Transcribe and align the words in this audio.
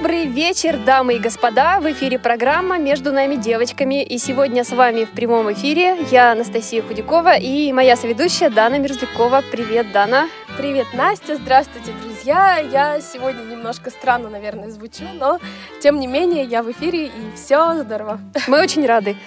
Добрый 0.00 0.24
вечер, 0.24 0.78
дамы 0.78 1.16
и 1.16 1.18
господа! 1.18 1.78
В 1.78 1.92
эфире 1.92 2.18
программа 2.18 2.78
«Между 2.78 3.12
нами 3.12 3.36
девочками». 3.36 4.02
И 4.02 4.16
сегодня 4.16 4.64
с 4.64 4.70
вами 4.70 5.04
в 5.04 5.10
прямом 5.10 5.52
эфире 5.52 5.98
я, 6.10 6.32
Анастасия 6.32 6.80
Худякова, 6.80 7.36
и 7.36 7.70
моя 7.70 7.96
соведущая 7.96 8.48
Дана 8.48 8.78
Мерзлякова. 8.78 9.44
Привет, 9.52 9.92
Дана! 9.92 10.30
Привет, 10.56 10.86
Настя! 10.94 11.36
Здравствуйте, 11.36 11.92
друзья! 12.02 12.56
Я 12.56 12.98
сегодня 13.02 13.42
немножко 13.42 13.90
странно, 13.90 14.30
наверное, 14.30 14.70
звучу, 14.70 15.04
но 15.18 15.38
тем 15.82 16.00
не 16.00 16.06
менее 16.06 16.44
я 16.44 16.62
в 16.62 16.70
эфире, 16.72 17.08
и 17.08 17.36
все 17.36 17.82
здорово. 17.82 18.20
Мы 18.46 18.58
очень 18.62 18.86
рады. 18.86 19.18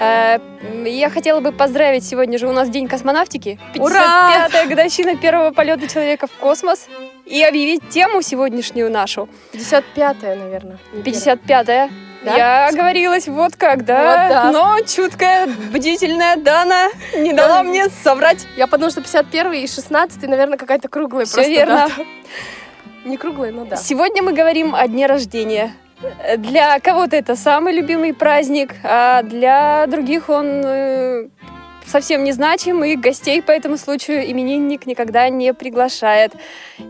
Э, 0.00 0.40
я 0.84 1.08
хотела 1.08 1.38
бы 1.38 1.52
поздравить, 1.52 2.04
сегодня 2.04 2.36
же 2.36 2.48
у 2.48 2.52
нас 2.52 2.68
День 2.68 2.88
космонавтики. 2.88 3.60
55-я 3.74 4.66
годовщина 4.66 5.16
первого 5.16 5.52
полета 5.52 5.86
человека 5.86 6.26
в 6.26 6.32
космос. 6.32 6.88
И 7.26 7.42
объявить 7.42 7.88
тему 7.88 8.22
сегодняшнюю 8.22 8.90
нашу. 8.90 9.28
55-я, 9.52 10.36
наверное. 10.36 10.78
55-я. 10.94 11.90
Да? 12.24 12.36
Я 12.36 12.68
оговорилась, 12.68 13.28
вот 13.28 13.56
как, 13.56 13.84
да? 13.84 13.98
Вот, 13.98 14.30
да. 14.30 14.52
Но 14.52 14.80
чуткая, 14.86 15.46
бдительная 15.46 16.36
Дана 16.36 16.88
не 17.16 17.32
дала 17.32 17.62
мне 17.62 17.88
соврать. 17.88 18.46
Я 18.56 18.66
подумала, 18.66 18.90
что 18.90 19.00
51 19.00 19.52
и 19.52 19.66
16 19.66 20.22
наверное, 20.28 20.56
какая-то 20.56 20.88
круглая 20.88 21.24
Все 21.24 21.34
просто 21.36 21.52
верно. 21.52 21.74
дата. 21.88 21.92
Не 23.04 23.16
круглая, 23.16 23.52
но 23.52 23.64
да. 23.64 23.76
Сегодня 23.76 24.22
мы 24.22 24.32
говорим 24.32 24.74
о 24.74 24.86
дне 24.88 25.06
рождения. 25.06 25.74
Для 26.38 26.78
кого-то 26.80 27.16
это 27.16 27.36
самый 27.36 27.72
любимый 27.72 28.12
праздник, 28.12 28.74
а 28.84 29.22
для 29.22 29.86
других 29.86 30.28
он 30.28 30.62
э, 30.64 31.28
совсем 31.86 32.24
незначим, 32.24 32.84
и 32.84 32.96
гостей 32.96 33.42
по 33.42 33.50
этому 33.50 33.76
случаю 33.76 34.30
именинник 34.30 34.86
никогда 34.86 35.28
не 35.28 35.54
приглашает. 35.54 36.32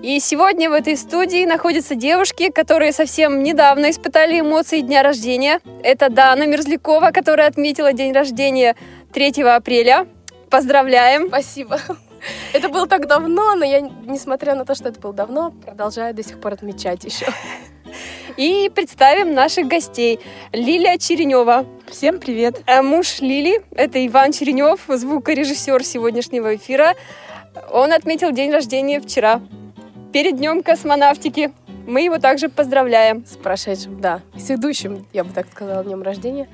И 0.02 0.18
сегодня 0.20 0.70
в 0.70 0.72
этой 0.72 0.96
студии 0.96 1.44
находятся 1.44 1.94
девушки, 1.94 2.50
которые 2.50 2.92
совсем 2.92 3.42
недавно 3.42 3.90
испытали 3.90 4.40
эмоции 4.40 4.80
дня 4.80 5.02
рождения. 5.02 5.60
Это 5.82 6.08
Дана 6.10 6.46
Мерзлякова, 6.46 7.10
которая 7.10 7.48
отметила 7.48 7.92
день 7.92 8.12
рождения 8.12 8.76
3 9.12 9.42
апреля. 9.42 10.06
Поздравляем! 10.50 11.28
Спасибо. 11.28 11.80
Это 12.52 12.68
было 12.68 12.86
так 12.86 13.06
давно, 13.06 13.54
но 13.54 13.64
я, 13.64 13.80
несмотря 13.80 14.54
на 14.54 14.64
то, 14.64 14.74
что 14.74 14.88
это 14.88 14.98
было 15.00 15.12
давно, 15.12 15.50
продолжаю 15.50 16.14
до 16.14 16.22
сих 16.22 16.40
пор 16.40 16.54
отмечать 16.54 17.04
еще. 17.04 17.26
И 18.36 18.70
представим 18.74 19.34
наших 19.34 19.66
гостей. 19.66 20.20
Лилия 20.52 20.98
Черенева. 20.98 21.66
Всем 21.88 22.18
привет! 22.18 22.62
А 22.66 22.82
муж 22.82 23.20
Лили– 23.20 23.62
это 23.70 24.04
Иван 24.04 24.32
Черенев, 24.32 24.80
звукорежиссер 24.88 25.84
сегодняшнего 25.84 26.56
эфира. 26.56 26.94
Он 27.70 27.92
отметил 27.92 28.32
день 28.32 28.50
рождения 28.50 29.00
вчера, 29.00 29.40
перед 30.12 30.36
Днем 30.36 30.62
космонавтики. 30.62 31.52
Мы 31.86 32.02
его 32.02 32.18
также 32.18 32.48
поздравляем. 32.48 33.24
С 33.24 33.36
прошедшим, 33.36 34.00
да. 34.00 34.20
С 34.36 34.50
идущим, 34.50 35.06
я 35.12 35.22
бы 35.22 35.32
так 35.32 35.46
сказала, 35.50 35.84
днем 35.84 36.02
рождения. 36.02 36.48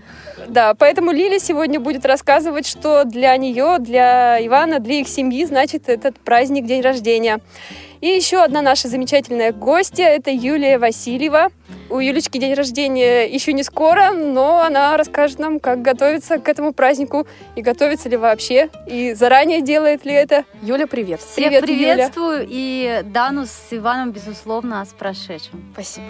Да, 0.47 0.75
поэтому 0.75 1.11
Лили 1.11 1.39
сегодня 1.39 1.81
будет 1.81 2.05
рассказывать, 2.05 2.67
что 2.67 3.05
для 3.05 3.35
нее, 3.39 3.79
для 3.79 4.45
Ивана, 4.47 4.79
для 4.79 4.97
их 4.97 5.09
семьи 5.09 5.45
значит 5.47 5.89
этот 5.89 6.21
праздник, 6.21 6.67
день 6.67 6.83
рождения. 6.83 7.41
И 8.03 8.09
еще 8.09 8.43
одна 8.43 8.61
наша 8.61 8.89
замечательная 8.89 9.53
гостья– 9.53 10.05
это 10.07 10.31
Юлия 10.31 10.79
Васильева. 10.79 11.49
У 11.91 11.99
Юлечки 11.99 12.39
день 12.39 12.55
рождения 12.55 13.25
еще 13.25 13.53
не 13.53 13.63
скоро, 13.63 14.13
но 14.13 14.63
она 14.63 14.97
расскажет 14.97 15.39
нам, 15.39 15.61
как 15.61 15.83
готовиться 15.83 16.39
к 16.39 16.49
этому 16.49 16.73
празднику 16.73 17.27
и 17.55 17.63
готовится 17.63 18.09
ли 18.09 18.17
вообще, 18.17 18.71
и 18.87 19.13
заранее 19.15 19.61
делает 19.61 20.05
ли 20.05 20.13
это. 20.13 20.45
Юля, 20.63 20.87
привет. 20.87 21.21
Всех 21.21 21.35
Привет, 21.35 21.69
Юля. 21.69 21.95
приветствую 21.95 22.47
и 22.49 23.03
Дану 23.05 23.47
с 23.47 23.69
Иваном, 23.71 24.13
безусловно, 24.13 24.85
с 24.85 24.89
прошедшим. 24.95 25.73
Спасибо. 25.73 26.07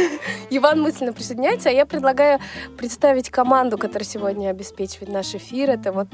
Иван 0.50 0.82
мысленно 0.82 1.12
присоединяется, 1.12 1.70
а 1.70 1.72
я 1.72 1.86
предлагаю 1.86 2.38
представить 2.76 3.30
команду, 3.30 3.78
которая 3.78 4.06
сегодня 4.06 4.50
обеспечивает 4.50 5.10
наш 5.10 5.34
эфир. 5.34 5.70
Это 5.70 5.92
вот 5.92 6.08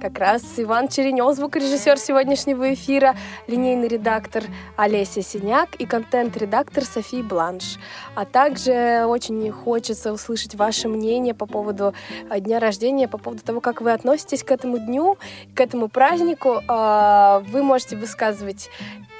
как 0.00 0.18
раз 0.18 0.42
Иван 0.56 0.88
Черенев, 0.88 1.34
звукорежиссер 1.34 1.98
сегодняшнего 1.98 2.74
эфира, 2.74 3.16
линейный 3.46 3.88
редактор 3.88 4.44
Олеся 4.76 5.22
Синяк 5.22 5.76
и 5.76 5.86
контент-редактор 5.86 6.84
София 6.84 7.22
Бланш. 7.22 7.78
А 8.14 8.24
также 8.24 8.43
очень 8.50 9.50
хочется 9.50 10.12
услышать 10.12 10.54
ваше 10.54 10.88
мнение 10.88 11.34
по 11.34 11.46
поводу 11.46 11.94
э, 12.30 12.40
дня 12.40 12.60
рождения, 12.60 13.08
по 13.08 13.18
поводу 13.18 13.42
того, 13.42 13.60
как 13.60 13.80
вы 13.80 13.92
относитесь 13.92 14.42
к 14.42 14.50
этому 14.50 14.78
дню, 14.78 15.18
к 15.54 15.60
этому 15.60 15.88
празднику. 15.88 16.60
А, 16.68 17.40
Вы 17.48 17.62
можете 17.62 17.96
высказывать 17.96 18.70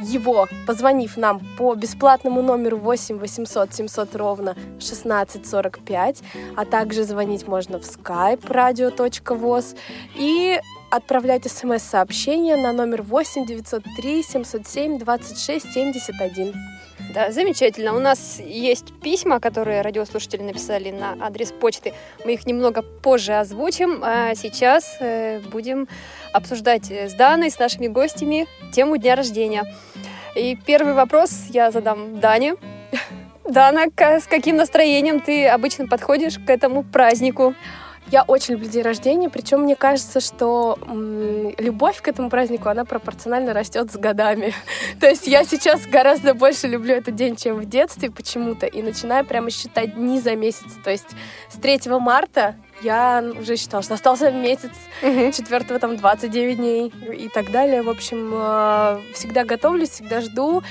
его, 0.00 0.46
позвонив 0.66 1.16
нам 1.16 1.40
по 1.56 1.74
бесплатному 1.74 2.42
номеру 2.42 2.78
8 2.78 3.18
800 3.18 3.74
700 3.74 4.16
ровно 4.16 4.50
1645, 4.50 6.22
а 6.56 6.64
также 6.64 7.04
звонить 7.04 7.46
можно 7.46 7.78
в 7.78 7.82
skype 7.82 8.42
radio.voz 8.42 9.76
и 10.16 10.60
отправлять 10.90 11.50
смс-сообщение 11.50 12.56
на 12.56 12.72
номер 12.72 13.02
8 13.02 13.46
903 13.46 14.22
707 14.22 14.98
26 14.98 15.72
71. 15.72 16.73
Да, 17.12 17.30
замечательно. 17.30 17.94
У 17.94 18.00
нас 18.00 18.40
есть 18.40 18.92
письма, 19.00 19.38
которые 19.38 19.82
радиослушатели 19.82 20.42
написали 20.42 20.90
на 20.90 21.16
адрес 21.20 21.52
почты. 21.52 21.92
Мы 22.24 22.34
их 22.34 22.46
немного 22.46 22.82
позже 22.82 23.34
озвучим, 23.34 24.00
а 24.02 24.34
сейчас 24.34 24.96
э, 25.00 25.40
будем 25.40 25.86
обсуждать 26.32 26.90
э, 26.90 27.08
с 27.08 27.14
Даной, 27.14 27.50
с 27.50 27.58
нашими 27.58 27.86
гостями 27.86 28.46
тему 28.72 28.96
дня 28.96 29.14
рождения. 29.14 29.64
И 30.34 30.56
первый 30.56 30.94
вопрос 30.94 31.30
я 31.50 31.70
задам 31.70 32.18
Дане. 32.18 32.56
Дана, 33.48 33.86
с 33.96 34.26
каким 34.26 34.56
настроением 34.56 35.20
ты 35.20 35.46
обычно 35.46 35.86
подходишь 35.86 36.38
к 36.38 36.48
этому 36.48 36.82
празднику? 36.82 37.54
Я 38.08 38.22
очень 38.22 38.54
люблю 38.54 38.68
день 38.68 38.82
рождения, 38.82 39.30
причем 39.30 39.62
мне 39.62 39.76
кажется, 39.76 40.20
что 40.20 40.78
м, 41.44 41.54
любовь 41.58 42.00
к 42.00 42.08
этому 42.08 42.30
празднику, 42.30 42.68
она 42.68 42.84
пропорционально 42.84 43.52
растет 43.52 43.90
с 43.92 43.96
годами. 43.96 44.54
То 45.00 45.08
есть 45.08 45.26
я 45.26 45.44
сейчас 45.44 45.86
гораздо 45.86 46.34
больше 46.34 46.66
люблю 46.66 46.94
этот 46.94 47.14
день, 47.14 47.36
чем 47.36 47.56
в 47.56 47.64
детстве 47.66 48.10
почему-то, 48.10 48.66
и 48.66 48.82
начинаю 48.82 49.24
прямо 49.24 49.50
считать 49.50 49.94
дни 49.94 50.20
за 50.20 50.36
месяц. 50.36 50.72
То 50.82 50.90
есть 50.90 51.08
с 51.48 51.58
3 51.58 51.80
марта 52.00 52.56
я 52.82 53.24
уже 53.38 53.56
считала, 53.56 53.82
что 53.82 53.94
остался 53.94 54.30
месяц, 54.30 54.72
4 55.00 55.78
там 55.78 55.96
29 55.96 56.56
дней 56.56 56.92
и 57.12 57.28
так 57.28 57.50
далее. 57.50 57.82
В 57.82 57.90
общем, 57.90 58.30
э, 58.32 59.00
всегда 59.14 59.44
готовлюсь, 59.44 59.90
всегда 59.90 60.20
жду. 60.20 60.62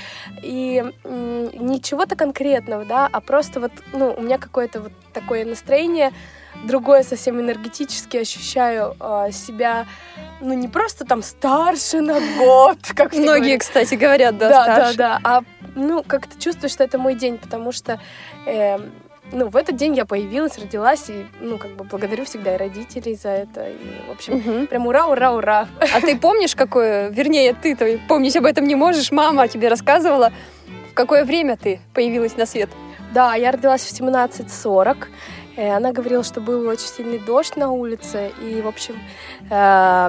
И 0.42 0.84
м, 1.04 1.66
не 1.66 1.80
чего-то 1.80 2.16
конкретного, 2.16 2.84
да, 2.84 3.08
а 3.10 3.20
просто 3.20 3.60
вот, 3.60 3.72
ну, 3.92 4.14
у 4.16 4.20
меня 4.22 4.38
какое-то 4.38 4.82
вот 4.82 4.92
такое 5.12 5.44
настроение, 5.44 6.12
другое 6.64 7.02
совсем 7.02 7.40
энергетически 7.40 8.16
ощущаю 8.18 8.96
э, 9.00 9.30
себя, 9.32 9.86
ну, 10.40 10.52
не 10.54 10.68
просто 10.68 11.04
там 11.04 11.22
старше 11.22 12.00
на 12.00 12.20
год, 12.38 12.78
как 12.94 13.12
Многие, 13.12 13.40
говорят. 13.40 13.60
кстати, 13.60 13.94
говорят, 13.94 14.38
да, 14.38 14.48
да, 14.48 14.62
старше. 14.62 14.96
да, 14.96 15.18
да, 15.18 15.20
а 15.24 15.40
ну, 15.74 16.02
как 16.06 16.26
ты 16.26 16.38
чувствуешь, 16.40 16.72
что 16.72 16.84
это 16.84 16.98
мой 16.98 17.14
день, 17.14 17.36
потому 17.38 17.72
что 17.72 18.00
э, 18.46 18.78
ну, 19.32 19.48
в 19.48 19.56
этот 19.56 19.76
день 19.76 19.94
я 19.94 20.04
появилась, 20.04 20.58
родилась, 20.58 21.08
и, 21.08 21.26
ну, 21.40 21.58
как 21.58 21.72
бы 21.72 21.84
благодарю 21.84 22.24
всегда 22.24 22.54
и 22.54 22.58
родителей 22.58 23.14
за 23.14 23.30
это. 23.30 23.68
И, 23.68 24.08
в 24.08 24.12
общем, 24.12 24.34
Мгм. 24.34 24.66
прям 24.66 24.86
ура, 24.86 25.06
ура, 25.06 25.32
ура. 25.32 25.68
А 25.94 26.00
ты 26.00 26.16
помнишь, 26.16 26.54
какое, 26.54 27.08
вернее, 27.08 27.54
ты-то 27.54 27.98
помнить 28.08 28.36
об 28.36 28.44
этом 28.44 28.66
не 28.66 28.74
можешь, 28.74 29.10
мама 29.10 29.48
тебе 29.48 29.68
рассказывала, 29.68 30.30
в 30.90 30.94
какое 30.94 31.24
время 31.24 31.56
ты 31.56 31.80
появилась 31.94 32.36
на 32.36 32.46
свет? 32.46 32.68
Да, 33.12 33.34
я 33.34 33.50
родилась 33.50 33.82
в 33.82 33.92
17.40. 34.00 35.06
Она 35.56 35.92
говорила, 35.92 36.24
что 36.24 36.40
был 36.40 36.66
очень 36.68 36.86
сильный 36.86 37.18
дождь 37.18 37.56
на 37.56 37.70
улице, 37.70 38.32
и, 38.42 38.60
в 38.60 38.66
общем, 38.66 39.00
э, 39.50 40.08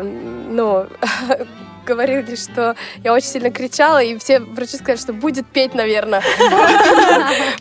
ну, 0.50 0.88
говорили, 1.86 2.36
что 2.36 2.75
я 3.03 3.13
очень 3.13 3.27
сильно 3.27 3.51
кричала, 3.51 4.01
и 4.01 4.18
все 4.18 4.39
врачи 4.39 4.77
сказали, 4.77 4.97
что 4.97 5.13
будет 5.13 5.45
петь, 5.47 5.74
наверное. 5.74 6.21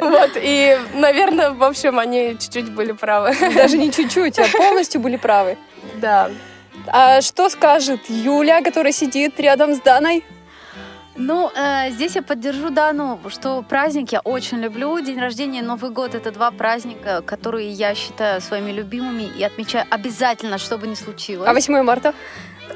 Вот, 0.00 0.30
и, 0.36 0.78
наверное, 0.94 1.50
в 1.50 1.62
общем, 1.62 1.98
они 1.98 2.36
чуть-чуть 2.38 2.70
были 2.70 2.92
правы. 2.92 3.34
Даже 3.54 3.76
не 3.78 3.90
чуть-чуть, 3.90 4.38
а 4.38 4.44
полностью 4.52 5.00
были 5.00 5.16
правы. 5.16 5.56
Да. 5.96 6.30
А 6.88 7.20
что 7.20 7.48
скажет 7.48 8.00
Юля, 8.08 8.62
которая 8.62 8.92
сидит 8.92 9.40
рядом 9.40 9.74
с 9.74 9.80
Даной? 9.80 10.24
Ну, 11.16 11.50
э, 11.54 11.90
здесь 11.90 12.16
я 12.16 12.22
поддержу 12.22 12.70
Дану, 12.70 13.20
что 13.28 13.62
праздник 13.62 14.12
я 14.12 14.20
очень 14.20 14.58
люблю. 14.58 14.98
День 15.00 15.20
рождения 15.20 15.60
и 15.60 15.62
Новый 15.62 15.90
год— 15.90 16.14
это 16.16 16.32
два 16.32 16.50
праздника, 16.50 17.22
которые 17.22 17.70
я 17.70 17.94
считаю 17.94 18.40
своими 18.40 18.72
любимыми 18.72 19.22
и 19.22 19.44
отмечаю 19.44 19.86
обязательно, 19.90 20.58
что 20.58 20.76
бы 20.76 20.88
ни 20.88 20.94
случилось. 20.94 21.48
А 21.48 21.52
8 21.52 21.82
марта? 21.82 22.14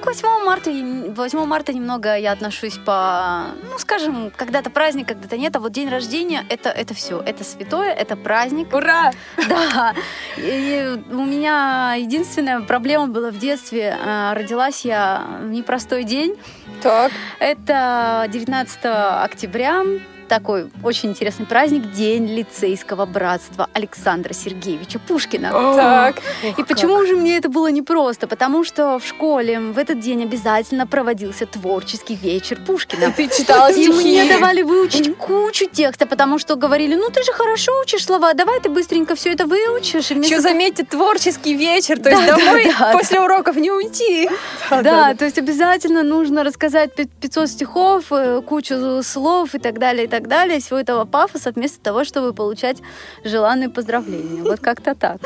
К 0.03 0.07
8 0.07 0.45
марта, 0.45 0.71
8 0.71 1.45
марта 1.45 1.73
немного 1.73 2.17
я 2.17 2.33
отношусь 2.33 2.79
по, 2.79 3.47
ну, 3.69 3.79
скажем, 3.79 4.31
когда-то 4.35 4.71
праздник, 4.71 5.09
когда-то 5.09 5.37
нет, 5.37 5.57
а 5.57 5.61
вот 5.61 5.73
день 5.73 5.89
рождения 5.89 6.45
это, 6.49 6.71
это 6.71 6.95
все, 6.95 7.21
это 7.21 7.43
святое, 7.45 7.93
это 7.93 8.17
праздник. 8.17 8.73
Ура! 8.75 9.13
Да. 9.49 9.95
И 10.37 10.99
у 11.11 11.25
меня 11.25 11.95
единственная 11.95 12.61
проблема 12.61 13.09
была 13.09 13.31
в 13.31 13.39
детстве. 13.39 13.97
Э, 14.05 14.33
родилась 14.35 14.85
я 14.85 15.27
в 15.41 15.51
непростой 15.51 16.05
день. 16.05 16.37
Так. 16.83 17.11
Это 17.41 18.27
19 18.29 18.79
октября 18.85 19.83
такой 20.29 20.71
очень 20.85 21.11
интересный 21.11 21.47
праздник, 21.47 21.91
День 21.93 22.27
лицейского 22.27 23.07
братства 23.07 23.69
Александра 23.73 24.33
Сергеевича 24.33 24.99
Пушкина. 24.99 25.51
Так. 25.51 26.17
И 26.57 26.63
почему 26.63 27.05
же 27.07 27.17
мне 27.17 27.37
это 27.39 27.49
было 27.49 27.69
непросто? 27.71 28.27
Потому 28.29 28.65
что 28.65 28.99
в 28.99 29.07
школе 29.07 29.59
в 29.61 29.79
этот 29.79 30.01
день 30.01 30.23
обязательно 30.23 30.87
проводился 30.87 31.47
творческий 31.47 32.15
вечер 32.15 32.59
Пушкина. 32.67 33.13
Ты 33.17 33.29
читала 33.29 33.73
И 33.73 33.89
мне 33.89 34.23
стихи. 34.25 34.29
давали 34.35 34.63
выучить 34.63 35.17
кучу 35.17 35.67
текста, 35.67 36.07
потому 36.07 36.39
что 36.39 36.57
говорили, 36.57 36.95
ну 36.95 37.09
ты 37.11 37.23
же 37.23 37.33
хорошо 37.33 37.73
учишь 37.81 38.05
слова, 38.05 38.35
давай 38.35 38.61
ты 38.61 38.69
быстренько 38.69 39.15
все 39.15 39.33
это 39.33 39.47
выучишь. 39.47 40.11
Еще 40.11 40.41
заметьте, 40.41 40.85
творческий 40.85 41.55
вечер, 41.55 41.99
то 41.99 42.11
есть 42.11 42.27
Да, 42.27 42.37
да, 42.37 42.45
домой 42.45 42.73
да, 42.79 42.93
после 42.93 43.21
уроков 43.21 43.57
не 43.57 43.71
уйти. 43.71 44.29
Да, 44.71 45.15
то 45.15 45.25
есть 45.25 45.39
обязательно 45.39 46.03
нужно 46.03 46.45
рассказать 46.45 46.95
пи- 46.95 47.09
500 47.21 47.49
стихов, 47.49 48.05
э, 48.11 48.43
кучу 48.47 49.03
слов 49.03 49.55
и 49.55 49.59
так 49.59 49.79
далее, 49.79 50.05
и 50.05 50.09
так 50.09 50.18
далее, 50.27 50.59
всего 50.59 50.79
этого 50.79 51.05
пафоса, 51.05 51.53
вместо 51.53 51.81
того, 51.81 52.05
чтобы 52.05 52.33
получать 52.33 52.79
желанные 53.25 53.69
поздравления. 53.69 54.43
Вот 54.43 54.61
как-то 54.61 54.95
так. 54.95 55.21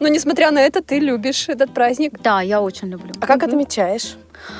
Но 0.00 0.08
несмотря 0.08 0.50
на 0.50 0.60
это, 0.60 0.82
ты 0.82 0.98
любишь 0.98 1.48
этот 1.48 1.72
праздник. 1.74 2.20
Да, 2.22 2.42
я 2.42 2.60
очень 2.60 2.88
люблю. 2.88 3.12
А 3.20 3.26
как 3.26 3.42
отмечаешь? 3.42 4.16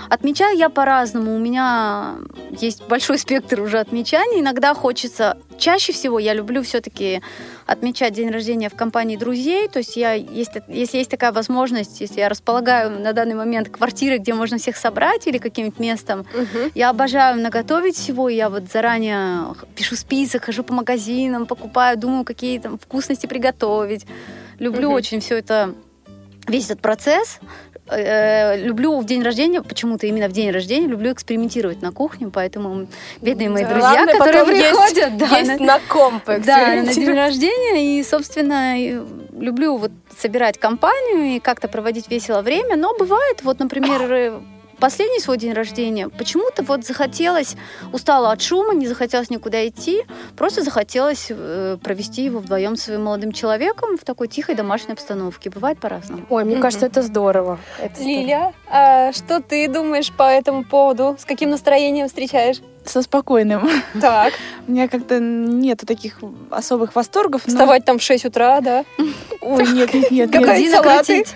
Отмечаю 0.08 0.56
я 0.56 0.69
по-разному. 0.69 1.34
У 1.34 1.38
меня 1.38 2.17
есть 2.50 2.82
большой 2.88 3.19
спектр 3.19 3.61
уже 3.61 3.79
отмечаний. 3.79 4.40
Иногда 4.40 4.75
хочется... 4.75 5.38
Чаще 5.58 5.93
всего 5.93 6.19
я 6.19 6.34
люблю 6.34 6.62
все-таки 6.62 7.23
отмечать 7.67 8.14
день 8.14 8.31
рождения 8.31 8.69
в 8.69 8.75
компании 8.75 9.17
друзей. 9.17 9.69
То 9.69 9.79
есть 9.79 9.96
я, 9.96 10.14
есть, 10.14 10.50
если 10.67 10.99
есть 10.99 11.11
такая 11.11 11.31
возможность, 11.31 12.00
если 12.00 12.19
я 12.19 12.29
располагаю 12.29 12.90
на 12.90 13.12
данный 13.12 13.34
момент 13.34 13.69
квартирой, 13.69 14.19
где 14.19 14.34
можно 14.34 14.58
всех 14.58 14.76
собрать 14.76 15.26
или 15.29 15.38
каким-нибудь 15.38 15.79
местом, 15.79 16.26
я 16.75 16.90
обожаю 16.90 17.40
наготовить 17.40 17.96
всего. 17.96 18.29
Я 18.29 18.50
вот 18.50 18.64
заранее 18.73 19.55
пишу 19.76 19.94
список, 19.94 20.44
хожу 20.46 20.64
по 20.64 20.75
магазинам, 20.75 21.46
покупаю, 21.46 21.96
думаю, 21.96 22.25
какие 22.25 22.58
там 22.58 22.76
вкусности 22.79 23.26
приготовить. 23.26 24.06
Люблю 24.58 24.88
Мгм. 24.88 24.96
очень 24.96 25.20
все 25.20 25.37
это, 25.38 25.75
весь 26.49 26.64
этот 26.67 26.81
процесс. 26.81 27.38
Э, 27.88 28.56
люблю 28.58 28.99
в 29.00 29.05
день 29.05 29.23
рождения, 29.23 29.61
почему-то 29.61 30.06
именно 30.06 30.29
в 30.29 30.32
день 30.32 30.50
рождения, 30.52 30.87
люблю 30.87 31.12
экспериментировать 31.12 31.82
на 31.82 31.90
кухне, 31.90 32.31
поэтому 32.32 32.87
бедные 33.20 33.50
мои 33.50 33.64
Да. 33.64 33.70
друзья, 33.70 33.90
Главное, 33.94 34.14
которые 34.14 34.44
потом 34.44 34.55
есть- 34.55 34.70
приходят, 34.70 35.17
да, 35.17 35.38
Есть 35.38 35.61
на- 35.61 35.67
на 35.67 35.79
комп 35.88 36.25
да, 36.26 36.76
на 36.82 36.87
день 36.94 37.12
рождения, 37.12 37.99
и, 37.99 38.05
собственно, 38.05 38.76
люблю 39.37 39.76
вот 39.76 39.90
собирать 40.17 40.58
компанию 40.58 41.37
и 41.37 41.40
как-то 41.40 41.67
проводить 41.67 42.08
весело 42.08 42.40
время, 42.43 42.76
но 42.76 42.94
бывает, 42.96 43.43
вот, 43.43 43.58
например, 43.58 44.00
э, 44.12 44.40
последний 44.82 45.20
свой 45.20 45.38
день 45.38 45.52
рождения, 45.52 46.08
почему-то 46.08 46.64
вот 46.64 46.84
захотелось, 46.84 47.55
устала 47.93 48.32
от 48.32 48.43
шума, 48.43 48.75
не 48.75 48.88
захотелось 48.88 49.31
никуда 49.31 49.64
идти, 49.69 50.02
просто 50.37 50.62
захотелось 50.62 51.29
э, 51.31 51.76
провести 51.81 52.25
его 52.25 52.40
вдвоем 52.40 52.75
с 52.75 52.82
своим 52.82 53.05
молодым 53.05 53.31
человеком 53.31 53.96
в 53.96 54.05
такой 54.05 54.26
тихой 54.26 54.56
домашней 54.56 54.94
обстановке. 54.94 55.50
Бывает 55.50 55.79
по-разному. 55.79 56.26
Ой, 56.29 56.44
мне 56.44 56.56
кажется, 56.56 56.87
это 56.87 57.02
здорово. 57.02 57.61
Это 57.79 57.94
здорово. 57.94 58.08
Лиля, 58.11 58.52
а 58.69 59.12
что 59.12 59.40
ты 59.40 59.69
думаешь 59.69 60.11
по 60.11 60.25
этому 60.25 60.64
поводу? 60.64 61.17
С 61.17 61.25
каким 61.25 61.50
настроением 61.50 62.08
встречаешь? 62.08 62.61
Со 62.84 63.02
спокойным. 63.02 63.70
Так, 64.00 64.32
У 64.67 64.73
меня 64.73 64.88
как-то 64.88 65.20
нету 65.20 65.87
таких 65.87 66.19
особых 66.50 66.96
восторгов. 66.96 67.43
но- 67.46 67.52
вставать 67.52 67.84
там 67.84 68.00
в 68.00 68.02
6 68.02 68.25
утра, 68.25 68.61
да? 68.61 68.84
Ой, 69.40 69.64
нет, 69.69 69.94
нет, 69.94 70.11
нет, 70.11 70.32
Какая 70.32 70.58
нет. 70.58 71.29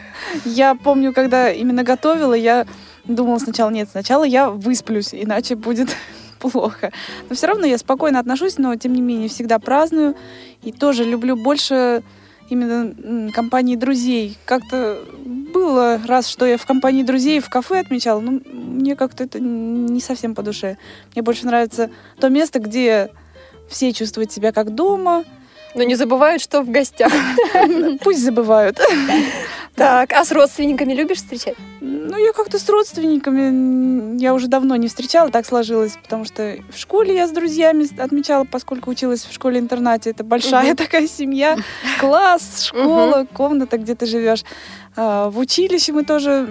Я 0.45 0.75
помню, 0.75 1.13
когда 1.13 1.53
именно 1.53 1.85
готовила, 1.85 2.35
я 2.35 2.67
думала 3.09 3.39
сначала, 3.39 3.71
нет, 3.71 3.89
сначала 3.91 4.25
я 4.25 4.51
высплюсь, 4.51 5.11
иначе 5.13 5.57
будет 5.57 5.89
плохо. 6.39 6.93
Но 7.29 7.37
все 7.37 7.47
равно 7.47 7.67
я 7.67 7.79
спокойно 7.79 8.19
отношусь, 8.19 8.59
но 8.59 8.75
тем 8.77 8.93
не 8.93 9.01
менее 9.01 9.29
всегда 9.29 9.59
праздную. 9.59 10.15
И 10.63 10.73
тоже 10.73 11.05
люблю 11.05 11.37
больше 11.37 12.03
именно 12.49 13.33
компании 13.33 13.77
друзей. 13.77 14.39
Как-то 14.45 15.05
было 15.25 16.01
раз, 16.05 16.29
что 16.29 16.47
я 16.47 16.59
в 16.59 16.67
компании 16.67 17.03
друзей 17.03 17.41
в 17.41 17.49
кафе 17.49 17.81
отмечала, 17.81 18.21
но 18.21 18.41
мне 18.53 18.97
как-то 18.97 19.25
это 19.25 19.41
не 19.41 20.01
совсем 20.01 20.35
по 20.35 20.43
душе. 20.43 20.79
Мне 21.15 21.23
больше 21.23 21.47
нравится 21.47 21.91
то 22.21 22.29
место, 22.29 22.59
где 22.61 23.11
все 23.69 23.93
чувствуют 23.93 24.33
себя 24.33 24.53
как 24.53 24.75
дома. 24.75 25.25
Но 25.77 25.83
не 25.83 25.95
забывают, 25.95 26.43
что 26.43 26.63
в 26.63 26.71
гостях. 26.71 27.13
Пусть 28.03 28.25
забывают. 28.25 28.81
Так, 29.75 30.13
а 30.13 30.25
с 30.25 30.33
родственниками 30.33 30.95
любишь 30.95 31.19
встречать? 31.19 31.55
Ну, 31.83 32.17
я 32.17 32.33
как-то 32.33 32.59
с 32.59 32.67
родственниками 32.67 34.19
я 34.19 34.33
уже 34.33 34.47
давно 34.49 34.75
не 34.77 34.89
встречала, 34.89 35.31
так 35.31 35.45
сложилось, 35.45 35.99
потому 36.03 36.25
что 36.25 36.57
в 36.75 36.79
школе 36.79 37.15
я 37.15 37.29
с 37.29 37.31
друзьями 37.31 37.87
отмечала, 38.01 38.45
поскольку 38.45 38.91
училась 38.91 39.25
в 39.27 39.33
школе-интернате. 39.35 40.11
Это 40.11 40.25
большая 40.25 40.75
такая 40.75 41.07
семья, 41.07 41.59
класс, 42.01 42.63
школа, 42.65 43.27
комната, 43.35 43.77
где 43.77 43.95
ты 43.95 44.07
живешь. 44.07 44.45
А, 44.97 45.29
В 45.29 45.39
училище 45.39 45.93
мы 45.93 46.05
тоже 46.05 46.49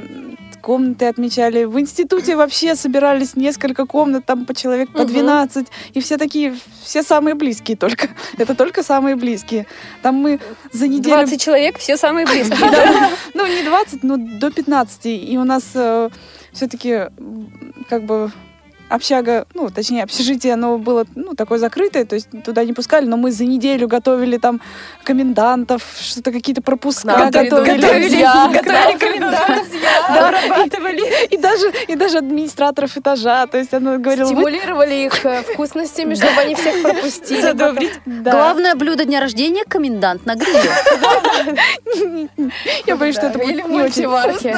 комнаты 0.66 1.06
отмечали. 1.06 1.66
В 1.66 1.80
институте 1.80 2.36
вообще 2.36 2.74
собирались 2.76 3.36
несколько 3.36 3.86
комнат, 3.86 4.26
там 4.26 4.46
по 4.46 4.56
человек 4.56 4.92
по 4.92 5.04
Мгм. 5.04 5.14
12. 5.14 5.68
И 5.94 6.00
все 6.00 6.18
такие, 6.18 6.56
все 6.84 7.04
самые 7.04 7.36
близкие 7.36 7.78
только. 7.78 8.08
Это 8.40 8.56
только 8.56 8.82
самые 8.82 9.16
близкие. 9.16 9.68
Там 10.02 10.16
мы 10.16 10.40
за 10.72 10.88
неделю... 10.88 11.18
20 11.18 11.40
человек, 11.40 11.78
все 11.78 11.98
самые 11.98 12.26
близкие. 12.26 12.58
Ну, 13.36 13.46
не 13.46 13.64
20, 13.64 14.04
но 14.04 14.18
до 14.18 14.50
15. 14.50 15.06
И 15.06 15.38
у 15.38 15.44
нас 15.44 15.64
все-таки 16.52 17.10
как 17.88 18.04
бы 18.06 18.32
общага, 18.90 19.46
ну, 19.54 19.70
точнее, 19.70 20.04
общежитие, 20.04 20.54
оно 20.54 20.78
было, 20.78 21.06
ну, 21.16 21.34
такое 21.34 21.58
закрытое, 21.60 22.06
то 22.06 22.16
есть 22.16 22.28
туда 22.44 22.64
не 22.64 22.74
пускали, 22.74 23.06
но 23.06 23.18
мы 23.18 23.32
за 23.32 23.46
неделю 23.46 23.88
готовили 23.88 24.38
там 24.38 24.62
комендантов, 25.04 25.84
что-то 26.00 26.32
какие-то 26.32 26.62
пропуска 26.62 27.30
готовили. 27.32 27.50
придут 27.50 27.80
друзья. 27.80 28.50
Готовили 28.54 28.98
комендантов, 28.98 29.68
дорабатывали. 30.08 31.28
И 31.28 31.38
даже, 31.38 31.72
и 31.88 31.96
даже 31.96 32.18
администраторов 32.20 32.98
этажа, 32.98 33.48
то 33.48 33.58
есть 33.58 33.74
она 33.74 33.98
говорила, 33.98 34.28
Стимулировали 34.28 35.06
их 35.06 35.26
э, 35.26 35.44
вкусностями, 35.44 36.14
чтобы 36.16 36.42
они 36.42 36.56
всех 36.56 36.82
пропустили. 36.82 37.42
Задобрить. 37.42 37.94
Да. 38.06 38.32
Главное 38.32 38.76
блюдо 38.76 39.06
дня 39.06 39.20
рождения– 39.20 39.64
комендант 39.68 40.26
на 40.26 40.36
гриле. 40.36 40.72
Я 42.86 42.96
боюсь, 42.96 43.16
что 43.16 43.28
это 43.28 43.40
будет 43.40 43.68
не 43.68 43.82
очень. 43.82 44.54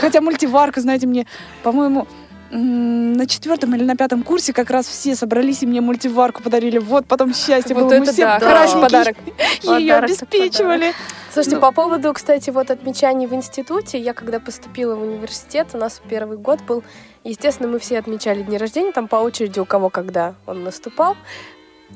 Хотя 0.00 0.20
мультиварка, 0.20 0.80
знаете, 0.80 1.06
мне, 1.06 1.26
по-моему, 1.62 2.06
на 2.50 3.26
четвертом 3.26 3.74
или 3.74 3.84
на 3.84 3.96
пятом 3.96 4.22
курсе 4.22 4.52
как 4.52 4.70
раз 4.70 4.86
все 4.86 5.14
собрались 5.16 5.62
и 5.62 5.66
мне 5.66 5.80
мультиварку 5.80 6.42
подарили. 6.42 6.78
Вот 6.78 7.06
потом 7.06 7.34
счастье 7.34 7.74
Вот 7.74 7.84
было. 7.84 7.90
Мы 7.90 8.04
это 8.04 8.12
все 8.12 8.22
да, 8.22 8.38
хороший 8.38 8.80
подарок. 8.80 9.16
ее 9.62 9.94
обеспечивали. 9.94 10.92
Слушайте, 11.32 11.56
Ну. 11.56 11.62
по 11.62 11.72
поводу, 11.72 12.12
кстати, 12.12 12.50
вот 12.50 12.70
отмечаний 12.70 13.26
в 13.26 13.34
институте, 13.34 13.98
я 13.98 14.14
когда 14.14 14.38
поступила 14.38 14.94
в 14.94 15.02
университет, 15.02 15.68
у 15.72 15.78
нас 15.78 16.00
первый 16.08 16.38
год 16.38 16.62
был, 16.62 16.84
естественно, 17.24 17.68
мы 17.68 17.80
все 17.80 17.98
отмечали 17.98 18.42
дни 18.42 18.56
рождения, 18.56 18.92
там 18.92 19.08
по 19.08 19.16
очереди 19.16 19.58
у 19.58 19.64
кого 19.64 19.90
когда 19.90 20.34
он 20.46 20.62
наступал. 20.62 21.16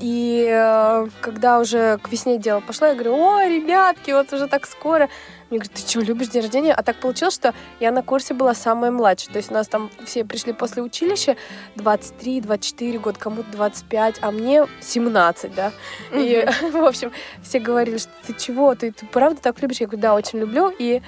И 0.00 0.46
э, 0.48 1.08
когда 1.20 1.58
уже 1.58 1.98
к 1.98 2.10
весне 2.10 2.38
дело 2.38 2.60
пошло, 2.60 2.88
я 2.88 2.94
говорю, 2.94 3.16
ой, 3.16 3.56
ребятки, 3.56 4.10
вот 4.12 4.32
уже 4.32 4.46
так 4.46 4.66
скоро. 4.66 5.08
Мне 5.50 5.58
говорят, 5.58 5.72
ты 5.72 5.88
что, 5.88 6.00
любишь 6.00 6.28
день 6.28 6.42
рождения? 6.42 6.74
А 6.74 6.82
так 6.82 6.96
получилось, 6.96 7.34
что 7.34 7.54
я 7.80 7.90
на 7.90 8.02
курсе 8.02 8.34
была 8.34 8.54
самая 8.54 8.90
младшая. 8.90 9.32
То 9.32 9.38
есть 9.38 9.50
у 9.50 9.54
нас 9.54 9.66
там 9.66 9.90
все 10.04 10.24
пришли 10.24 10.52
после 10.52 10.82
училища 10.82 11.36
23-24 11.76 12.98
год, 12.98 13.18
кому-то 13.18 13.50
25, 13.50 14.16
а 14.20 14.30
мне 14.30 14.66
17, 14.80 15.54
да. 15.54 15.72
И, 16.12 16.46
в 16.72 16.84
общем, 16.84 17.10
все 17.42 17.58
говорили, 17.58 17.98
что 17.98 18.12
ты 18.26 18.34
чего, 18.34 18.74
ты, 18.74 18.92
ты 18.92 19.06
правда 19.06 19.40
так 19.42 19.60
любишь? 19.62 19.80
Я 19.80 19.86
говорю, 19.86 20.02
да, 20.02 20.14
очень 20.14 20.38
люблю. 20.38 20.72
И 20.78 21.02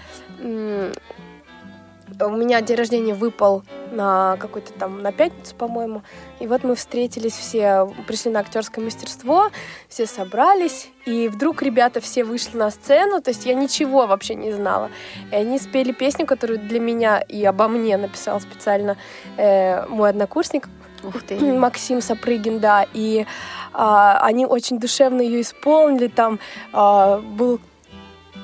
у 2.20 2.36
меня 2.36 2.60
день 2.60 2.76
рождения 2.76 3.14
выпал 3.14 3.62
на 3.92 4.36
какой-то 4.38 4.72
там, 4.72 5.02
на 5.02 5.12
пятницу, 5.12 5.54
по-моему. 5.54 6.02
И 6.38 6.46
вот 6.46 6.64
мы 6.64 6.74
встретились 6.74 7.32
все, 7.32 7.92
пришли 8.06 8.30
на 8.30 8.40
актерское 8.40 8.84
мастерство, 8.84 9.50
все 9.88 10.06
собрались, 10.06 10.90
и 11.06 11.28
вдруг 11.28 11.62
ребята 11.62 12.00
все 12.00 12.24
вышли 12.24 12.56
на 12.56 12.70
сцену, 12.70 13.20
то 13.20 13.30
есть 13.30 13.46
я 13.46 13.54
ничего 13.54 14.06
вообще 14.06 14.34
не 14.34 14.52
знала. 14.52 14.90
И 15.30 15.34
они 15.34 15.58
спели 15.58 15.92
песню, 15.92 16.26
которую 16.26 16.58
для 16.58 16.80
меня 16.80 17.20
и 17.20 17.44
обо 17.44 17.68
мне 17.68 17.96
написал 17.96 18.40
специально 18.40 18.96
э, 19.36 19.86
мой 19.86 20.10
однокурсник 20.10 20.68
Ух 21.02 21.22
ты. 21.22 21.38
Максим 21.58 22.00
Сапрыгин, 22.00 22.60
да, 22.60 22.86
и 22.92 23.26
а, 23.72 24.18
они 24.22 24.46
очень 24.46 24.78
душевно 24.78 25.20
ее 25.20 25.40
исполнили, 25.40 26.08
там 26.08 26.38
а, 26.72 27.18
был 27.18 27.60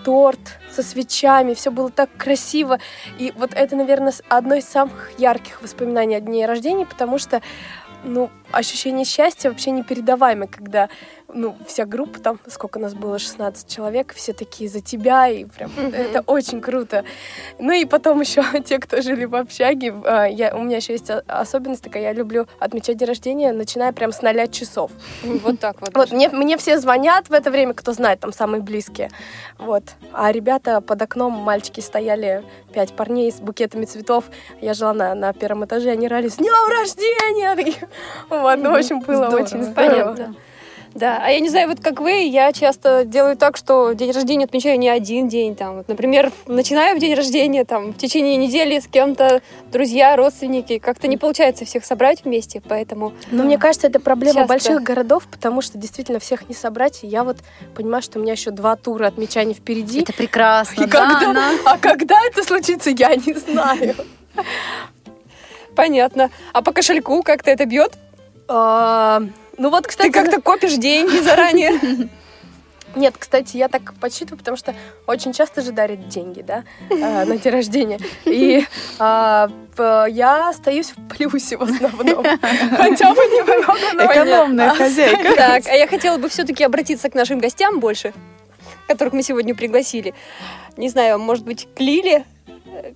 торт 0.06 0.60
со 0.70 0.84
свечами, 0.84 1.54
все 1.54 1.72
было 1.72 1.90
так 1.90 2.08
красиво, 2.16 2.78
и 3.18 3.32
вот 3.34 3.50
это, 3.54 3.74
наверное, 3.74 4.12
одно 4.28 4.54
из 4.54 4.64
самых 4.64 5.10
ярких 5.18 5.60
воспоминаний 5.62 6.14
о 6.14 6.20
дне 6.20 6.46
рождения, 6.46 6.86
потому 6.86 7.18
что 7.18 7.42
ну, 8.04 8.30
ощущение 8.56 9.04
счастья 9.04 9.50
вообще 9.50 9.70
непередаваемое, 9.70 10.48
когда, 10.48 10.88
ну, 11.32 11.56
вся 11.66 11.84
группа, 11.84 12.18
там, 12.18 12.38
сколько 12.48 12.78
нас 12.78 12.94
было, 12.94 13.18
16 13.18 13.68
человек, 13.68 14.14
все 14.14 14.32
такие 14.32 14.68
за 14.70 14.80
тебя, 14.80 15.28
и 15.28 15.44
прям 15.44 15.70
это 15.76 16.22
очень 16.26 16.60
круто. 16.60 17.04
Ну 17.58 17.72
и 17.72 17.84
потом 17.84 18.20
еще 18.22 18.42
те, 18.62 18.78
кто 18.78 19.02
жили 19.02 19.24
в 19.24 19.34
общаге, 19.34 19.94
а, 20.04 20.24
я, 20.24 20.54
у 20.54 20.62
меня 20.62 20.76
еще 20.76 20.92
есть 20.92 21.10
особенность 21.26 21.82
такая, 21.82 22.04
я 22.04 22.12
люблю 22.12 22.46
отмечать 22.58 22.96
день 22.96 23.08
рождения, 23.08 23.52
начиная 23.52 23.92
прям 23.92 24.12
с 24.12 24.22
0 24.22 24.48
часов. 24.48 24.90
Вот 25.22 25.60
так 25.60 25.80
вот. 25.80 25.94
Вот 25.94 26.12
мне, 26.12 26.28
мне 26.28 26.56
все 26.56 26.78
звонят 26.78 27.28
в 27.28 27.32
это 27.32 27.50
время, 27.50 27.74
кто 27.74 27.92
знает, 27.92 28.20
там 28.20 28.32
самые 28.32 28.62
близкие. 28.62 29.10
Вот. 29.58 29.84
А 30.12 30.32
ребята 30.32 30.80
под 30.80 31.02
окном, 31.02 31.32
мальчики 31.32 31.80
стояли, 31.80 32.44
пять 32.72 32.94
парней 32.94 33.30
с 33.30 33.36
букетами 33.36 33.84
цветов. 33.84 34.24
Я 34.60 34.74
жила 34.74 34.92
на, 34.92 35.14
на 35.14 35.32
первом 35.32 35.64
этаже, 35.64 35.90
они 35.90 36.08
рали 36.08 36.28
«С 36.28 36.36
днем 36.36 36.70
рождения!» 36.70 37.76
Вот, 38.50 38.58
ну, 38.62 38.70
в 38.70 38.74
общем, 38.74 39.00
было 39.00 39.28
Здорово. 39.28 39.44
очень 39.44 39.62
здорово. 39.62 39.72
Понятно. 40.14 40.34
Да, 40.94 41.18
а 41.22 41.28
я 41.28 41.40
не 41.40 41.50
знаю, 41.50 41.68
вот 41.68 41.80
как 41.80 42.00
вы, 42.00 42.10
я 42.22 42.50
часто 42.54 43.04
делаю 43.04 43.36
так, 43.36 43.58
что 43.58 43.92
день 43.92 44.12
рождения 44.12 44.46
отмечаю 44.46 44.78
не 44.78 44.88
один 44.88 45.28
день, 45.28 45.54
там, 45.54 45.76
вот, 45.76 45.88
например, 45.88 46.32
начинаю 46.46 46.96
в 46.96 46.98
день 47.00 47.12
рождения, 47.14 47.66
там, 47.66 47.92
в 47.92 47.98
течение 47.98 48.38
недели 48.38 48.78
с 48.78 48.86
кем-то, 48.86 49.42
друзья, 49.70 50.16
родственники, 50.16 50.78
как-то 50.78 51.06
не 51.06 51.18
получается 51.18 51.66
всех 51.66 51.84
собрать 51.84 52.24
вместе, 52.24 52.62
поэтому 52.66 53.12
Но 53.30 53.42
мне 53.44 53.58
кажется, 53.58 53.88
это 53.88 54.00
проблема 54.00 54.36
Часто. 54.36 54.48
больших 54.48 54.82
городов, 54.82 55.28
потому 55.30 55.60
что 55.60 55.76
действительно 55.76 56.18
всех 56.18 56.48
не 56.48 56.54
собрать. 56.54 57.00
И 57.04 57.06
я 57.06 57.24
вот 57.24 57.36
понимаю, 57.74 58.02
что 58.02 58.18
у 58.18 58.22
меня 58.22 58.32
еще 58.32 58.50
два 58.50 58.74
тура 58.76 59.06
отмечаний 59.06 59.52
впереди. 59.52 60.00
Это 60.00 60.14
прекрасно, 60.14 60.82
И 60.82 60.86
да, 60.86 61.10
когда- 61.18 61.30
она- 61.30 61.50
А 61.66 61.76
когда 61.76 62.16
это 62.24 62.42
случится, 62.42 62.88
я 62.88 63.14
не 63.16 63.34
знаю. 63.34 63.96
понятно. 65.74 66.30
А 66.54 66.62
по 66.62 66.72
кошельку 66.72 67.22
как-то 67.22 67.50
это 67.50 67.66
бьет? 67.66 67.92
А, 68.48 69.22
Ну 69.58 69.70
вот, 69.70 69.86
кстати, 69.86 70.08
Ты 70.08 70.12
как-то 70.12 70.40
копишь 70.40 70.74
деньги 70.74 71.18
заранее? 71.20 72.08
Нет, 72.94 73.14
кстати, 73.18 73.58
я 73.58 73.68
так 73.68 73.92
подсчитываю, 74.00 74.38
потому 74.38 74.56
что 74.56 74.74
очень 75.06 75.34
часто 75.34 75.60
же 75.60 75.72
дарят 75.72 76.08
деньги, 76.08 76.40
да, 76.40 76.64
э, 76.88 77.24
на 77.26 77.36
день 77.36 77.52
рождения. 77.52 77.98
И 78.24 78.64
а, 78.98 79.50
я 80.08 80.48
остаюсь 80.48 80.92
в 80.96 81.08
плюсе 81.08 81.58
в 81.58 81.62
основном. 81.62 82.24
Хотя 82.76 83.14
бы 83.14 83.20
немного, 83.20 83.94
но 83.94 84.12
Экономная 84.12 84.70
хозяйка. 84.70 85.36
Так, 85.36 85.66
а 85.66 85.74
я 85.74 85.86
хотела 85.86 86.16
бы 86.16 86.30
все-таки 86.30 86.64
обратиться 86.64 87.10
к 87.10 87.14
нашим 87.14 87.38
гостям 87.38 87.80
больше, 87.80 88.14
которых 88.88 89.12
мы 89.12 89.22
сегодня 89.22 89.54
пригласили. 89.54 90.14
Не 90.78 90.88
знаю, 90.88 91.18
может 91.18 91.44
быть, 91.44 91.68
к 91.76 91.80
Лиле? 91.80 92.24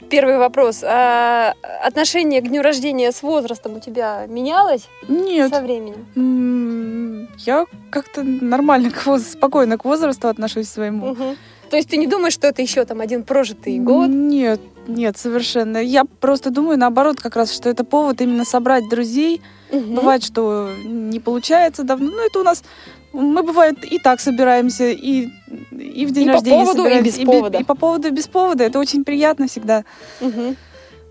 Первый 0.08 0.38
вопрос. 0.38 0.82
А 0.84 1.54
отношение 1.84 2.40
к 2.40 2.48
дню 2.48 2.62
рождения 2.62 3.12
с 3.12 3.22
возрастом 3.22 3.76
у 3.76 3.80
тебя 3.80 4.26
менялось 4.28 4.88
Нет. 5.08 5.54
со 5.54 5.62
временем? 5.62 7.28
Я 7.38 7.66
как-то 7.90 8.22
нормально, 8.22 8.90
к 8.90 9.06
воз- 9.06 9.28
спокойно 9.32 9.78
к 9.78 9.84
возрасту 9.84 10.28
отношусь 10.28 10.68
своему. 10.68 11.10
Мгм. 11.10 11.36
То 11.70 11.76
есть 11.76 11.88
ты 11.88 11.96
не 11.96 12.06
думаешь, 12.08 12.32
что 12.34 12.48
это 12.48 12.62
еще 12.62 12.84
там 12.84 13.00
один 13.00 13.22
прожитый 13.22 13.78
год? 13.78 14.08
Нет, 14.08 14.60
нет, 14.88 15.16
совершенно. 15.16 15.78
Я 15.78 16.04
просто 16.04 16.50
думаю, 16.50 16.76
наоборот, 16.78 17.20
как 17.20 17.36
раз, 17.36 17.52
что 17.52 17.68
это 17.68 17.84
повод 17.84 18.20
именно 18.20 18.44
собрать 18.44 18.88
друзей. 18.88 19.40
Мгм. 19.70 19.94
Бывает, 19.94 20.24
что 20.24 20.70
не 20.84 21.20
получается 21.20 21.84
давно. 21.84 22.10
Ну, 22.10 22.26
это 22.26 22.40
у 22.40 22.42
нас... 22.42 22.64
Мы, 23.12 23.43
бывает, 23.43 23.85
и 23.85 23.99
так 23.99 24.21
собираемся, 24.21 24.85
и, 24.90 25.29
и 25.73 26.07
в 26.07 26.12
день 26.12 26.25
И 26.25 26.26
по 26.26 26.33
рождения 26.35 26.64
поводу, 26.64 26.81
и 26.81 26.85
собираемся, 26.85 27.11
без 27.11 27.19
бе- 27.19 27.25
повода. 27.25 27.59
И 27.59 27.64
по 27.64 27.75
поводу, 27.75 28.09
и 28.09 28.11
без 28.11 28.29
повода. 28.29 28.64
Это 28.64 28.79
очень 28.79 29.05
приятно 29.05 29.49
всегда. 29.49 29.85
Мгм. 30.21 30.57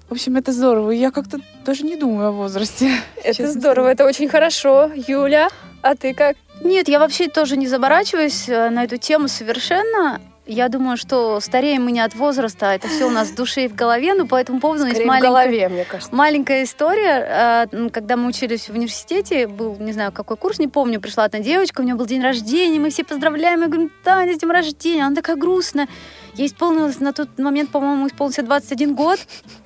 В 0.08 0.14
общем, 0.14 0.38
это 0.38 0.52
здорово. 0.52 0.92
И 0.92 0.98
Я 0.98 1.12
как-то 1.12 1.40
даже 1.66 1.84
не 1.84 1.96
думаю 1.96 2.30
о 2.30 2.32
возрасте. 2.32 2.90
Это 3.24 3.48
здорово, 3.48 3.90
это 3.90 4.06
очень 4.06 4.28
хорошо. 4.28 4.90
Юля, 5.08 5.50
а 5.82 5.96
ты 5.96 6.14
как? 6.14 6.36
Нет, 6.64 6.88
я 6.90 7.00
вообще 7.00 7.28
тоже 7.28 7.58
не 7.58 7.68
заморачиваюсь 7.68 8.50
э, 8.50 8.70
на 8.70 8.86
эту 8.86 8.98
тему 8.98 9.28
совершенно. 9.28 10.20
Я 10.52 10.68
думаю, 10.68 10.98
что 10.98 11.40
стареем 11.42 11.84
мы 11.86 11.92
не 11.92 12.00
от 12.00 12.16
возраста, 12.16 12.74
это 12.74 12.88
все 12.88 13.06
у 13.06 13.12
нас 13.12 13.28
в 13.28 13.36
душе 13.36 13.66
и 13.66 13.68
в 13.68 13.76
голове, 13.76 14.16
но 14.16 14.26
по 14.26 14.34
этому 14.36 14.60
поводу 14.60 14.86
есть 14.86 14.96
скорее 14.96 15.06
в 15.06 15.08
маленькая, 15.08 15.28
голове, 15.30 15.70
мне 15.70 15.86
кажется. 15.86 16.16
маленькая 16.16 16.64
история. 16.64 17.68
М, 17.72 17.92
Когда 17.92 18.16
мы 18.18 18.28
учились 18.28 18.68
в 18.68 18.74
университете, 18.74 19.46
был, 19.46 19.76
не 19.80 19.92
знаю, 19.92 20.12
какой 20.12 20.38
курс, 20.38 20.58
не 20.58 20.68
помню, 20.68 21.00
пришла 21.00 21.26
одна 21.26 21.38
девочка, 21.38 21.82
у 21.82 21.84
нее 21.84 21.94
был 21.94 22.08
день 22.08 22.24
рождения, 22.24 22.80
мы 22.80 22.90
все 22.90 23.04
поздравляем, 23.04 23.62
я 23.62 23.68
говорю, 23.68 23.92
Таня, 24.04 24.34
с 24.34 24.40
днем 24.40 24.50
рождения, 24.50 25.06
она 25.06 25.16
такая 25.16 25.36
грустная. 25.36 25.88
Ей 26.34 26.48
исполнилось 26.48 27.00
на 27.00 27.14
тот 27.14 27.38
момент, 27.38 27.70
по-моему, 27.70 28.08
исполнился 28.08 28.42
21 28.42 28.96
год. 28.96 29.20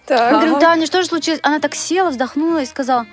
Я 0.09 0.17
Так. 0.17 0.31
говорю, 0.33 0.59
Таня, 0.59 0.85
что 0.85 1.01
же 1.01 1.07
случилось? 1.07 1.39
Она 1.43 1.59
так 1.61 1.75
села, 1.75 2.09
вздохнула 2.09 2.61
и 2.61 2.65
сказала, 2.65 3.05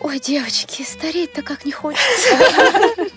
ой, 0.00 0.18
девочки, 0.18 0.82
стареть-то 0.82 1.42
как 1.42 1.64
не 1.64 1.70
хочется. 1.70 2.28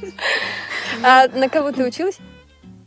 А 1.04 1.28
на 1.30 1.50
кого 1.50 1.72
ты 1.72 1.84
училась? 1.86 2.18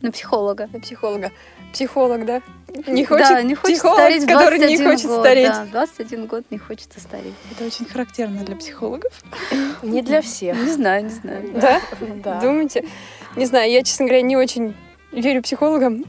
На 0.05 0.11
психолога. 0.11 0.69
На 0.71 0.79
психолога. 0.79 1.31
Психолог, 1.73 2.25
да? 2.25 2.43
Не 2.85 3.05
хочет? 3.05 3.27
да, 3.27 3.41
не 3.41 3.55
хочет 3.55 3.77
Психолог, 3.77 3.97
стареть 3.97 4.23
в 4.23 4.27
который 4.27 4.59
не 4.59 4.77
21 4.77 4.91
хочет 4.91 5.07
год, 5.07 5.19
стареть. 5.21 5.47
Да, 5.47 5.65
21 5.71 6.25
год 6.27 6.43
не 6.51 6.57
хочется 6.59 6.99
стареть. 6.99 7.33
Это 7.51 7.65
очень 7.65 7.85
характерно 7.85 8.43
для 8.43 8.55
психологов. 8.55 9.11
Не 9.81 10.03
для 10.03 10.21
всех. 10.21 10.55
Не 10.57 10.71
знаю, 10.71 11.05
не 11.05 11.09
знаю. 11.09 11.49
Да? 11.55 11.81
Да. 12.23 12.39
Думаете? 12.39 12.85
Не 13.35 13.47
знаю, 13.47 13.71
я, 13.71 13.81
честно 13.81 14.05
говоря, 14.05 14.21
не 14.21 14.37
очень 14.37 14.75
верю 15.11 15.41
психологам. 15.41 16.05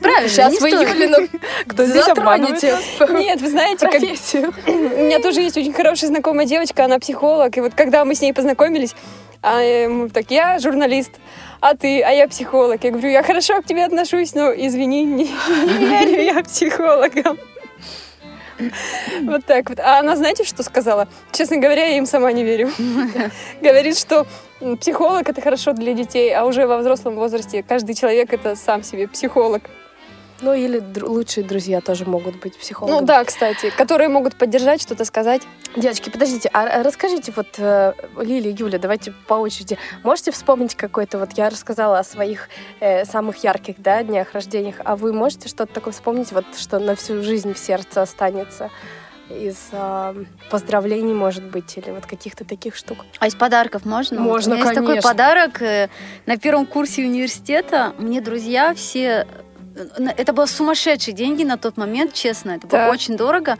Правильно, 0.00 0.28
Сейчас 0.30 0.58
вы. 0.62 0.70
Юлину 0.70 1.28
Кто 1.66 1.84
здесь 1.84 2.06
затронете 2.06 2.78
Нет, 3.10 3.42
вы 3.42 3.50
знаете, 3.50 3.86
как... 3.86 4.00
у 4.66 5.02
меня 5.02 5.18
тоже 5.18 5.42
есть 5.42 5.58
очень 5.58 5.74
хорошая 5.74 6.08
знакомая 6.08 6.46
девочка, 6.46 6.86
она 6.86 6.98
психолог, 6.98 7.54
и 7.58 7.60
вот 7.60 7.74
когда 7.74 8.06
мы 8.06 8.14
с 8.14 8.22
ней 8.22 8.32
познакомились, 8.32 8.94
а, 9.42 9.60
э, 9.62 9.88
мы 9.88 10.08
так, 10.08 10.30
я 10.30 10.58
журналист, 10.58 11.12
а 11.60 11.74
ты, 11.74 12.02
а 12.02 12.10
я 12.10 12.28
психолог. 12.28 12.82
Я 12.84 12.90
говорю, 12.90 13.08
я 13.08 13.22
хорошо 13.22 13.60
к 13.62 13.64
тебе 13.64 13.84
отношусь, 13.84 14.34
но 14.34 14.52
извини, 14.52 15.04
не, 15.04 15.24
не 15.24 15.86
верю 15.86 16.22
я 16.22 16.42
психологам. 16.42 17.38
Вот 19.22 19.44
так 19.44 19.68
вот. 19.68 19.78
А 19.78 20.00
она, 20.00 20.16
знаете, 20.16 20.44
что 20.44 20.62
сказала? 20.62 21.08
Честно 21.32 21.58
говоря, 21.58 21.86
я 21.86 21.98
им 21.98 22.06
сама 22.06 22.32
не 22.32 22.42
верю. 22.42 22.70
Говорит, 23.60 23.96
что 23.96 24.26
психолог 24.80 25.28
это 25.28 25.40
хорошо 25.40 25.72
для 25.72 25.94
детей, 25.94 26.34
а 26.34 26.44
уже 26.44 26.66
во 26.66 26.78
взрослом 26.78 27.14
возрасте 27.14 27.62
каждый 27.62 27.94
человек 27.94 28.32
это 28.32 28.56
сам 28.56 28.82
себе 28.82 29.06
психолог. 29.06 29.62
Ну, 30.40 30.54
или 30.54 30.80
дру- 30.80 31.08
лучшие 31.08 31.44
друзья 31.44 31.80
тоже 31.80 32.04
могут 32.04 32.36
быть 32.36 32.56
психологами. 32.56 33.00
Ну 33.00 33.06
да, 33.06 33.24
кстати, 33.24 33.70
которые 33.70 34.08
могут 34.08 34.36
поддержать, 34.36 34.80
что-то 34.80 35.04
сказать. 35.04 35.42
Девочки, 35.76 36.10
подождите, 36.10 36.48
а 36.52 36.62
а 36.68 36.82
расскажите, 36.82 37.32
вот 37.34 37.48
э, 37.58 37.92
Лилия, 38.16 38.54
Юля, 38.56 38.78
давайте 38.78 39.12
по 39.26 39.34
очереди. 39.34 39.78
Можете 40.04 40.30
вспомнить 40.30 40.74
какой-то, 40.74 41.18
вот 41.18 41.32
я 41.32 41.50
рассказала 41.50 41.98
о 41.98 42.04
своих 42.04 42.48
э, 42.80 43.04
самых 43.04 43.42
ярких, 43.42 43.76
да, 43.78 44.02
днях 44.02 44.32
рождениях, 44.32 44.76
а 44.84 44.96
вы 44.96 45.12
можете 45.12 45.48
что-то 45.48 45.72
такое 45.74 45.92
вспомнить, 45.92 46.32
вот 46.32 46.44
что 46.56 46.78
на 46.78 46.94
всю 46.94 47.22
жизнь 47.22 47.52
в 47.54 47.58
сердце 47.58 48.02
останется 48.02 48.70
из 49.30 49.56
а, 49.72 50.14
поздравлений, 50.50 51.12
может 51.12 51.44
быть, 51.44 51.76
или 51.76 51.90
вот 51.90 52.06
каких-то 52.06 52.44
таких 52.44 52.74
штук? 52.76 53.04
А 53.18 53.26
из 53.26 53.34
подарков 53.34 53.84
можно? 53.84 54.18
Можно, 54.20 54.54
у 54.54 54.56
меня 54.56 54.64
есть 54.64 54.74
такой 54.74 54.88
конечно. 54.88 55.10
подарок. 55.10 55.62
э, 55.62 55.88
На 56.26 56.38
первом 56.38 56.64
курсе 56.66 57.02
университета 57.02 57.92
мне 57.98 58.20
друзья 58.20 58.72
все... 58.74 59.26
Это 60.16 60.32
было 60.32 60.46
сумасшедшие 60.46 61.14
деньги 61.14 61.44
на 61.44 61.56
тот 61.56 61.76
момент, 61.76 62.12
честно. 62.12 62.52
Это 62.52 62.66
было 62.66 62.80
Так. 62.82 62.92
очень 62.92 63.16
дорого. 63.16 63.56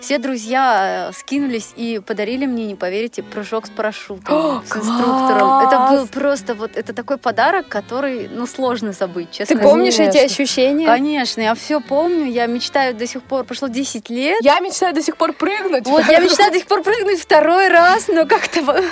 Все 0.00 0.18
друзья 0.18 1.08
э, 1.10 1.12
скинулись 1.16 1.72
и 1.76 2.00
подарили 2.04 2.46
мне, 2.46 2.66
не 2.66 2.74
поверите, 2.74 3.22
прыжок 3.22 3.66
с 3.66 3.70
парашютом, 3.70 4.62
с 4.64 4.70
класс! 4.70 4.84
инструктором. 4.86 5.66
Это 5.66 5.88
был 5.90 6.06
просто 6.06 6.54
вот... 6.54 6.76
Это 6.76 6.92
такой 6.92 7.16
подарок, 7.16 7.68
который, 7.68 8.28
ну, 8.28 8.46
сложно 8.46 8.92
забыть, 8.92 9.30
честно. 9.30 9.56
Ты 9.56 9.62
помнишь 9.62 9.94
эти 9.94 10.16
Конечно. 10.18 10.24
ощущения? 10.24 10.86
Конечно, 10.86 11.40
я 11.40 11.54
все 11.54 11.80
помню. 11.80 12.30
Я 12.30 12.46
мечтаю 12.46 12.94
до 12.94 13.06
сих 13.06 13.22
пор. 13.22 13.44
Прошло 13.44 13.68
10 13.68 14.10
лет. 14.10 14.38
Я 14.42 14.60
мечтаю 14.60 14.94
до 14.94 15.02
сих 15.02 15.16
пор 15.16 15.32
прыгнуть. 15.32 15.86
Вот, 15.86 16.04
я 16.08 16.18
мечтаю 16.20 16.52
до 16.52 16.58
сих 16.58 16.66
пор 16.66 16.82
прыгнуть 16.82 17.20
второй 17.20 17.68
раз, 17.68 18.08
но 18.08 18.26
как-то 18.26 18.84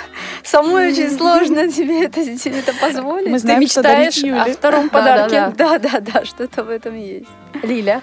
самой 0.43 0.91
очень 0.91 1.11
сложно 1.15 1.71
тебе 1.71 2.05
это, 2.05 2.23
тебе 2.37 2.59
это 2.65 2.73
позволить. 2.73 3.27
Мы 3.29 3.39
знаем, 3.39 3.67
что 3.67 3.81
дарить 3.81 4.15
мечтаешь 4.17 4.23
о 4.23 4.43
Юле. 4.45 4.53
втором 4.53 4.89
Да, 4.89 4.99
подарке. 4.99 5.53
Да, 5.57 5.77
да, 5.77 5.99
да, 5.99 5.99
да, 6.13 6.25
что-то 6.25 6.63
этом 6.71 6.95
есть. 6.97 7.29
Лиля. 7.63 8.01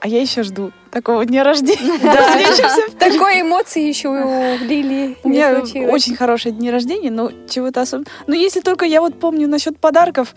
а 0.00 0.08
я 0.08 0.20
еще 0.20 0.42
жду 0.42 0.72
такого 0.90 1.24
дня 1.24 1.44
рождения. 1.44 1.98
Такой 2.98 3.40
эмоции 3.40 3.82
еще 3.82 4.08
у 4.08 4.58
Лили 4.64 5.16
У 5.24 5.28
не 5.28 5.38
меня 5.38 5.56
случилось. 5.60 5.92
очень 5.92 6.14
хорошие 6.14 6.52
дни 6.52 6.70
рождения, 6.70 7.10
но 7.10 7.30
чего-то 7.48 7.80
особенного. 7.80 8.10
Ну, 8.26 8.34
если 8.34 8.60
только 8.60 8.84
я 8.84 9.00
вот 9.00 9.18
помню 9.18 9.48
насчет 9.48 9.78
подарков, 9.78 10.34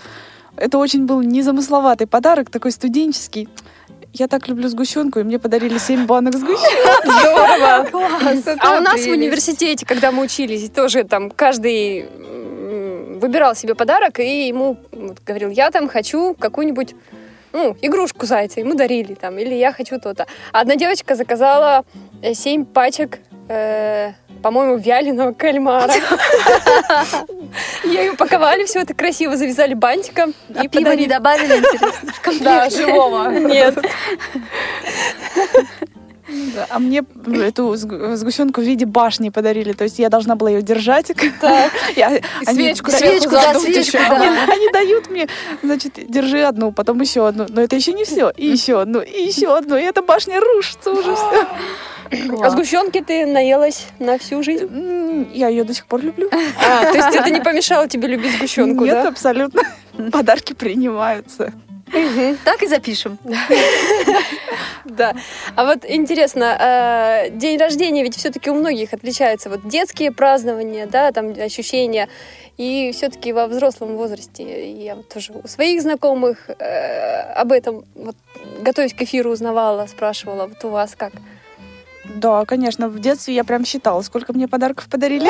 это 0.55 0.77
очень 0.79 1.05
был 1.05 1.21
незамысловатый 1.21 2.07
подарок, 2.07 2.49
такой 2.49 2.71
студенческий. 2.71 3.47
Я 4.13 4.27
так 4.27 4.47
люблю 4.47 4.67
сгущенку, 4.67 5.19
и 5.19 5.23
мне 5.23 5.37
подарили 5.37 5.77
7 5.77 6.07
банок 6.07 6.35
сгущенки. 6.35 7.03
Здорово. 7.19 7.87
Класс. 7.91 8.57
А 8.59 8.77
у 8.77 8.81
нас 8.81 9.01
в 9.01 9.09
университете, 9.09 9.85
когда 9.85 10.11
мы 10.11 10.23
учились, 10.23 10.69
тоже 10.71 11.03
там 11.03 11.29
каждый 11.29 12.07
выбирал 13.19 13.55
себе 13.55 13.75
подарок 13.75 14.19
и 14.19 14.47
ему 14.47 14.77
говорил, 15.25 15.49
я 15.49 15.71
там 15.71 15.89
хочу 15.89 16.35
какую-нибудь 16.35 16.95
ну, 17.57 17.75
игрушку 17.81 18.27
зайца, 18.27 18.59
ему 18.59 18.75
дарили 18.75 19.15
там, 19.15 19.39
или 19.39 19.55
я 19.55 19.73
хочу 19.73 19.99
то-то. 19.99 20.27
Одна 20.51 20.75
девочка 20.75 21.15
заказала 21.15 21.85
э, 22.21 22.35
семь 22.35 22.65
пачек, 22.65 23.17
э, 23.49 24.11
по-моему, 24.43 24.77
вяленого 24.77 25.33
кальмара. 25.33 25.91
Ее 27.83 28.11
упаковали, 28.11 28.65
все 28.65 28.81
это 28.81 28.93
красиво 28.93 29.35
завязали 29.35 29.73
бантиком 29.73 30.35
А 30.53 30.65
и 30.65 30.67
пиво 30.67 30.91
не 30.91 31.07
добавили, 31.07 31.57
интересно? 31.57 32.11
Да, 32.41 32.69
живого. 32.69 33.31
Нет. 33.31 33.75
Да, 36.27 36.67
А 36.69 36.79
мне 36.79 37.03
эту 37.43 37.73
сгу- 37.75 38.15
сгущенку 38.15 38.61
в 38.61 38.63
виде 38.63 38.85
башни 38.85 39.29
подарили. 39.29 39.73
То 39.73 39.85
есть 39.85 39.97
я 39.99 40.09
должна 40.09 40.35
была 40.35 40.49
ее 40.49 40.61
держать. 40.61 41.11
Я- 41.95 42.19
свечку 42.45 42.91
да, 42.91 42.97
сверху 42.97 43.29
Свечку, 43.29 43.31
да, 43.31 43.59
свечку, 43.59 43.97
да. 43.97 44.15
Они, 44.21 44.51
они 44.51 44.69
дают 44.71 45.09
мне, 45.09 45.27
значит, 45.63 45.93
держи 46.09 46.41
одну, 46.41 46.71
потом 46.71 46.99
еще 47.01 47.27
одну. 47.27 47.45
Но 47.49 47.61
это 47.61 47.75
еще 47.75 47.93
не 47.93 48.03
все. 48.03 48.31
И 48.35 48.45
еще 48.47 48.81
одну, 48.81 49.01
и 49.01 49.21
еще 49.21 49.55
одну. 49.55 49.77
И 49.77 49.81
эта 49.81 50.01
башня 50.01 50.39
рушится 50.39 50.91
уже 50.91 51.15
все. 51.15 51.47
А 52.41 52.49
сгущенки 52.49 53.01
ты 53.01 53.25
наелась 53.25 53.87
на 53.99 54.17
всю 54.17 54.41
жизнь? 54.43 55.27
Я 55.33 55.47
ее 55.49 55.63
до 55.63 55.73
сих 55.73 55.85
пор 55.87 56.01
люблю. 56.01 56.29
А, 56.31 56.91
то 56.91 56.97
есть 56.97 57.15
это 57.15 57.29
не 57.29 57.41
помешало 57.41 57.87
тебе 57.87 58.07
любить 58.07 58.33
сгущенку, 58.37 58.85
Нет, 58.85 58.93
да? 59.03 59.09
абсолютно. 59.09 59.63
Подарки 60.11 60.53
принимаются. 60.53 61.53
Так 62.43 62.63
и 62.63 62.67
запишем. 62.67 63.17
Да. 64.85 65.15
А 65.55 65.65
вот 65.65 65.85
интересно, 65.85 66.57
э, 66.59 67.29
день 67.31 67.57
рождения 67.59 68.03
ведь 68.03 68.15
все-таки 68.15 68.49
у 68.49 68.55
многих 68.55 68.93
отличается. 68.93 69.49
Вот 69.49 69.67
детские 69.67 70.11
празднования, 70.11 70.87
да, 70.87 71.11
там 71.11 71.33
ощущения. 71.39 72.07
И 72.57 72.91
все-таки 72.93 73.33
во 73.33 73.47
взрослом 73.47 73.97
возрасте 73.97 74.71
я 74.71 74.95
вот 74.95 75.07
тоже 75.09 75.33
у 75.33 75.47
своих 75.47 75.81
знакомых 75.81 76.49
э, 76.49 77.33
об 77.33 77.51
этом, 77.51 77.85
вот, 77.95 78.15
готовясь 78.61 78.93
к 78.93 79.01
эфиру, 79.01 79.31
узнавала, 79.31 79.85
спрашивала. 79.85 80.47
Вот 80.47 80.63
у 80.65 80.69
вас 80.69 80.95
как? 80.95 81.13
Да, 82.15 82.45
конечно, 82.45 82.89
в 82.89 82.99
детстве 82.99 83.35
я 83.35 83.43
прям 83.43 83.65
считала, 83.65 84.01
сколько 84.01 84.33
мне 84.33 84.47
подарков 84.47 84.87
подарили. 84.87 85.29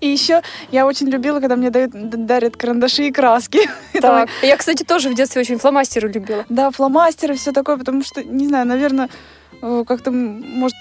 И 0.00 0.08
еще 0.08 0.42
я 0.70 0.86
очень 0.86 1.08
любила, 1.08 1.40
когда 1.40 1.56
мне 1.56 1.70
дают, 1.70 1.92
дарят 1.92 2.56
карандаши 2.56 3.08
и 3.08 3.12
краски. 3.12 3.60
Так. 4.02 4.28
Я, 4.42 4.56
кстати, 4.56 4.82
тоже 4.82 5.10
в 5.10 5.14
детстве 5.14 5.42
очень 5.42 5.58
фломастеры 5.58 6.08
любила. 6.08 6.44
Да, 6.48 6.70
фломастеры, 6.72 7.34
все 7.34 7.52
такое, 7.52 7.76
потому 7.76 8.02
что, 8.02 8.24
не 8.24 8.48
знаю, 8.48 8.66
наверное, 8.66 9.08
э, 9.62 9.84
как-то, 9.86 10.10
может, 10.10 10.76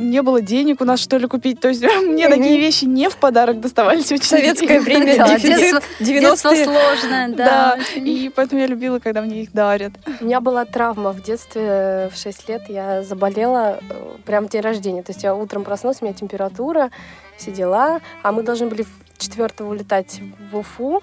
не 0.00 0.22
было 0.22 0.40
денег 0.40 0.80
у 0.80 0.84
нас, 0.84 1.00
что 1.00 1.16
ли, 1.18 1.26
купить. 1.26 1.60
То 1.60 1.68
есть 1.68 1.82
мне 2.06 2.28
такие 2.28 2.58
вещи 2.58 2.84
не 2.84 3.08
в 3.08 3.16
подарок 3.16 3.60
доставались 3.60 4.10
очень. 4.10 4.22
В 4.22 4.26
советское 4.26 4.80
время 4.80 5.16
Да, 5.16 5.28
дефицит 5.36 5.58
детство- 5.58 6.04
Детство 6.04 6.48
90-е. 6.50 6.64
сложное, 6.64 7.28
да. 7.28 7.78
И 7.96 8.30
поэтому 8.34 8.60
я 8.60 8.66
любила, 8.66 8.98
когда 8.98 9.22
мне 9.22 9.42
их 9.42 9.52
дарят. 9.52 9.92
У 10.20 10.24
меня 10.24 10.40
была 10.40 10.64
травма 10.64 11.12
в 11.12 11.22
детстве, 11.22 12.10
в 12.12 12.16
6 12.16 12.48
лет 12.48 12.62
я 12.68 13.02
заболела 13.02 13.78
э, 13.88 14.16
прям 14.24 14.46
в 14.46 14.50
день 14.50 14.62
рождения. 14.62 15.02
То 15.02 15.12
есть 15.12 15.22
я 15.22 15.34
утром 15.34 15.64
проснулась, 15.64 15.98
у 16.00 16.04
меня 16.04 16.14
температура, 16.14 16.90
все 17.36 17.50
дела, 17.52 18.00
а 18.22 18.32
мы 18.32 18.42
должны 18.42 18.66
были 18.66 18.82
в 18.82 19.18
четвертого 19.18 19.70
улетать 19.70 20.20
в 20.50 20.56
Уфу. 20.58 21.02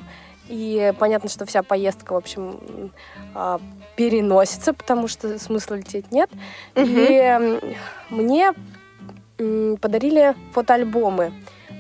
И 0.49 0.93
понятно, 0.97 1.29
что 1.29 1.45
вся 1.45 1.61
поездка, 1.61 2.13
в 2.13 2.15
общем, 2.15 2.91
а, 3.35 3.59
переносится, 3.97 4.71
потому 4.73 5.07
что 5.09 5.37
смысла 5.39 5.75
лететь 5.75 6.09
нет. 6.11 6.29
И 6.75 6.81
м, 6.83 7.59
мне 8.09 8.53
подарили 9.37 10.35
фотоальбомы. 10.51 11.31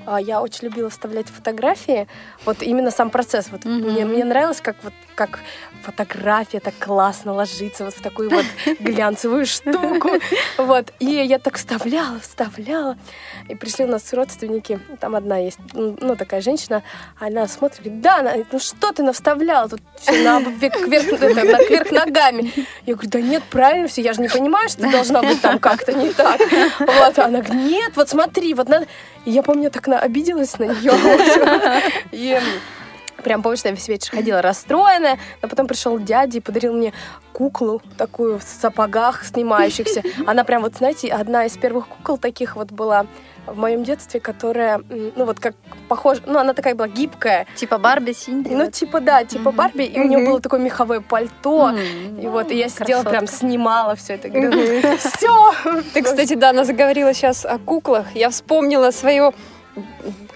А, 0.09 0.21
Я 0.21 0.41
очень 0.41 0.69
любила 0.69 0.89
вставлять 0.89 1.27
фотографии. 1.27 2.07
Вот 2.45 2.63
именно 2.63 2.91
сам 2.91 3.09
процесс. 3.09 3.47
Вот 3.51 3.65
Мгм. 3.65 3.91
мне, 3.91 4.05
мне 4.05 4.23
нравилось, 4.23 4.61
как 4.61 4.77
вот 4.83 4.93
как 5.15 5.39
фотография 5.83 6.59
так 6.59 6.75
классно 6.79 7.33
ложится 7.33 7.83
вот 7.85 7.93
в 7.93 8.01
такую 8.01 8.29
вот 8.29 8.45
глянцевую 8.79 9.45
штуку. 9.45 10.11
Вот. 10.57 10.93
И 10.99 11.05
я 11.07 11.39
так 11.39 11.57
вставляла, 11.57 12.19
вставляла. 12.21 12.97
И 13.49 13.55
пришли 13.55 13.83
у 13.85 13.87
нас 13.89 14.13
родственники. 14.13 14.79
Там 15.01 15.15
одна 15.15 15.37
есть, 15.37 15.59
ну, 15.73 16.15
такая 16.15 16.39
женщина. 16.41 16.83
Она 17.19 17.47
смотрит, 17.47 17.79
говорит, 17.83 18.01
да, 18.01 18.17
она, 18.19 18.33
ну 18.51 18.59
что 18.59 18.93
ты 18.93 19.03
навставляла? 19.03 19.67
Тут 19.67 19.81
все 19.99 20.23
на 20.23 20.39
вверх, 20.39 20.77
вверх, 20.87 21.07
это, 21.07 21.33
на- 21.33 21.65
кверх 21.65 21.91
ногами. 21.91 22.53
Я 22.85 22.93
говорю, 22.93 23.09
да 23.09 23.19
нет, 23.21 23.43
правильно 23.49 23.87
все. 23.89 24.01
Я 24.03 24.13
же 24.13 24.21
не 24.21 24.29
понимаю, 24.29 24.69
что 24.69 24.89
должна 24.89 25.21
быть 25.21 25.41
там 25.41 25.59
как-то 25.59 25.91
не 25.91 26.13
так. 26.13 26.39
Вот. 26.79 27.19
Она 27.19 27.41
говорит, 27.41 27.53
нет, 27.69 27.91
вот 27.95 28.07
смотри, 28.07 28.53
вот 28.53 28.69
надо... 28.69 28.87
И 29.27 29.31
я 29.31 29.43
помню, 29.43 29.69
так 29.69 29.87
на- 29.87 29.99
обиделась 29.99 30.57
на 30.59 30.63
нее. 30.67 30.93
И 32.13 32.39
Прям 33.27 33.41
помню, 33.41 33.57
что 33.57 33.67
я 33.67 33.75
весь 33.75 33.89
вечер 33.89 34.11
ходила 34.11 34.41
расстроенная, 34.41 35.19
но 35.41 35.49
потом 35.49 35.67
пришел 35.67 35.99
дядя 35.99 36.37
и 36.37 36.39
подарил 36.41 36.73
мне 36.73 36.93
куклу 37.33 37.81
такую 37.97 38.39
в 38.39 38.43
сапогах 38.43 39.25
снимающихся. 39.25 40.01
Она 40.25 40.45
прям 40.45 40.61
вот, 40.61 40.75
знаете, 40.77 41.09
одна 41.09 41.45
из 41.45 41.57
первых 41.57 41.87
кукол 41.89 42.17
таких 42.17 42.55
вот 42.55 42.71
была 42.71 43.05
в 43.45 43.57
моем 43.57 43.83
детстве, 43.83 44.21
которая, 44.21 44.81
ну 44.89 45.25
вот 45.25 45.39
как 45.41 45.55
похожа, 45.89 46.21
ну 46.25 46.39
она 46.39 46.53
такая 46.53 46.73
была 46.73 46.87
гибкая. 46.87 47.47
Типа 47.55 47.77
Барби, 47.77 48.13
Синди. 48.13 48.49
Ну 48.53 48.71
типа 48.71 49.01
да, 49.01 49.25
типа 49.25 49.49
Мгм. 49.49 49.55
Барби, 49.57 49.83
и 49.83 49.99
у 49.99 50.07
нее 50.07 50.25
было 50.25 50.39
такое 50.39 50.61
меховое 50.61 51.01
пальто. 51.01 51.69
М, 51.71 52.19
И 52.19 52.27
вот, 52.27 52.49
и 52.51 52.57
я 52.57 52.69
сидела, 52.69 53.03
прям 53.03 53.25
красотка. 53.25 53.37
снимала 53.45 53.95
все 53.97 54.13
это. 54.13 54.29
Говорю, 54.29 54.97
все! 54.97 55.53
Ты, 55.93 56.01
кстати, 56.01 56.33
да, 56.35 56.51
она 56.51 56.63
заговорила 56.63 57.13
сейчас 57.13 57.45
о 57.45 57.57
куклах. 57.59 58.05
Я 58.15 58.29
вспомнила 58.29 58.91
свое... 58.91 59.33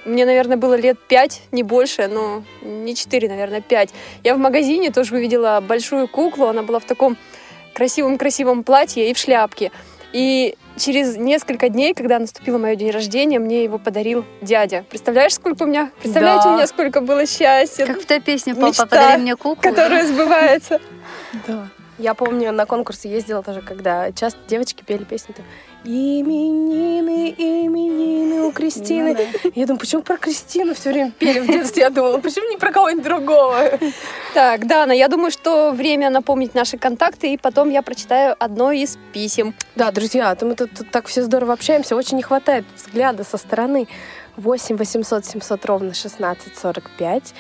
Мне, 0.06 0.26
наверное, 0.26 0.58
было 0.58 0.74
лет 0.76 0.98
пять, 1.08 1.42
не 1.52 1.64
больше, 1.64 2.08
но 2.08 2.44
не 2.62 2.96
четыре, 2.96 3.30
наверное, 3.30 3.62
пять. 3.62 3.90
Я 4.24 4.36
в 4.36 4.38
магазине 4.38 4.92
тоже 4.92 5.16
увидела 5.16 5.62
большую 5.62 6.08
куклу. 6.08 6.48
Она 6.48 6.64
была 6.64 6.80
в 6.80 6.86
таком 6.86 7.18
красивом-красивом 7.74 8.64
платье 8.64 9.10
и 9.10 9.14
в 9.14 9.18
шляпке. 9.18 9.72
И 10.14 10.56
через 10.78 11.16
несколько 11.16 11.70
дней, 11.70 11.94
когда 11.94 12.20
наступило 12.20 12.58
мое 12.58 12.76
день 12.76 12.92
рождения, 12.92 13.40
мне 13.40 13.64
его 13.64 13.78
подарил 13.78 14.26
дядя. 14.42 14.84
Представляешь, 14.90 15.34
сколько 15.34 15.64
у 15.64 15.66
меня? 15.68 15.92
Представляете, 16.02 16.44
Да. 16.46 16.52
у 16.52 16.56
меня 16.56 16.68
сколько 16.68 17.02
было 17.02 17.26
счастья, 17.26 17.86
Как 17.86 18.02
в 18.02 18.06
той 18.06 18.20
песне 18.20 18.54
«Папа, 18.54 18.68
Мечта, 18.68 18.86
подари 18.86 19.22
мне 19.22 19.36
куклу». 19.36 19.62
которое 19.62 20.06
сбывается. 20.06 20.82
Да. 21.48 21.68
Я 22.02 22.16
помню, 22.16 22.52
на 22.52 22.66
конкурсы 22.66 23.08
ездила 23.08 23.44
тоже, 23.44 23.62
когда 23.62 24.12
часто 24.12 24.40
девочки 24.48 24.84
пели 24.84 25.04
песни 25.04 25.34
там 25.34 25.46
«Именины, 25.84 27.30
именины 27.38 28.42
у 28.42 28.52
Кристины». 28.52 29.16
Я 29.54 29.68
думаю, 29.68 29.80
почему 29.80 30.02
про 30.02 30.18
Кристину 30.18 30.74
все 30.74 30.90
время 30.90 31.12
пели 31.12 31.40
в 31.40 31.46
детстве? 31.46 31.84
Я 31.84 31.90
думала, 31.92 32.18
почему 32.18 32.50
не 32.50 32.58
про 32.58 32.72
кого-нибудь 32.72 33.04
другого? 33.04 33.78
Так, 34.34 34.66
Дана, 34.66 34.94
я 34.94 35.10
думаю, 35.10 35.30
что 35.30 35.72
время 35.74 36.10
напомнить 36.10 36.56
наши 36.56 36.80
контакты, 36.80 37.34
и 37.34 37.38
потом 37.38 37.70
я 37.70 37.84
прочитаю 37.84 38.36
одно 38.40 38.72
из 38.72 38.98
писем. 39.14 39.54
Да, 39.76 39.92
друзья, 39.92 40.32
а 40.32 40.36
то 40.36 40.48
мы 40.48 40.56
тут, 40.56 40.74
тут 40.74 40.90
так 40.90 41.06
все 41.06 41.22
здорово 41.22 41.54
общаемся, 41.54 41.96
очень 41.96 42.18
не 42.18 42.24
хватает 42.24 42.66
взгляда 42.76 43.24
со 43.24 43.38
стороны. 43.38 43.88
8 44.38 44.78
800 44.78 45.26
700 45.26 45.66
ровно 45.66 45.94
16 45.94 46.58
45. 46.58 47.34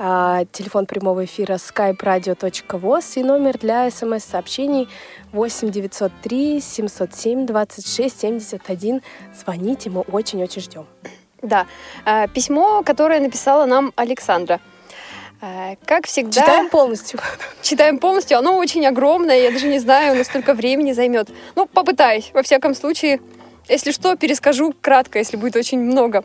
А, 0.00 0.44
телефон 0.52 0.86
прямого 0.86 1.24
эфира 1.24 1.54
skype-radio.voz 1.54 3.18
и 3.18 3.24
номер 3.24 3.58
для 3.58 3.90
смс-сообщений 3.90 4.88
8 5.32 5.70
903 5.70 6.60
707 6.60 7.46
26 7.46 8.20
71. 8.20 9.02
Звоните, 9.34 9.90
мы 9.90 10.02
очень-очень 10.02 10.62
ждем. 10.62 10.86
Да, 11.42 11.66
э, 12.04 12.28
письмо, 12.28 12.82
которое 12.84 13.20
написала 13.20 13.66
нам 13.66 13.92
Александра. 13.96 14.60
Э, 15.40 15.74
Как 15.84 16.06
всегда, 16.06 16.42
Читаем 16.42 16.68
полностью. 16.68 17.18
читаем 17.62 17.98
полностью. 17.98 18.38
Оно 18.38 18.56
очень 18.56 18.86
огромное, 18.86 19.40
я 19.40 19.50
даже 19.50 19.66
не 19.66 19.80
знаю, 19.80 20.16
насколько 20.16 20.54
времени 20.54 20.92
займет. 20.92 21.28
Ну, 21.56 21.66
попытаюсь. 21.66 22.30
Во 22.34 22.42
всяком 22.44 22.74
случае, 22.76 23.20
если 23.68 23.90
что, 23.90 24.14
перескажу 24.16 24.72
кратко, 24.80 25.18
если 25.18 25.36
будет 25.36 25.56
очень 25.56 25.80
много. 25.80 26.22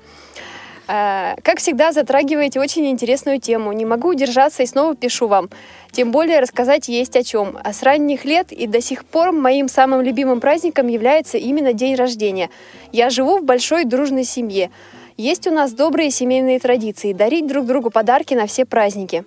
Э, 0.87 1.35
Как 1.43 1.59
всегда, 1.59 1.91
затрагиваете 1.91 2.59
очень 2.59 2.87
интересную 2.87 3.39
тему. 3.39 3.71
Не 3.71 3.85
могу 3.85 4.09
удержаться 4.09 4.63
и 4.63 4.65
снова 4.65 4.95
пишу 4.95 5.27
вам. 5.27 5.49
Тем 5.91 6.11
более 6.11 6.39
рассказать 6.39 6.87
есть 6.87 7.15
о 7.15 7.23
чем. 7.23 7.57
А 7.63 7.73
с 7.73 7.83
ранних 7.83 8.25
лет 8.25 8.51
и 8.51 8.67
до 8.67 8.81
сих 8.81 9.05
пор 9.05 9.31
моим 9.31 9.67
самым 9.67 10.01
любимым 10.01 10.39
праздником 10.39 10.87
является 10.87 11.37
именно 11.37 11.73
день 11.73 11.95
рождения. 11.95 12.49
Я 12.91 13.09
живу 13.09 13.39
в 13.39 13.43
большой 13.43 13.85
дружной 13.85 14.23
семье. 14.23 14.71
Есть 15.15 15.45
у 15.47 15.51
нас 15.51 15.73
добрые 15.73 16.09
семейные 16.09 16.59
традиции– 16.59 17.13
дарить 17.13 17.47
друг 17.47 17.67
другу 17.67 17.91
подарки 17.91 18.33
на 18.33 18.47
все 18.47 18.65
праздники. 18.65 19.23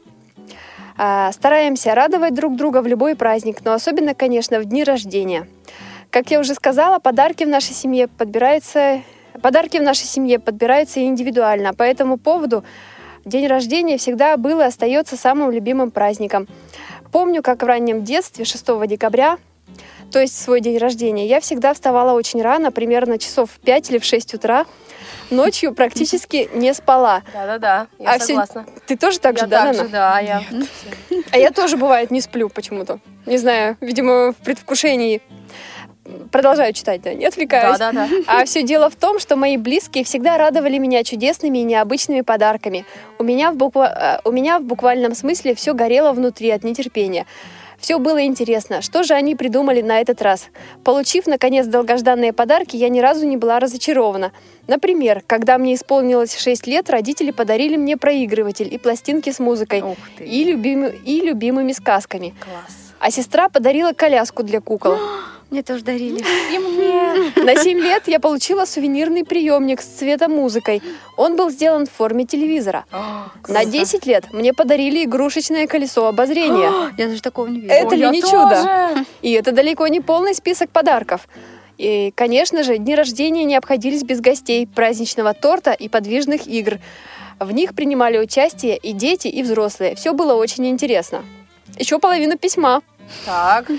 А, 0.99 1.31
Стараемся 1.31 1.95
радовать 1.95 2.35
друг 2.35 2.57
друга 2.57 2.83
в 2.83 2.87
любой 2.87 3.15
праздник, 3.15 3.59
но 3.65 3.73
особенно, 3.73 4.15
конечно, 4.15 4.59
в 4.59 4.65
дни 4.65 4.83
рождения. 4.83 5.47
Как 6.11 6.31
я 6.31 6.41
уже 6.41 6.55
сказала, 6.55 6.99
подарки 6.99 7.45
в 7.45 7.49
нашей 7.49 7.75
семье 7.75 8.09
подбираются, 8.09 9.03
подарки 9.43 9.79
в 9.79 9.83
нашей 9.83 10.05
семье 10.07 10.39
подбираются 10.39 11.03
индивидуально. 11.03 11.75
По 11.75 11.83
этому 11.83 12.19
поводу 12.19 12.65
день 13.25 13.47
рождения 13.47 13.99
всегда 13.99 14.37
был 14.37 14.61
и 14.61 14.65
остается 14.65 15.17
самым 15.17 15.51
любимым 15.51 15.91
праздником. 15.91 16.49
Помню, 17.13 17.43
как 17.43 17.63
в 17.63 17.67
раннем 17.67 18.05
детстве, 18.05 18.45
6 18.45 18.87
декабря, 18.87 19.39
то 20.13 20.21
есть 20.21 20.35
в 20.35 20.39
свой 20.39 20.61
день 20.61 20.79
рождения, 20.79 21.27
я 21.27 21.41
всегда 21.41 21.75
вставала 21.75 22.13
очень 22.13 22.41
рано, 22.43 22.71
примерно 22.71 23.19
часов 23.19 23.51
в 23.51 23.59
5 23.61 23.91
или 23.91 23.99
в 23.99 24.05
6 24.05 24.35
утра. 24.35 24.67
Ночью 25.31 25.75
практически 25.75 26.49
не 26.55 26.73
спала. 26.73 27.23
Да-да-да, 27.33 27.89
я 27.99 28.15
А 28.15 28.21
согласна. 28.21 28.65
Ты 28.87 28.97
тоже 28.97 29.19
так 29.19 29.37
я 29.37 29.43
же, 29.43 29.47
да, 29.49 29.65
так 29.65 29.67
Нана? 29.73 29.85
же, 29.85 29.89
да, 29.91 30.21
я... 30.21 30.43
А 31.33 31.39
я 31.39 31.51
тоже, 31.51 31.77
бывает, 31.77 32.13
не 32.13 32.21
сплю 32.21 32.49
почему-то. 32.49 33.01
Не 33.27 33.39
знаю, 33.39 33.77
видимо, 33.81 34.33
в 34.33 34.37
предвкушении. 34.37 35.21
Продолжаю 36.31 36.73
читать, 36.73 37.03
да, 37.03 37.15
не 37.15 37.27
отвлекаюсь. 37.27 37.79
Да-да-да. 37.79 38.09
А 38.27 38.45
все 38.45 38.63
дело 38.63 38.91
в 38.91 38.97
том, 38.97 39.19
что 39.19 39.37
мои 39.37 39.57
близкие 39.57 40.05
всегда 40.05 40.39
радовали 40.39 40.79
меня 40.79 41.05
чудесными 41.05 41.59
и 41.59 41.63
необычными 41.63 42.21
подарками. 42.23 42.85
У 43.19 43.25
меня 43.25 43.53
в, 43.53 43.57
буква- 43.57 44.19
э, 44.25 44.29
у 44.29 44.33
меня 44.33 44.59
в 44.59 44.63
буквальном 44.65 45.15
смысле 45.15 45.55
все 45.55 45.73
горело 45.75 46.13
внутри 46.13 46.51
от 46.51 46.65
нетерпения. 46.65 47.27
Все 47.79 47.99
было 47.99 48.25
интересно, 48.25 48.81
что 48.81 49.03
же 49.03 49.13
они 49.13 49.35
придумали 49.35 49.83
на 49.83 50.01
этот 50.01 50.23
раз. 50.23 50.47
Получив, 50.83 51.27
наконец, 51.27 51.67
долгожданные 51.67 52.33
подарки, 52.33 52.75
я 52.75 52.89
ни 52.89 53.01
разу 53.01 53.27
не 53.27 53.37
была 53.37 53.61
разочарована. 53.61 54.33
Например, 54.67 55.23
когда 55.27 55.59
мне 55.59 55.75
исполнилось 55.75 56.37
6 56.39 56.67
лет, 56.67 56.89
родители 56.89 57.33
подарили 57.33 57.77
мне 57.77 57.97
проигрыватель 57.99 58.73
и 58.73 58.79
пластинки 58.79 59.31
с 59.31 59.39
музыкой 59.39 59.85
и, 60.19 60.45
любими- 60.45 60.95
и 61.05 61.21
любимыми 61.21 61.73
сказками. 61.73 62.35
Класс. 62.41 62.95
А 62.99 63.11
сестра 63.11 63.51
подарила 63.51 63.93
коляску 63.93 64.43
для 64.43 64.61
кукол. 64.63 64.97
Мне 65.57 65.63
тоже 65.63 65.85
дарили. 65.85 66.23
И 66.53 66.59
мне. 66.59 67.33
На 67.43 67.57
7 67.57 67.79
лет 67.79 68.09
я 68.09 68.21
получила 68.21 68.67
сувенирный 68.67 69.25
приемник 69.25 69.81
с 69.81 69.87
цветомузыкой. 69.87 70.83
Он 71.17 71.35
был 71.35 71.49
сделан 71.49 71.87
в 71.87 71.91
форме 71.91 72.27
телевизора. 72.27 72.85
На 73.49 73.65
10 73.65 74.05
лет 74.05 74.35
мне 74.35 74.53
подарили 74.53 75.05
игрушечное 75.05 75.67
колесо 75.67 76.09
обозрения. 76.09 76.93
Я 76.99 77.09
даже 77.09 77.23
такого 77.23 77.47
не 77.47 77.61
видела. 77.61 77.73
Это 77.75 77.89
Ой, 77.89 77.97
ли 77.97 78.11
не 78.11 78.21
тоже. 78.21 78.33
чудо? 78.33 79.05
И 79.23 79.33
это 79.33 79.53
далеко 79.53 79.87
не 79.87 80.03
полный 80.03 80.35
список 80.35 80.69
подарков. 80.69 81.27
И, 81.79 82.13
конечно 82.15 82.63
же, 82.63 82.77
дни 82.77 82.95
рождения 82.95 83.45
не 83.45 83.57
обходились 83.57 84.03
без 84.03 84.21
гостей, 84.21 84.67
праздничного 84.67 85.33
торта 85.33 85.73
и 85.73 85.89
подвижных 85.89 86.47
игр. 86.47 86.81
В 87.41 87.51
них 87.51 87.75
принимали 87.75 88.19
участие 88.19 88.77
и 88.77 88.93
дети, 88.93 89.29
и 89.29 89.43
взрослые. 89.43 89.95
Все 89.95 90.13
было 90.13 90.35
очень 90.35 90.67
интересно. 90.67 91.25
Еще 91.79 91.99
половина 91.99 92.37
письма. 92.37 92.83
Так. 93.25 93.71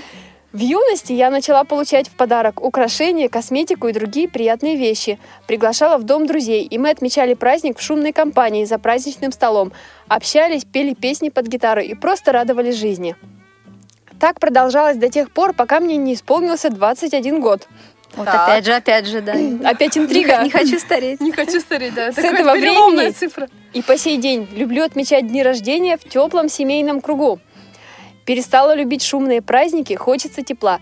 В 0.58 0.60
юности 0.60 1.12
я 1.12 1.30
начала 1.30 1.62
получать 1.62 2.08
в 2.08 2.16
подарок 2.16 2.60
украшения, 2.64 3.28
косметику 3.28 3.86
и 3.86 3.92
другие 3.92 4.28
приятные 4.28 4.74
вещи. 4.74 5.20
Приглашала 5.46 5.98
в 5.98 6.02
дом 6.02 6.26
друзей, 6.26 6.64
и 6.64 6.78
мы 6.78 6.90
отмечали 6.90 7.34
праздник 7.34 7.78
в 7.78 7.80
шумной 7.80 8.12
компании 8.12 8.64
за 8.64 8.80
праздничным 8.80 9.30
столом. 9.30 9.70
Общались, 10.08 10.64
пели 10.64 10.94
песни 10.94 11.28
под 11.28 11.46
гитару 11.46 11.80
и 11.80 11.94
просто 11.94 12.32
радовались 12.32 12.74
жизни. 12.74 13.14
Так 14.18 14.40
продолжалось 14.40 14.96
до 14.96 15.08
тех 15.08 15.30
пор, 15.30 15.52
пока 15.52 15.78
мне 15.78 15.96
не 15.96 16.14
исполнился 16.14 16.70
21 16.70 17.40
год. 17.40 17.68
Вот 18.16 18.24
Так. 18.26 18.48
опять 18.48 18.64
же, 18.66 18.72
опять 18.72 19.06
же, 19.06 19.20
да. 19.20 19.34
Опять 19.64 19.94
Не, 19.94 20.02
интрига. 20.02 20.38
х- 20.38 20.42
не 20.42 20.50
хочу 20.50 20.80
стареть. 20.80 21.20
Не 21.20 21.30
хочу 21.30 21.60
стареть, 21.60 21.94
да. 21.94 22.10
С 22.10 22.18
этого 22.18 22.54
времени 22.54 23.10
цифра. 23.10 23.48
И 23.74 23.82
по 23.82 23.96
сей 23.96 24.16
день 24.16 24.48
люблю 24.56 24.82
отмечать 24.82 25.28
дни 25.28 25.40
рождения 25.40 25.96
в 25.96 26.02
теплом 26.02 26.48
семейном 26.48 27.00
кругу. 27.00 27.38
Перестала 28.28 28.74
любить 28.74 29.02
шумные 29.02 29.40
праздники, 29.40 29.94
хочется 29.94 30.42
тепла. 30.42 30.80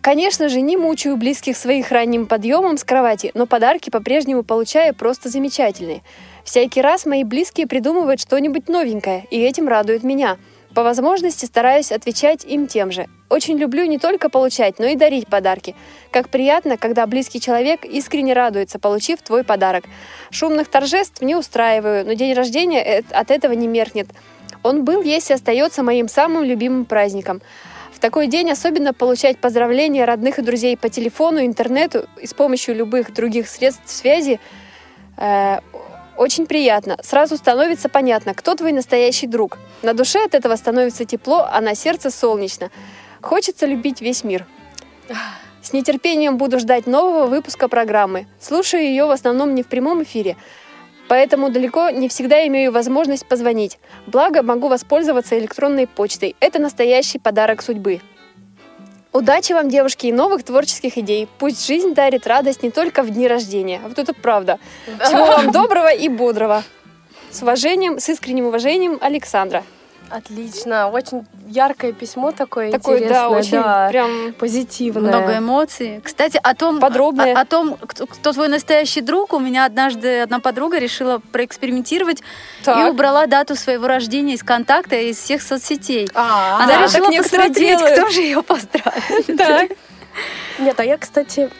Конечно 0.00 0.48
же, 0.48 0.62
не 0.62 0.78
мучаю 0.78 1.18
близких 1.18 1.54
своих 1.54 1.90
ранним 1.90 2.24
подъемом 2.24 2.78
с 2.78 2.84
кровати, 2.84 3.30
но 3.34 3.44
подарки 3.46 3.90
по-прежнему 3.90 4.42
получаю 4.42 4.94
просто 4.94 5.28
замечательные. 5.28 6.00
Всякий 6.44 6.80
раз 6.80 7.04
мои 7.04 7.24
близкие 7.24 7.66
придумывают 7.66 8.22
что-нибудь 8.22 8.70
новенькое, 8.70 9.26
и 9.30 9.38
этим 9.38 9.68
радуют 9.68 10.02
меня. 10.02 10.38
По 10.74 10.82
возможности 10.82 11.44
стараюсь 11.44 11.92
отвечать 11.92 12.42
им 12.46 12.66
тем 12.66 12.90
же. 12.90 13.06
Очень 13.28 13.58
люблю 13.58 13.84
не 13.84 13.98
только 13.98 14.30
получать, 14.30 14.78
но 14.78 14.86
и 14.86 14.96
дарить 14.96 15.26
подарки. 15.26 15.74
Как 16.10 16.30
приятно, 16.30 16.78
когда 16.78 17.06
близкий 17.06 17.40
человек 17.40 17.84
искренне 17.84 18.32
радуется, 18.32 18.78
получив 18.78 19.20
твой 19.20 19.44
подарок. 19.44 19.84
Шумных 20.30 20.68
торжеств 20.68 21.20
не 21.20 21.36
устраиваю, 21.36 22.06
но 22.06 22.14
день 22.14 22.32
рождения 22.32 23.04
от 23.10 23.30
этого 23.30 23.52
не 23.52 23.68
меркнет. 23.68 24.08
Он 24.66 24.84
был, 24.84 25.02
есть 25.02 25.30
и 25.30 25.34
остается 25.34 25.82
моим 25.82 26.08
самым 26.08 26.44
любимым 26.44 26.84
праздником. 26.84 27.40
В 27.92 27.98
такой 27.98 28.26
день 28.26 28.50
особенно 28.50 28.92
получать 28.92 29.38
поздравления 29.38 30.04
родных 30.04 30.38
и 30.38 30.42
друзей 30.42 30.76
по 30.76 30.88
телефону, 30.88 31.40
интернету 31.40 32.06
и 32.20 32.26
с 32.26 32.34
помощью 32.34 32.74
любых 32.74 33.14
других 33.14 33.48
средств 33.48 33.88
связи 33.90 34.38
э, 35.16 35.60
очень 36.16 36.46
приятно. 36.46 36.98
Сразу 37.02 37.36
становится 37.36 37.88
понятно, 37.88 38.34
кто 38.34 38.54
твой 38.54 38.72
настоящий 38.72 39.26
друг. 39.26 39.58
На 39.82 39.94
душе 39.94 40.24
от 40.24 40.34
этого 40.34 40.56
становится 40.56 41.04
тепло, 41.04 41.48
а 41.50 41.60
на 41.60 41.74
сердце 41.74 42.10
солнечно. 42.10 42.70
Хочется 43.22 43.66
любить 43.66 44.00
весь 44.00 44.24
мир. 44.24 44.46
С 45.62 45.72
нетерпением 45.72 46.36
буду 46.36 46.58
ждать 46.58 46.86
нового 46.86 47.26
выпуска 47.26 47.68
программы. 47.68 48.26
Слушаю 48.40 48.84
ее 48.84 49.06
в 49.06 49.10
основном 49.10 49.54
не 49.54 49.62
в 49.62 49.66
прямом 49.66 50.02
эфире, 50.02 50.36
поэтому 51.08 51.50
далеко 51.50 51.90
не 51.90 52.08
всегда 52.08 52.46
имею 52.46 52.72
возможность 52.72 53.26
позвонить. 53.26 53.78
Благо, 54.06 54.42
могу 54.42 54.68
воспользоваться 54.68 55.38
электронной 55.38 55.86
почтой. 55.86 56.36
Это 56.40 56.58
настоящий 56.58 57.18
подарок 57.18 57.62
судьбы. 57.62 58.00
Удачи 59.12 59.52
вам, 59.54 59.70
девушки, 59.70 60.08
и 60.08 60.12
новых 60.12 60.42
творческих 60.42 60.98
идей. 60.98 61.26
Пусть 61.38 61.66
жизнь 61.66 61.94
дарит 61.94 62.26
радость 62.26 62.62
не 62.62 62.70
только 62.70 63.02
в 63.02 63.10
дни 63.10 63.26
рождения. 63.26 63.80
Вот 63.82 63.98
это 63.98 64.12
правда. 64.12 64.58
Всего 65.00 65.24
вам 65.24 65.52
доброго 65.52 65.92
и 65.92 66.08
бодрого. 66.08 66.62
С 67.30 67.42
уважением, 67.42 67.98
с 67.98 68.08
искренним 68.10 68.46
уважением, 68.46 68.98
Александра. 69.00 69.64
Отлично. 70.10 70.88
Очень 70.88 71.26
яркое 71.48 71.92
письмо 71.92 72.32
такое 72.32 72.70
Такое, 72.70 73.00
да, 73.00 73.04
интересное. 73.04 73.38
очень 73.38 73.62
да, 73.62 73.88
прям 73.90 74.32
позитивное. 74.34 75.08
Много 75.10 75.38
эмоций. 75.38 76.00
Кстати, 76.02 76.40
о 76.42 76.54
том, 76.54 76.80
Подробное. 76.80 77.34
О, 77.34 77.40
о 77.40 77.44
том, 77.44 77.76
кто, 77.76 78.06
кто 78.06 78.32
твой 78.32 78.48
настоящий 78.48 79.00
друг, 79.00 79.32
у 79.32 79.38
меня 79.38 79.64
однажды 79.64 80.20
одна 80.20 80.38
подруга 80.40 80.78
решила 80.78 81.20
проэкспериментировать 81.32 82.20
и 82.20 82.64
Так. 82.64 82.90
убрала 82.92 83.26
дату 83.26 83.56
своего 83.56 83.86
рождения 83.86 84.34
из 84.34 84.42
контакта 84.42 84.96
и 84.96 85.10
из 85.10 85.18
всех 85.18 85.42
соцсетей. 85.42 86.08
А, 86.14 86.58
Она 86.62 86.78
да, 86.78 86.82
решила 86.86 87.10
посмотреть, 87.10 87.78
кто 87.80 88.08
же 88.10 88.20
ее 88.20 88.42
поздравит. 88.42 89.36
Так. 89.36 89.70
Нет, 90.58 90.78
а 90.80 90.84
я, 90.84 90.96
кстати, 90.96 91.50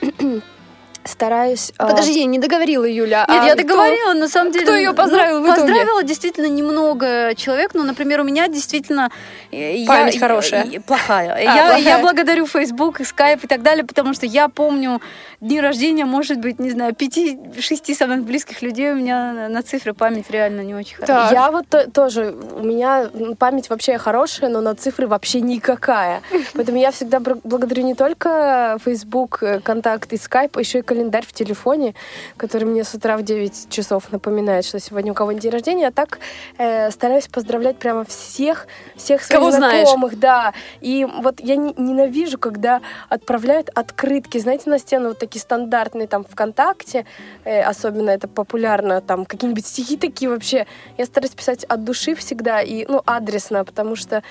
стараюсь... 1.06 1.72
а, 1.78 1.88
Подожди, 1.88 2.24
не 2.24 2.38
договорила 2.38 2.84
Юля. 2.84 3.24
Нет, 3.28 3.42
а 3.42 3.46
я 3.46 3.54
кто- 3.54 3.62
договорила, 3.62 4.12
на 4.14 4.28
самом 4.28 4.52
деле. 4.52 4.64
кто 4.64 4.74
её 4.74 4.94
поздравил 4.94 5.40
в 5.40 5.44
итоге? 5.46 5.60
Поздравила 5.60 6.02
действительно 6.02 6.46
немного 6.46 7.34
человек. 7.36 7.70
Ну, 7.74 7.82
например, 7.84 8.20
у 8.20 8.24
меня 8.24 8.48
действительно... 8.48 9.10
э, 9.52 9.76
я- 9.76 9.86
Память 9.86 10.14
я- 10.14 10.20
хорошая. 10.20 10.64
я- 10.64 10.80
Плохая. 10.80 11.42
я, 11.42 11.52
плохая. 11.52 11.78
я 11.78 11.98
благодарю 11.98 12.46
Facebook, 12.46 13.00
и 13.00 13.04
Skype 13.04 13.40
и 13.44 13.46
так 13.46 13.62
далее, 13.62 13.84
потому 13.84 14.14
что 14.14 14.26
я 14.26 14.48
помню 14.48 15.00
дни 15.40 15.60
рождения, 15.60 16.04
может 16.04 16.38
быть, 16.38 16.58
не 16.58 16.70
знаю, 16.70 16.94
пяти-шести 16.94 17.94
самых 17.94 18.22
близких 18.24 18.62
людей. 18.62 18.90
У 18.92 18.94
меня 18.96 19.48
на, 19.48 19.62
цифры 19.62 19.92
память 19.94 20.30
реально 20.30 20.60
не 20.62 20.74
очень 20.74 20.96
хорошая. 20.96 21.32
Я 21.32 21.50
вот 21.50 21.66
то- 21.68 21.90
тоже, 21.90 22.34
у 22.52 22.62
меня 22.62 23.10
память 23.38 23.68
вообще 23.70 23.98
хорошая, 23.98 24.50
но 24.50 24.60
на 24.60 24.74
цифры 24.74 25.06
вообще 25.06 25.40
никакая. 25.40 26.22
Поэтому 26.54 26.78
я 26.78 26.90
всегда 26.90 27.20
благодарю 27.20 27.82
не 27.84 27.94
только 27.94 28.78
Facebook, 28.84 29.38
э, 29.42 29.60
контакт 29.60 30.12
и 30.12 30.16
Skype, 30.16 30.50
а 30.54 30.60
еще 30.60 30.78
и 30.78 30.82
календарь 30.96 31.26
в 31.26 31.32
телефоне, 31.32 31.94
который 32.38 32.64
мне 32.64 32.82
с 32.82 32.94
утра 32.94 33.18
в 33.18 33.22
9 33.22 33.68
часов 33.68 34.10
напоминает, 34.12 34.64
что 34.64 34.80
сегодня 34.80 35.12
у 35.12 35.14
кого-нибудь 35.14 35.42
день 35.42 35.52
рождения. 35.52 35.88
А 35.88 35.92
так 35.92 36.18
э, 36.56 36.90
стараюсь 36.90 37.28
поздравлять 37.28 37.78
прямо 37.78 38.04
всех, 38.04 38.66
всех 38.96 39.22
своих 39.22 39.40
Кого 39.40 39.50
знаешь. 39.50 39.82
знакомых, 39.88 40.18
да. 40.18 40.54
И 40.80 41.04
вот 41.04 41.40
я 41.40 41.56
не- 41.56 41.74
ненавижу, 41.76 42.38
когда 42.38 42.80
отправляют 43.10 43.68
открытки, 43.74 44.38
знаете, 44.38 44.70
на 44.70 44.78
стену 44.78 45.08
вот 45.08 45.18
такие 45.18 45.42
стандартные 45.42 46.06
там 46.08 46.24
ВКонтакте, 46.24 47.04
э, 47.44 47.60
особенно 47.60 48.08
это 48.08 48.26
популярно, 48.26 49.02
там 49.02 49.26
какие-нибудь 49.26 49.66
стихи 49.66 49.98
такие 49.98 50.30
вообще. 50.30 50.66
Я 50.96 51.04
стараюсь 51.04 51.34
писать 51.34 51.64
от 51.64 51.84
души 51.84 52.14
всегда 52.14 52.62
и, 52.62 52.86
ну, 52.88 53.02
адресно, 53.04 53.64
потому 53.66 53.96
что, 53.96 54.22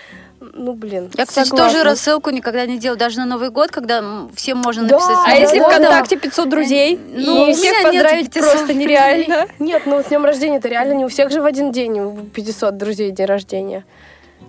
ну, 0.53 0.73
блин. 0.73 1.09
Я, 1.15 1.25
кстати, 1.25 1.47
согласна. 1.47 1.73
тоже 1.73 1.83
рассылку 1.83 2.29
никогда 2.29 2.65
не 2.65 2.77
делаю, 2.77 2.97
даже 2.97 3.19
на 3.19 3.25
Новый 3.25 3.49
год, 3.49 3.71
когда 3.71 4.03
всем 4.35 4.57
можно 4.59 4.87
Да, 4.87 4.95
написать. 4.95 5.17
А 5.25 5.35
если 5.35 5.59
да. 5.59 5.69
ВКонтакте 5.69 6.17
500 6.17 6.49
друзей, 6.49 6.99
Ну, 7.13 7.47
и 7.47 7.51
у 7.51 7.53
всех 7.53 7.83
поздравить 7.83 8.31
500 8.33 8.51
просто 8.51 8.73
нереально. 8.73 9.47
Нет, 9.59 9.83
ну 9.85 10.01
с 10.01 10.05
днем 10.05 10.25
рождения 10.25 10.57
это 10.57 10.67
реально 10.67 10.93
не 10.93 11.05
у 11.05 11.07
всех 11.07 11.31
же 11.31 11.41
в 11.41 11.45
один 11.45 11.71
день 11.71 11.99
у 11.99 12.15
500 12.17 12.77
друзей 12.77 13.11
день 13.11 13.25
рождения. 13.25 13.85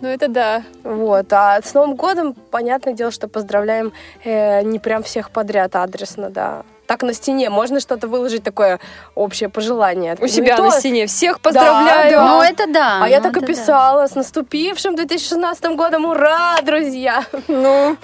Ну 0.00 0.09
это 0.09 0.28
да. 0.28 0.62
Вот. 0.82 1.32
А 1.32 1.61
с 1.62 1.72
Новым 1.74 1.94
годом, 1.96 2.35
понятное 2.35 2.92
дело, 2.92 3.11
что 3.11 3.28
поздравляем 3.28 3.92
э, 4.24 4.62
не 4.62 4.78
прям 4.78 5.02
всех 5.02 5.30
подряд 5.30 5.74
адресно, 5.76 6.28
да. 6.30 6.64
Так 6.87 7.03
на 7.03 7.12
стене 7.12 7.51
можно 7.51 7.81
что-то 7.81 8.09
выложить 8.09 8.42
такое 8.42 8.79
общее 9.14 9.49
пожелание. 9.49 10.14
У 10.18 10.22
Ну, 10.22 10.29
себя 10.29 10.59
на 10.59 10.70
стене. 10.70 11.07
Всех 11.07 11.40
поздравляю. 11.40 12.11
да. 12.12 12.27
Ну, 12.27 12.42
это 12.42 12.66
да. 12.66 13.01
А 13.03 13.09
я 13.09 13.18
ну, 13.18 13.25
так 13.25 13.37
и 13.37 13.40
да. 13.40 13.46
писала. 13.46 14.07
С 14.07 14.14
наступившим 14.14 14.96
2016 14.96 15.64
годом. 15.77 16.05
Ура, 16.07 16.57
друзья! 16.62 17.25
Ну, 17.49 17.96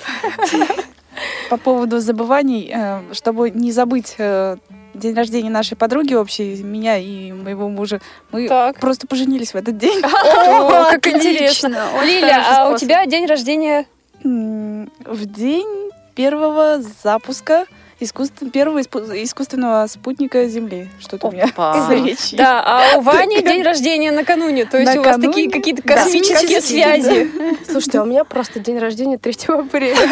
По 1.50 1.56
поводу 1.56 2.00
забываний, 2.00 2.72
э, 2.74 3.00
чтобы 3.12 3.50
не 3.50 3.70
забыть 3.72 4.14
э, 4.18 4.56
день 4.94 5.14
рождения 5.14 5.50
нашей 5.50 5.76
подруги 5.76 6.14
общей, 6.14 6.62
меня 6.62 6.96
и 6.98 7.32
моего 7.32 7.68
мужа, 7.68 8.00
мы 8.30 8.48
так. 8.48 8.78
просто 8.80 9.06
поженились 9.06 9.52
в 9.52 9.56
этот 9.56 9.76
день. 9.76 10.02
О, 10.02 10.70
как 10.90 11.06
интересно. 11.06 11.84
Лиля, 12.02 12.42
а 12.48 12.70
у 12.70 12.78
тебя 12.78 13.04
день 13.06 13.26
рождения 13.26 13.86
В 14.22 15.26
день 15.26 15.90
первого 16.14 16.80
запуска 17.02 17.66
искусств- 18.02 18.50
первого 18.50 18.80
испу- 18.80 19.00
искусственного 19.22 19.86
спутника 19.86 20.46
Земли. 20.46 20.88
Что-то 21.00 21.28
у 21.28 21.30
меня 21.32 21.46
речью. 21.90 22.38
Да, 22.38 22.62
а 22.64 22.98
у 22.98 23.00
Вани 23.02 23.40
день 23.42 23.62
рождения 23.62 24.10
накануне. 24.12 24.64
То 24.64 24.78
есть 24.78 24.96
у 24.96 25.02
вас 25.02 25.16
такие 25.20 25.50
какие-то 25.50 25.82
космические 25.82 26.60
связи. 26.60 27.30
Слушайте, 27.68 27.98
а 27.98 28.02
у 28.02 28.06
меня 28.06 28.24
просто 28.24 28.60
день 28.60 28.78
рождения 28.78 29.18
3 29.18 29.34
апреля. 29.48 29.96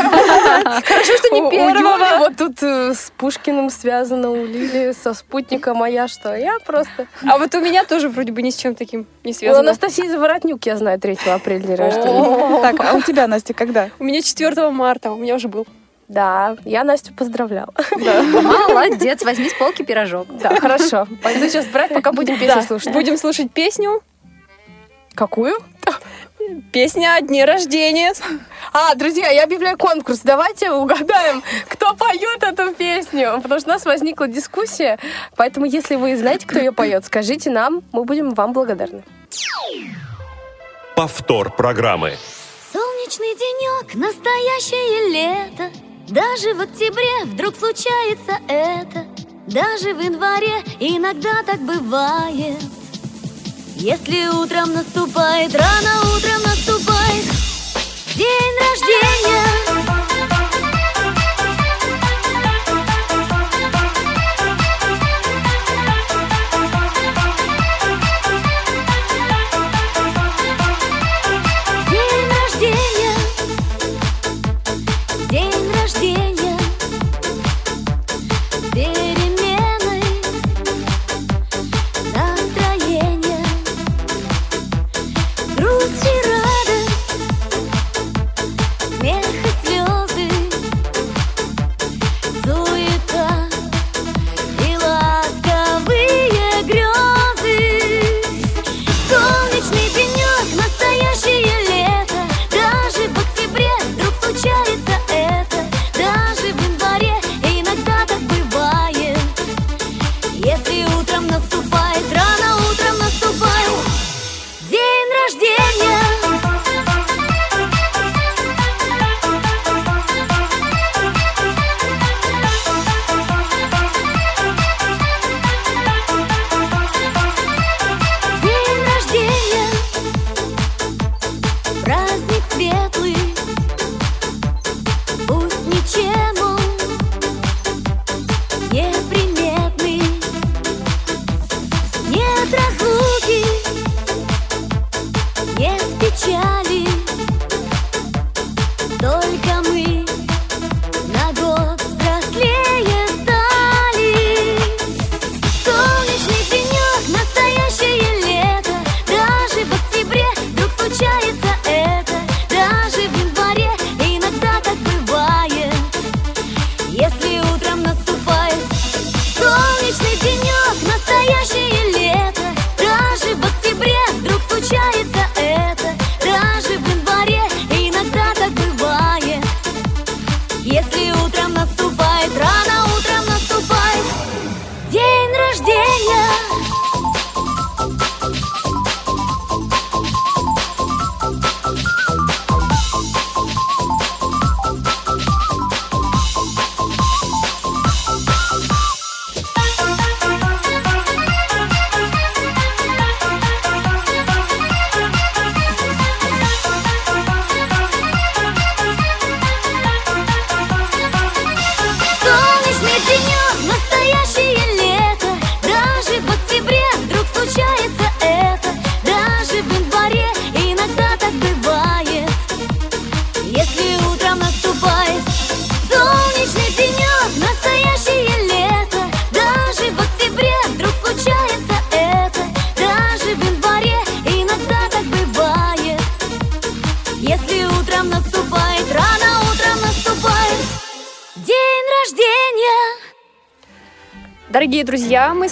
Хорошо, 0.84 1.16
что 1.18 1.28
не 1.34 1.42
У- 1.42 1.46
у 1.46 1.50
первого. 1.50 2.18
Вот 2.18 2.36
тут 2.36 2.62
э, 2.62 2.94
с 2.94 3.12
Пушкиным 3.16 3.70
связано, 3.70 4.30
у 4.30 4.44
Лили 4.44 4.92
со 4.92 5.14
спутником, 5.14 5.78
моя 5.78 6.08
что? 6.08 6.34
Я 6.34 6.58
просто... 6.64 7.06
А 7.26 7.38
вот 7.38 7.54
у 7.54 7.60
меня 7.60 7.84
тоже 7.84 8.08
вроде 8.08 8.32
бы 8.32 8.42
ни 8.42 8.50
с 8.50 8.56
чем 8.56 8.74
таким 8.74 9.06
не 9.24 9.32
У 9.32 9.34
связано. 9.34 9.60
Анастасии 9.70 10.08
Заворотнюк, 10.08 10.64
я 10.66 10.76
знаю, 10.76 10.98
3 11.00 11.18
апреля 11.26 11.60
день 11.60 11.76
рождения. 11.76 12.60
Так, 12.62 12.76
а 12.80 12.94
у 12.94 13.02
тебя, 13.02 13.26
Настя, 13.26 13.54
когда? 13.54 13.90
У 13.98 14.04
меня 14.04 14.22
4 14.22 14.70
марта, 14.70 15.12
у 15.12 15.16
меня 15.16 15.34
уже 15.34 15.48
был. 15.48 15.66
Да, 16.10 16.56
я 16.64 16.82
Настю 16.82 17.14
поздравляла. 17.14 17.72
Молодец, 17.96 19.22
возьми 19.22 19.48
с 19.48 19.54
полки 19.54 19.84
пирожок. 19.84 20.26
Да, 20.42 20.56
хорошо. 20.56 21.06
Пойду 21.22 21.48
сейчас 21.48 21.66
брать, 21.66 21.94
пока 21.94 22.10
будем 22.10 22.36
песню 22.36 22.56
Да, 22.56 22.62
слушать. 22.62 22.92
Будем 22.92 23.16
слушать 23.16 23.52
песню. 23.52 24.02
Какую? 25.14 25.54
Песня 26.72 27.14
о 27.14 27.20
дне 27.20 27.44
рождения. 27.44 28.12
А, 28.72 28.92
друзья, 28.96 29.28
я 29.28 29.44
объявляю 29.44 29.78
конкурс. 29.78 30.22
Давайте 30.24 30.72
угадаем, 30.72 31.44
кто 31.68 31.94
поет 31.94 32.42
эту 32.42 32.74
песню. 32.74 33.38
Потому 33.40 33.60
что 33.60 33.70
у 33.70 33.74
нас 33.74 33.84
возникла 33.84 34.26
дискуссия. 34.26 34.98
Поэтому, 35.36 35.64
если 35.64 35.94
вы 35.94 36.16
знаете, 36.16 36.44
кто 36.44 36.58
ее 36.58 36.72
поет, 36.72 37.04
скажите 37.04 37.50
нам, 37.50 37.84
мы 37.92 38.02
будем 38.02 38.30
вам 38.30 38.52
благодарны. 38.52 39.04
Повтор 40.96 41.52
программы. 41.52 42.14
Солнечный 42.72 43.36
денек, 43.36 43.94
настоящее 43.94 45.12
лето 45.12 45.70
Даже 46.10 46.54
в 46.54 46.60
октябре 46.60 47.24
вдруг 47.24 47.56
случается 47.56 48.36
это. 48.48 49.06
Даже 49.46 49.94
в 49.94 50.00
январе 50.00 50.64
иногда 50.80 51.44
так 51.46 51.60
бывает. 51.60 52.58
Если 53.76 54.26
утром 54.26 54.72
наступает, 54.72 55.54
рано 55.54 56.16
утром 56.16 56.42
наступает 56.42 57.24
День 58.16 58.54
рождения 58.58 59.99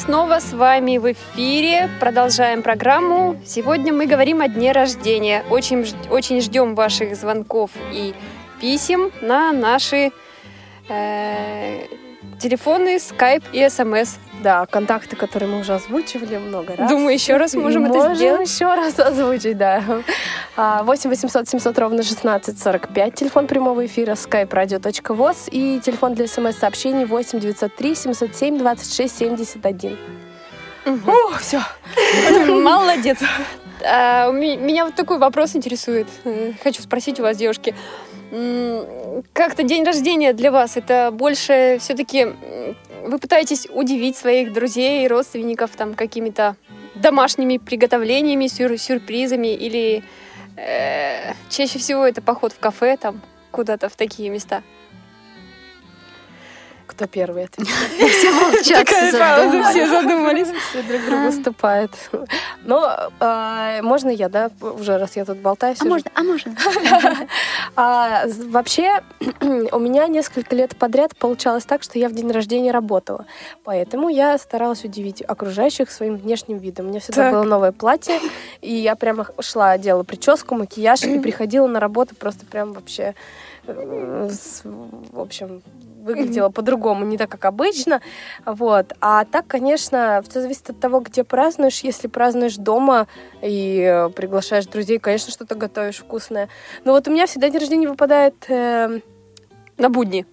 снова 0.09 0.41
с 0.41 0.55
вами 0.55 0.97
в 0.97 1.13
эфире. 1.13 1.91
Продолжаем 2.01 2.63
программу. 2.63 3.37
Сегодня 3.45 3.93
мы 3.93 4.07
говорим 4.07 4.41
о 4.41 4.49
дне 4.49 4.73
рождения. 4.73 5.45
Очень, 5.51 5.87
очень 6.09 6.41
ждем 6.41 6.75
ваших 6.75 7.15
звонков 7.15 7.73
и 7.93 8.15
писем 8.59 9.13
на 9.21 9.53
наши 9.53 10.11
э, 10.89 11.85
телефоны, 12.41 12.99
скайп 12.99 13.45
и 13.53 13.69
смс. 13.69 14.17
Да, 14.43 14.65
контакты, 14.65 15.15
которые 15.15 15.51
мы 15.51 15.61
уже 15.61 15.75
озвучивали 15.75 16.39
много 16.39 16.75
раз. 16.75 16.89
Думаю, 16.91 17.13
еще 17.13 17.37
раз 17.37 17.53
можем 17.53 17.85
это 17.85 17.95
Можем 17.95 18.15
сделать. 18.15 18.49
еще 18.49 18.65
раз 18.75 18.99
озвучить, 18.99 19.59
да. 19.59 19.83
А, 20.61 20.83
8 20.83 21.09
800 21.11 21.49
700 21.49 21.79
ровно 21.79 22.03
16 22.03 22.59
45, 22.61 23.15
телефон 23.15 23.47
прямого 23.47 23.87
эфира 23.87 24.15
skype-radio.voz 24.15 25.49
и 25.53 25.79
телефон 25.79 26.15
для 26.15 26.27
смс-сообщений 26.27 27.05
8 27.05 27.39
903 27.39 27.95
707 27.95 28.59
26 28.59 29.19
71. 29.19 29.97
О, 30.85 31.39
все. 31.39 31.61
Молодец. 32.49 33.19
А, 33.81 34.33
Меня 34.33 34.87
вот 34.87 34.97
такой 34.97 35.19
вопрос 35.19 35.55
интересует. 35.55 36.09
Хочу 36.65 36.83
спросить 36.83 37.21
у 37.21 37.23
вас, 37.23 37.37
девушки. 37.37 37.77
Как-то 39.33 39.63
день 39.63 39.85
рождения 39.85 40.33
для 40.33 40.51
вас 40.51 40.77
это 40.77 41.11
больше 41.13 41.79
все-таки 41.81 42.27
вы 43.05 43.19
пытаетесь 43.21 43.69
удивить 43.73 44.17
своих 44.17 44.53
друзей 44.53 45.05
и 45.05 45.09
родственников 45.09 45.71
там 45.77 45.95
какими-то 45.95 46.57
домашними 46.97 47.59
приготовлениями, 47.59 48.47
сюр- 48.47 48.79
сюрпризами 48.79 49.55
или 49.55 50.03
чаще 51.49 51.79
всего 51.79 52.07
это 52.07 52.21
поход 52.21 52.53
в 52.53 52.59
кафе 52.59 52.97
там 52.97 53.23
куда-то 53.51 53.89
в 53.89 53.97
такие 53.97 54.31
места? 54.31 54.63
Кто 56.89 57.07
первый 57.07 57.45
ответит? 57.45 57.73
Все 57.99 58.33
молчат. 58.33 58.87
Такая 58.87 59.13
пауза, 59.13 59.71
все 59.71 59.87
задумались. 59.87 60.49
Все 60.71 60.83
друг 60.83 61.05
другу 61.05 61.29
уступают. 61.29 61.93
Но 62.65 63.11
а, 63.21 63.83
можно 63.83 64.09
я, 64.09 64.29
да, 64.31 64.51
уже 64.61 64.97
раз 64.99 65.15
я 65.15 65.25
тут 65.27 65.39
болтаю? 65.39 65.77
А 65.79 65.85
можно? 65.85 66.11
А 66.15 66.23
можно? 66.23 66.57
А, 67.77 68.25
вообще, 68.47 69.03
у 69.41 69.79
меня 69.79 70.09
несколько 70.09 70.57
лет 70.57 70.77
подряд 70.77 71.17
получалось 71.17 71.65
так, 71.65 71.83
что 71.83 71.99
я 71.99 72.09
в 72.09 72.13
день 72.13 72.33
рождения 72.33 72.73
работала. 72.73 73.27
Поэтому 73.65 74.09
я 74.09 74.37
старалась 74.39 74.83
удивить 74.85 75.23
окружающих 75.23 75.91
своим 75.91 76.17
внешним 76.17 76.59
видом. 76.59 76.87
У 76.87 76.89
меня 76.89 77.01
всегда 77.01 77.31
было 77.31 77.43
новое 77.45 77.71
платье, 77.73 78.19
и 78.63 78.75
я 78.75 78.97
прямо 78.97 79.27
шла, 79.41 79.77
делала 79.79 80.03
прическу, 80.03 80.55
макияж, 80.57 81.05
и 81.05 81.19
приходила 81.21 81.67
на 81.69 81.79
работу 81.81 82.17
просто 82.17 82.47
прям 82.47 82.73
вообще... 82.73 83.15
э, 83.67 84.29
В 84.65 85.21
общем, 85.21 85.63
выглядела 86.03 86.49
по-другому, 86.49 87.05
не 87.05 87.19
так, 87.19 87.31
как 87.31 87.45
обычно. 87.45 88.01
Вот. 88.45 88.93
А 89.01 89.25
так, 89.25 89.47
конечно, 89.47 90.23
все 90.29 90.41
зависит 90.41 90.71
от 90.71 90.81
того, 90.81 91.01
где 91.01 91.25
празднуешь. 91.25 91.81
Если 91.81 92.09
празднуешь 92.09 92.57
дома 92.57 93.07
и 93.43 94.09
приглашаешь 94.17 94.67
друзей, 94.67 94.99
конечно, 94.99 95.31
что-то 95.31 95.55
готовишь 95.55 95.99
вкусное. 95.99 96.49
Но 96.85 96.93
вот 96.93 97.09
у 97.09 97.11
меня 97.11 97.27
всегда 97.27 97.51
день 97.51 97.61
рождения 97.61 97.89
выпадает... 97.89 98.35
э, 98.49 99.01
На 99.77 99.89
будни. 99.91 100.27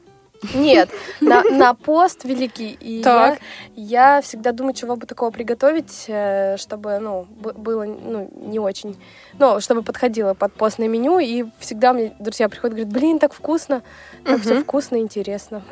Нет, 0.53 0.89
на, 1.21 1.43
на 1.43 1.73
пост 1.73 2.23
великий. 2.23 2.77
И 2.79 3.01
Так. 3.03 3.39
я, 3.75 4.15
я 4.15 4.21
всегда 4.21 4.51
думаю, 4.51 4.73
чего 4.73 4.95
бы 4.95 5.05
такого 5.05 5.31
приготовить, 5.31 6.05
э, 6.07 6.57
чтобы, 6.57 6.99
ну, 6.99 7.25
было, 7.29 7.83
ну, 7.85 8.29
не 8.35 8.59
очень... 8.59 8.97
Ну, 9.39 9.59
чтобы 9.59 9.81
подходило 9.81 10.33
под 10.33 10.53
постное 10.53 10.87
меню. 10.87 11.19
И 11.19 11.45
всегда 11.59 11.93
мне 11.93 12.15
друзья 12.19 12.49
приходят 12.49 12.77
и 12.77 12.81
говорят, 12.81 12.93
блин, 12.93 13.19
так 13.19 13.33
вкусно. 13.33 13.81
Так 14.23 14.41
все 14.41 14.55
Мгм. 14.55 14.63
вкусно 14.63 14.95
и 14.97 14.99
интересно. 15.01 15.63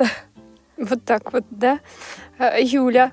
Вот 0.76 1.04
так 1.04 1.32
вот, 1.32 1.44
да? 1.50 1.78
Э, 2.38 2.60
Юля, 2.60 3.12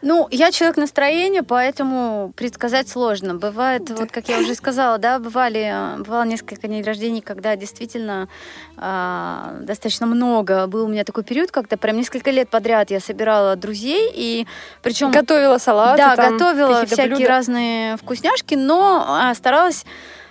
Ну, 0.00 0.28
я 0.30 0.52
человек 0.52 0.76
настроения, 0.76 1.42
поэтому 1.42 2.32
предсказать 2.36 2.88
сложно. 2.88 3.34
Бывает, 3.34 3.90
вот 3.90 4.12
как 4.12 4.28
я 4.28 4.38
уже 4.38 4.54
сказала, 4.54 4.98
да, 4.98 5.18
бывали, 5.18 5.96
э, 5.96 6.02
бывало 6.02 6.22
несколько 6.24 6.68
дней 6.68 6.82
рождений, 6.82 7.20
когда 7.20 7.56
действительно 7.56 8.28
а, 8.76 9.56
достаточно 9.60 10.06
много. 10.06 10.66
Был 10.68 10.84
у 10.84 10.88
меня 10.88 11.02
такой 11.04 11.24
период, 11.24 11.50
когда 11.50 11.76
прям 11.76 11.96
несколько 11.96 12.30
лет 12.30 12.48
подряд 12.48 12.90
я 12.90 13.00
собирала 13.00 13.56
друзей, 13.56 14.12
и 14.14 14.46
причем 14.82 15.10
готовила 15.10 15.58
салаты, 15.58 15.98
да, 15.98 16.14
там, 16.14 16.32
готовила 16.32 16.86
всякие 16.86 17.16
блюда. 17.16 17.28
разные 17.28 17.96
вкусняшки, 17.96 18.54
но 18.54 19.04
а, 19.08 19.34
старалась 19.34 19.84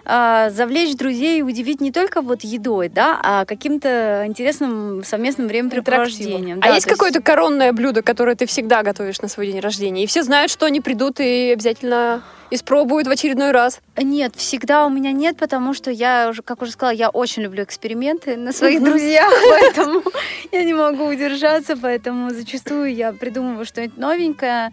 а, 0.10 0.50
завлечь 0.52 0.96
друзей 0.96 1.40
и 1.40 1.42
удивить 1.42 1.82
не 1.82 1.92
только 1.92 2.22
вот 2.22 2.42
едой, 2.42 2.88
да, 2.88 3.20
а 3.22 3.44
каким-то 3.46 4.24
интересным 4.26 5.04
совместным 5.04 5.48
времяпрепровождением. 5.48 6.60
А 6.60 6.68
Да, 6.70 6.74
есть 6.76 6.86
то 6.86 6.92
есть- 6.92 7.00
какое-то 7.00 7.22
коронное 7.22 7.74
блюдо, 7.74 8.02
которое 8.02 8.36
ты 8.36 8.46
всегда 8.46 8.84
готовишь 8.84 9.22
на 9.22 9.28
свой 9.28 9.48
день 9.48 9.60
рождения? 9.60 10.04
И 10.06 10.08
все 10.08 10.24
знают, 10.24 10.50
что 10.50 10.66
они 10.66 10.80
придут 10.80 11.20
и 11.20 11.52
обязательно 11.52 12.24
испробуют 12.50 13.08
в 13.08 13.12
очередной 13.12 13.52
раз. 13.52 13.82
Нет, 13.98 14.34
всегда 14.38 14.86
у 14.86 14.90
меня 14.90 15.12
нет, 15.12 15.36
потому 15.36 15.74
что 15.74 15.92
я 15.92 16.30
уже, 16.30 16.42
как 16.42 16.62
уже 16.62 16.72
сказала, 16.72 16.96
я 16.96 17.10
очень 17.10 17.44
люблю 17.44 17.64
эксперименты 17.64 18.38
на 18.38 18.54
своих 18.54 18.82
друзьях, 18.82 19.30
поэтому 19.50 20.02
я 20.54 20.64
не 20.64 20.74
могу 20.74 21.04
удержаться, 21.08 21.76
поэтому 21.76 22.30
зачастую 22.30 22.96
я 22.96 23.12
придумываю 23.12 23.66
что-нибудь 23.66 23.98
новенькое. 23.98 24.72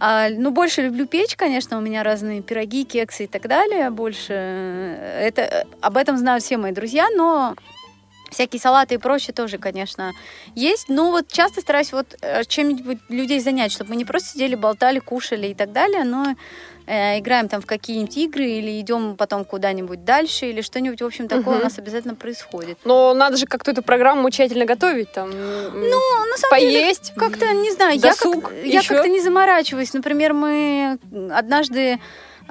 А, 0.00 0.28
ну, 0.30 0.50
больше 0.50 0.82
люблю 0.82 1.06
печь, 1.06 1.36
конечно, 1.36 1.76
у 1.78 1.80
меня 1.80 2.02
разные 2.02 2.40
пироги, 2.40 2.84
кексы 2.84 3.24
и 3.24 3.26
так 3.26 3.48
далее. 3.48 3.90
Больше 3.90 4.32
э, 4.32 5.26
это 5.26 5.66
об 5.80 5.96
этом 5.96 6.16
знают 6.16 6.44
все 6.44 6.56
мои 6.56 6.72
друзья, 6.72 7.08
но 7.16 7.56
всякие 8.30 8.60
салаты 8.60 8.94
и 8.94 8.98
прочее 8.98 9.34
тоже, 9.34 9.58
конечно, 9.58 10.12
есть. 10.54 10.88
Но 10.88 11.10
вот 11.10 11.28
часто 11.28 11.60
стараюсь 11.60 11.92
вот 11.92 12.16
э, 12.20 12.44
чем-нибудь 12.44 12.98
людей 13.08 13.40
занять, 13.40 13.72
чтобы 13.72 13.90
мы 13.90 13.96
не 13.96 14.04
просто 14.04 14.30
сидели, 14.30 14.54
болтали, 14.54 15.00
кушали 15.00 15.48
и 15.48 15.54
так 15.54 15.72
далее, 15.72 16.04
но 16.04 16.34
э, 16.88 17.18
играем 17.18 17.48
там 17.48 17.60
в 17.60 17.66
какие-нибудь 17.66 18.16
игры 18.16 18.44
или 18.46 18.80
идем 18.80 19.16
потом 19.16 19.44
куда-нибудь 19.44 20.04
дальше 20.04 20.46
или 20.46 20.62
что-нибудь, 20.62 21.02
в 21.02 21.04
общем, 21.06 21.28
такое 21.28 21.54
Мгм. 21.54 21.60
у 21.60 21.64
нас 21.64 21.78
обязательно 21.78 22.14
происходит. 22.14 22.78
Но 22.84 23.14
надо 23.14 23.36
же 23.36 23.46
как-то 23.46 23.70
эту 23.70 23.82
программу 23.82 24.28
тщательно 24.30 24.64
готовить, 24.64 25.12
там, 25.12 25.30
ну, 25.30 26.24
на 26.30 26.36
самом 26.36 26.58
деле, 26.60 26.80
поесть. 26.86 27.12
как-то, 27.16 27.52
не 27.52 27.70
знаю, 27.72 27.94
я, 27.96 28.10
Досуг 28.10 28.48
как, 28.48 28.64
я 28.64 28.82
как-то 28.82 29.08
не 29.08 29.20
заморачиваюсь. 29.20 29.92
Например, 29.92 30.32
мы 30.32 30.98
однажды 31.30 31.98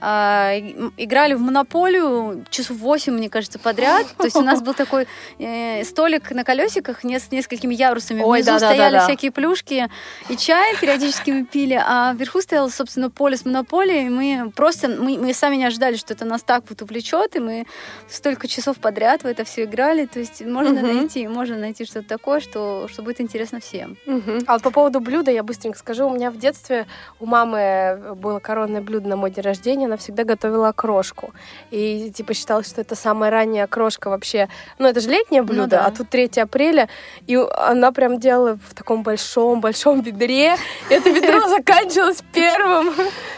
и- 0.02 0.76
играли 0.98 1.34
в 1.34 1.42
монополию 1.42 2.46
часов 2.50 2.78
8, 2.78 3.14
мне 3.14 3.30
кажется, 3.30 3.60
подряд. 3.60 4.06
То 4.18 4.26
есть 4.26 4.36
у 4.36 4.42
нас 4.42 4.62
был 4.62 4.74
такой 4.74 5.08
э, 5.40 5.84
столик 5.84 6.32
на 6.32 6.44
колесиках 6.44 7.04
не- 7.04 7.20
с 7.20 7.32
несколькими 7.32 7.74
ярусами. 7.74 8.22
Ой, 8.22 8.40
Внизу 8.40 8.52
да-да-да-да. 8.52 8.74
стояли 8.76 9.00
всякие 9.00 9.32
плюшки 9.32 9.90
и 10.30 10.38
чай 10.38 10.76
периодически 10.80 11.32
мы 11.32 11.46
пили, 11.46 11.82
а 11.84 12.14
вверху 12.14 12.42
стояло, 12.42 12.70
собственно, 12.70 13.10
поле 13.10 13.38
с 13.38 13.46
монополией. 13.46 14.08
И 14.08 14.10
мы 14.10 14.52
просто, 14.56 14.88
мы, 14.88 15.18
мы 15.18 15.34
сами 15.34 15.56
не 15.56 15.66
ожидали, 15.66 15.96
что 15.96 16.14
это 16.14 16.26
нас 16.26 16.44
так 16.44 16.64
вот 16.70 16.82
увлечет, 16.82 17.36
и 17.36 17.40
мы 17.40 17.66
столько 18.10 18.48
часов 18.48 18.78
подряд 18.78 19.24
в 19.24 19.26
это 19.26 19.44
все 19.44 19.64
играли. 19.64 20.06
То 20.06 20.20
есть 20.20 20.42
можно 20.46 20.82
Мгм. 20.82 20.98
найти, 20.98 21.28
можно 21.28 21.58
найти 21.58 21.86
что-то 21.86 22.08
такое, 22.08 22.40
что, 22.40 22.88
что 22.92 23.02
будет 23.04 23.22
интересно 23.22 23.60
всем. 23.60 23.98
Мгм. 24.06 24.40
А 24.48 24.54
вот 24.54 24.62
по 24.62 24.72
поводу 24.72 25.00
блюда 25.00 25.32
я 25.32 25.44
быстренько 25.44 25.78
скажу. 25.80 26.08
У 26.08 26.14
меня 26.14 26.32
в 26.32 26.38
детстве 26.38 26.86
у 27.20 27.26
мамы 27.26 28.16
было 28.16 28.40
коронное 28.40 28.82
блюдо 28.82 29.08
на 29.10 29.16
мой 29.16 29.32
день 29.32 29.44
рождения. 29.44 29.87
Она 29.88 29.98
всегда 29.98 30.24
готовила 30.24 30.70
окрошку. 30.70 31.34
И 31.72 32.12
типа 32.12 32.34
считалось, 32.34 32.68
что 32.68 32.82
это 32.82 32.96
самая 32.96 33.32
ранняя 33.32 33.64
окрошка 33.64 34.10
вообще. 34.10 34.48
Ну, 34.78 34.88
это 34.88 35.00
же 35.00 35.10
летнее 35.10 35.42
Ну 35.42 35.48
блюдо, 35.48 35.68
да. 35.68 35.86
а 35.86 35.92
тут 35.92 36.10
3 36.10 36.30
апреля. 36.42 36.90
И 37.26 37.36
она 37.36 37.92
прям 37.92 38.20
делала 38.20 38.58
в 38.70 38.74
таком 38.74 39.04
большом-большом 39.04 40.02
ведре. 40.02 40.56
И 40.90 40.94
это 40.94 41.10
ведро 41.10 41.48
заканчивалось 41.50 42.24
первым. 42.34 42.94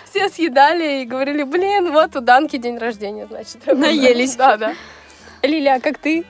Все 0.10 0.30
съедали 0.30 1.02
и 1.02 1.06
говорили, 1.06 1.44
блин, 1.44 1.92
вот 1.94 2.16
у 2.16 2.20
Данки 2.20 2.58
день 2.58 2.78
рождения, 2.78 3.28
значит. 3.28 3.66
Наелись. 3.68 4.36
Да, 4.36 4.58
да. 4.58 4.74
Лиля, 5.44 5.76
а 5.76 5.80
как 5.80 5.98
ты? 5.98 6.26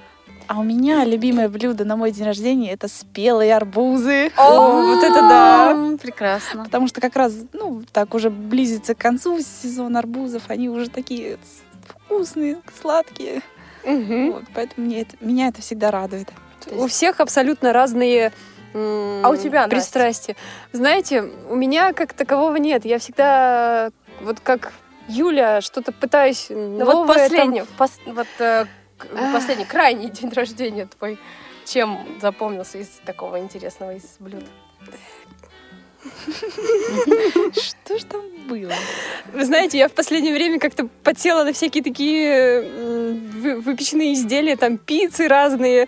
А 0.51 0.59
у 0.59 0.63
меня 0.63 1.05
любимое 1.05 1.47
блюдо 1.47 1.85
на 1.85 1.95
мой 1.95 2.09
день 2.11 2.25
рождения 2.25 2.71
это 2.73 2.87
спелые 2.87 3.55
арбузы. 3.55 4.31
О, 4.35 4.81
вот 4.81 5.03
это 5.03 5.21
да. 5.21 5.77
Прекрасно. 6.01 6.63
Потому 6.63 6.87
что 6.87 6.99
как 7.01 7.15
раз, 7.15 7.33
ну, 7.53 7.83
так 7.93 8.15
уже 8.15 8.31
близится 8.31 8.95
к 8.95 8.97
концу 8.97 9.39
сезон 9.41 9.95
арбузов, 9.95 10.41
они 10.47 10.67
уже 10.67 10.89
такие 10.89 11.37
вкусные, 11.87 12.57
сладкие. 12.81 13.41
Вот, 13.85 14.43
поэтому 14.55 14.87
мне 14.87 15.01
это, 15.01 15.15
меня 15.21 15.49
это 15.49 15.61
всегда 15.61 15.91
радует. 15.91 16.29
У 16.71 16.87
всех 16.87 17.19
абсолютно 17.19 17.71
разные 17.71 18.31
А 18.73 19.29
у 19.29 19.35
тебя, 19.35 19.61
Настя? 19.61 19.69
пристрастия. 19.69 20.35
Знаете, 20.73 21.29
у 21.47 21.55
меня 21.55 21.93
как 21.93 22.13
такового 22.13 22.55
нет. 22.55 22.85
Я 22.85 22.97
всегда 22.97 23.91
вот 24.21 24.39
как 24.39 24.73
Юля 25.07 25.61
что-то 25.61 25.91
пытаюсь 25.91 26.47
Ну 26.49 26.85
вот 26.85 26.93
новое 26.93 27.07
там- 27.15 27.29
последний, 27.29 27.63
пос- 27.77 28.13
вот 28.13 28.27
э, 28.39 28.65
последний, 29.33 29.65
крайний 29.65 30.09
день 30.09 30.31
рождения 30.33 30.85
твой, 30.97 31.17
чем 31.65 31.99
запомнился 32.21 32.77
из 32.79 32.87
такого 33.05 33.39
интересного 33.39 33.95
из 33.95 34.03
блюд? 34.19 34.43
Что 37.53 37.97
ж 37.99 38.03
там 38.03 38.21
было? 38.47 38.73
Вы 39.33 39.45
знаете, 39.45 39.77
я 39.77 39.87
в 39.89 39.91
последнее 39.91 40.33
время 40.33 40.59
как-то 40.59 40.87
подсела 41.03 41.43
на 41.43 41.53
всякие 41.53 41.83
такие 41.83 42.61
м, 42.63 43.29
вы- 43.41 43.59
выпеченные 43.61 44.13
изделия, 44.13 44.55
там 44.55 44.77
пиццы 44.77 45.27
разные, 45.27 45.87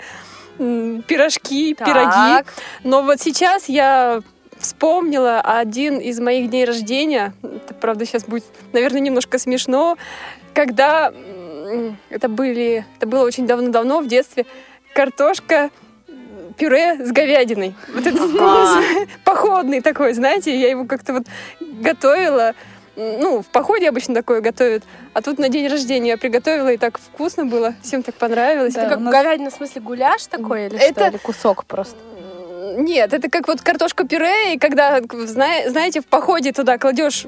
пирожки, 0.57 1.73
пироги. 1.73 2.45
Но 2.83 3.01
вот 3.03 3.21
сейчас 3.21 3.69
я 3.69 4.21
вспомнила 4.59 5.39
один 5.41 5.97
из 5.97 6.19
моих 6.19 6.49
дней 6.49 6.65
рождения. 6.65 7.33
Это, 7.41 7.73
правда, 7.73 8.05
сейчас 8.05 8.25
будет, 8.25 8.43
наверное, 8.73 8.99
немножко 9.01 9.39
смешно. 9.39 9.97
Когда 10.53 11.11
это 12.09 12.27
были, 12.29 12.85
это 12.97 13.07
было 13.07 13.23
очень 13.25 13.47
давно-давно 13.47 14.01
в 14.01 14.07
детстве. 14.07 14.45
Картошка 14.93 15.69
пюре 16.57 16.97
с 17.05 17.11
говядиной. 17.11 17.73
Вот 17.93 18.05
этот 18.05 18.29
вкус 18.29 19.07
походный 19.25 19.81
такой, 19.81 20.13
знаете, 20.13 20.55
я 20.55 20.69
его 20.69 20.85
как-то 20.85 21.13
вот 21.13 21.23
готовила. 21.59 22.53
Ну, 22.97 23.41
в 23.41 23.47
походе 23.47 23.87
обычно 23.87 24.13
такое 24.13 24.41
готовят. 24.41 24.83
А 25.13 25.21
тут 25.21 25.39
на 25.39 25.47
день 25.49 25.67
рождения 25.67 26.09
я 26.09 26.17
приготовила, 26.17 26.67
и 26.73 26.77
так 26.77 26.99
вкусно 26.99 27.45
было. 27.45 27.73
Всем 27.81 28.03
так 28.03 28.15
понравилось. 28.15 28.75
Это 28.75 28.89
как 28.89 28.99
нас- 28.99 29.13
говядина, 29.13 29.49
в 29.49 29.53
смысле 29.53 29.81
гуляш 29.81 30.25
такой 30.27 30.65
или 30.67 30.77
Это- 30.77 30.99
что? 30.99 31.07
Или 31.09 31.17
кусок 31.17 31.65
просто? 31.65 31.97
Нет, 32.77 33.13
это 33.13 33.29
как 33.29 33.47
вот 33.47 33.61
картошка 33.61 34.05
пюре, 34.05 34.53
и 34.55 34.59
когда, 34.59 35.01
зна- 35.25 35.69
знаете, 35.69 36.01
в 36.01 36.05
походе 36.05 36.51
туда 36.51 36.77
кладешь 36.77 37.25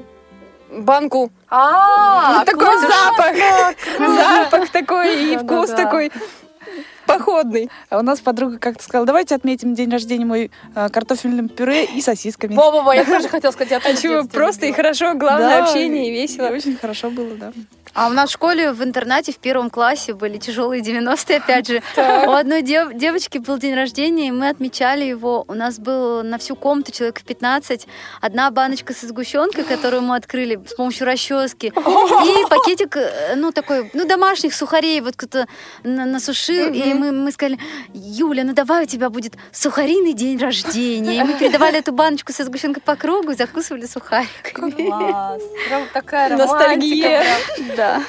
банку, 0.82 1.30
А, 1.48 2.44
такой 2.44 2.78
запах, 2.78 3.74
запах 3.98 4.68
такой 4.70 5.34
и 5.34 5.36
вкус 5.36 5.70
такой 5.70 6.10
походный. 7.06 7.70
А 7.90 7.98
у 7.98 8.02
нас 8.02 8.20
подруга 8.20 8.58
как-то 8.58 8.82
сказала, 8.82 9.06
давайте 9.06 9.34
отметим 9.34 9.74
день 9.74 9.90
рождения 9.90 10.24
мой 10.24 10.50
э, 10.74 10.88
картофельным 10.88 11.48
пюре 11.48 11.84
и 11.84 12.00
сосисками. 12.00 12.54
Во-во-во, 12.54 12.94
я 12.94 13.04
тоже 13.04 13.28
хотела 13.28 13.52
сказать, 13.52 13.70
я 13.72 13.76
А 13.90 13.96
чего, 13.96 14.24
просто 14.24 14.66
и 14.66 14.72
хорошо, 14.72 15.14
главное 15.14 15.62
общение 15.62 16.08
И 16.08 16.12
весело. 16.12 16.48
очень 16.48 16.76
хорошо 16.76 17.10
было, 17.10 17.34
да. 17.34 17.52
А 17.94 18.08
у 18.08 18.10
нас 18.10 18.30
в 18.30 18.32
школе 18.32 18.72
в 18.72 18.82
интернате 18.82 19.32
в 19.32 19.38
первом 19.38 19.70
классе 19.70 20.14
были 20.14 20.36
тяжелые 20.38 20.82
90-е, 20.82 21.36
опять 21.36 21.68
же. 21.68 21.80
У 21.96 22.30
одной 22.32 22.62
дев- 22.62 22.92
девочки 22.94 23.38
был 23.38 23.56
день 23.56 23.74
рождения, 23.74 24.28
и 24.28 24.30
мы 24.32 24.48
отмечали 24.48 25.04
его. 25.04 25.44
У 25.46 25.54
нас 25.54 25.78
было 25.78 26.22
на 26.22 26.38
всю 26.38 26.56
комнату 26.56 26.90
человек 26.90 27.20
в 27.20 27.24
15. 27.24 27.86
Одна 28.20 28.50
баночка 28.50 28.92
со 28.94 29.06
сгущенкой, 29.06 29.62
которую 29.62 30.02
мы 30.02 30.16
открыли 30.16 30.60
с 30.68 30.74
помощью 30.74 31.06
расчески. 31.06 31.68
И 31.68 31.70
пакетик, 32.50 32.96
э, 32.96 33.34
ну, 33.36 33.52
такой, 33.52 33.90
ну, 33.94 34.04
домашних 34.06 34.54
сухарей 34.54 35.00
вот 35.00 35.14
кто-то 35.16 35.46
на- 35.84 36.04
насушил. 36.06 36.72
И 36.72 36.94
мы, 36.94 37.12
мы 37.12 37.30
сказали, 37.30 37.60
Юля, 37.92 38.42
ну, 38.42 38.54
давай 38.54 38.84
у 38.84 38.86
тебя 38.86 39.08
будет 39.08 39.34
сухариный 39.52 40.14
день 40.14 40.38
рождения. 40.38 41.20
И 41.20 41.22
мы 41.22 41.34
передавали 41.34 41.78
эту 41.78 41.92
баночку 41.92 42.32
со 42.32 42.44
сгущенкой 42.44 42.82
по 42.82 42.96
кругу 42.96 43.30
и 43.30 43.34
закусывали 43.36 43.86
сухариками. 43.86 44.70
Класс. 44.88 45.42
Прям 45.68 45.82
такая 45.92 46.36
Ностальгия. 46.36 47.22
романтика. 47.22 47.83
Да. 47.84 48.02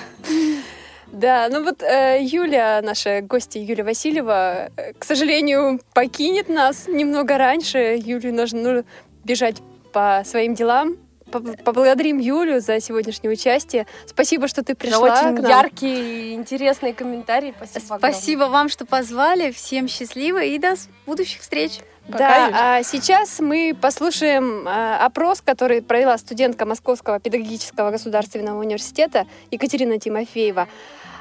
Да, 1.11 1.47
ну 1.49 1.63
вот 1.63 1.81
э, 1.81 2.17
Юля, 2.21 2.81
наша 2.83 3.21
гостья 3.21 3.61
Юля 3.61 3.83
Васильева, 3.85 4.69
э, 4.75 4.93
к 4.99 5.05
сожалению, 5.05 5.79
покинет 5.93 6.49
нас 6.49 6.87
немного 6.87 7.37
раньше. 7.37 7.97
Юле 8.03 8.31
нужно 8.33 8.59
ну, 8.73 8.83
бежать 9.23 9.57
по 9.93 10.23
своим 10.25 10.55
делам. 10.55 10.97
По- 11.31 11.39
Поблагодарим 11.39 12.17
Юлю 12.19 12.59
за 12.59 12.79
сегодняшнее 12.81 13.31
участие. 13.31 13.87
Спасибо, 14.07 14.47
что 14.47 14.61
ты 14.63 14.73
За 14.73 14.77
пришла. 14.77 14.99
очень 15.13 15.37
к 15.37 15.41
нам. 15.41 15.49
яркие 15.51 16.31
и 16.31 16.33
интересные 16.33 16.93
комментарии. 16.93 17.53
Спасибо 17.57 17.95
огромное. 17.95 18.11
Спасибо 18.11 18.43
вам, 18.45 18.69
что 18.69 18.85
позвали. 18.85 19.51
Всем 19.51 19.87
счастливо 19.87 20.43
и 20.43 20.57
до 20.59 20.73
будущих 21.05 21.41
встреч. 21.41 21.79
Пока, 22.07 22.17
Да, 22.19 22.77
а 22.77 22.83
сейчас 22.83 23.39
мы 23.39 23.75
послушаем 23.79 24.67
э, 24.67 24.95
опрос, 24.97 25.41
который 25.41 25.81
провела 25.81 26.17
студентка 26.17 26.65
Московского 26.65 27.19
педагогического 27.19 27.89
государственного 27.89 28.59
университета 28.59 29.25
Екатерина 29.49 29.99
Тимофеева. 29.99 30.67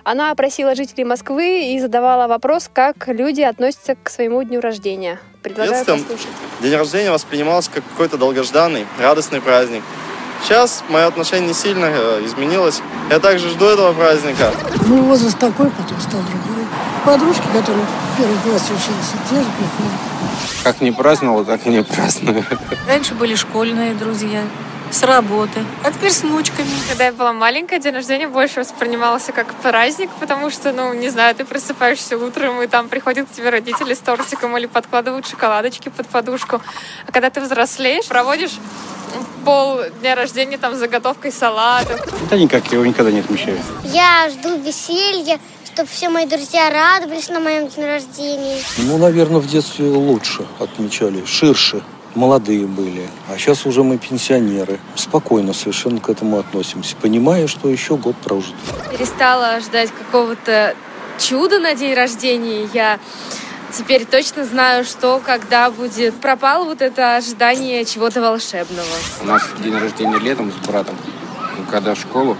Она 0.04 0.30
опросила 0.30 0.74
жителей 0.74 1.04
Москвы 1.04 1.72
и 1.74 1.80
задавала 1.80 2.28
вопрос, 2.28 2.68
как 2.70 3.08
люди 3.08 3.40
относятся 3.40 3.96
к 3.96 4.10
своему 4.10 4.42
дню 4.42 4.60
рождения. 4.60 5.18
Предлагаю 5.42 5.76
Детством 5.76 6.00
послушать. 6.00 6.28
День 6.60 6.76
рождения 6.76 7.10
воспринимался 7.10 7.70
как 7.70 7.84
какой-то 7.88 8.18
долгожданный, 8.18 8.86
радостный 9.00 9.40
праздник. 9.40 9.82
Сейчас 10.42 10.84
мое 10.90 11.06
отношение 11.06 11.48
не 11.48 11.54
сильно 11.54 11.86
э, 11.86 12.22
изменилось. 12.26 12.82
Я 13.08 13.18
также 13.18 13.48
жду 13.48 13.64
этого 13.64 13.94
праздника. 13.94 14.52
Был 14.86 15.02
возраст 15.04 15.38
такой, 15.38 15.70
потом 15.70 15.98
стал 15.98 16.20
другой. 16.20 16.66
Подружки, 17.06 17.46
которые 17.46 17.86
в 17.86 18.18
первом 18.18 18.38
классе 18.40 18.74
учились, 18.74 19.12
те 19.30 19.36
же 19.36 19.48
приходят. 19.56 20.13
Как 20.62 20.80
не 20.80 20.92
праздновал, 20.92 21.44
так 21.44 21.66
и 21.66 21.70
не 21.70 21.82
праздную. 21.82 22.44
Раньше 22.86 23.14
были 23.14 23.34
школьные 23.34 23.94
друзья, 23.94 24.42
с 24.90 25.02
работы, 25.02 25.64
а 25.82 25.90
теперь 25.90 26.12
с 26.12 26.22
внучками. 26.22 26.68
Когда 26.88 27.06
я 27.06 27.12
была 27.12 27.32
маленькая, 27.32 27.80
день 27.80 27.94
рождения 27.94 28.28
больше 28.28 28.60
воспринимался 28.60 29.32
как 29.32 29.52
праздник, 29.54 30.10
потому 30.20 30.50
что, 30.50 30.72
ну, 30.72 30.94
не 30.94 31.08
знаю, 31.08 31.34
ты 31.34 31.44
просыпаешься 31.44 32.16
утром, 32.16 32.62
и 32.62 32.66
там 32.66 32.88
приходят 32.88 33.28
к 33.28 33.32
тебе 33.32 33.50
родители 33.50 33.94
с 33.94 33.98
тортиком 33.98 34.56
или 34.56 34.66
подкладывают 34.66 35.26
шоколадочки 35.26 35.88
под 35.88 36.06
подушку. 36.08 36.60
А 37.06 37.12
когда 37.12 37.30
ты 37.30 37.40
взрослеешь, 37.40 38.06
проводишь 38.06 38.52
пол 39.44 39.80
дня 40.00 40.14
рождения 40.14 40.58
там 40.58 40.74
с 40.74 40.78
заготовкой 40.78 41.32
салата. 41.32 42.00
Да 42.30 42.36
никак, 42.36 42.64
я 42.66 42.74
его 42.74 42.86
никогда 42.86 43.10
не 43.10 43.20
отмечаю. 43.20 43.58
Я 43.84 44.28
жду 44.30 44.56
веселья, 44.58 45.38
чтобы 45.74 45.88
все 45.88 46.08
мои 46.08 46.24
друзья 46.24 46.70
радовались 46.70 47.28
на 47.30 47.40
моем 47.40 47.66
день 47.66 47.84
рождения. 47.84 48.62
Ну, 48.78 48.96
наверное, 48.96 49.40
в 49.40 49.48
детстве 49.48 49.86
лучше 49.86 50.46
отмечали, 50.60 51.24
ширше. 51.26 51.82
Молодые 52.14 52.64
были. 52.66 53.10
А 53.28 53.36
сейчас 53.36 53.66
уже 53.66 53.82
мы 53.82 53.98
пенсионеры. 53.98 54.78
Спокойно 54.94 55.52
совершенно 55.52 55.98
к 55.98 56.08
этому 56.08 56.38
относимся, 56.38 56.94
понимая, 56.94 57.48
что 57.48 57.68
еще 57.68 57.96
год 57.96 58.14
прожит. 58.18 58.54
перестала 58.92 59.58
ждать 59.58 59.90
какого-то 59.90 60.76
чуда 61.18 61.58
на 61.58 61.74
день 61.74 61.94
рождения. 61.94 62.68
Я 62.72 63.00
теперь 63.76 64.04
точно 64.04 64.44
знаю, 64.44 64.84
что 64.84 65.20
когда 65.26 65.72
будет. 65.72 66.14
Пропало 66.14 66.66
вот 66.66 66.82
это 66.82 67.16
ожидание 67.16 67.84
чего-то 67.84 68.20
волшебного. 68.20 68.86
У 69.22 69.24
нас 69.24 69.42
день 69.58 69.76
рождения 69.76 70.20
летом 70.20 70.52
с 70.52 70.66
братом. 70.68 70.96
Ну, 71.58 71.64
когда 71.68 71.96
в 71.96 71.98
школу, 71.98 72.36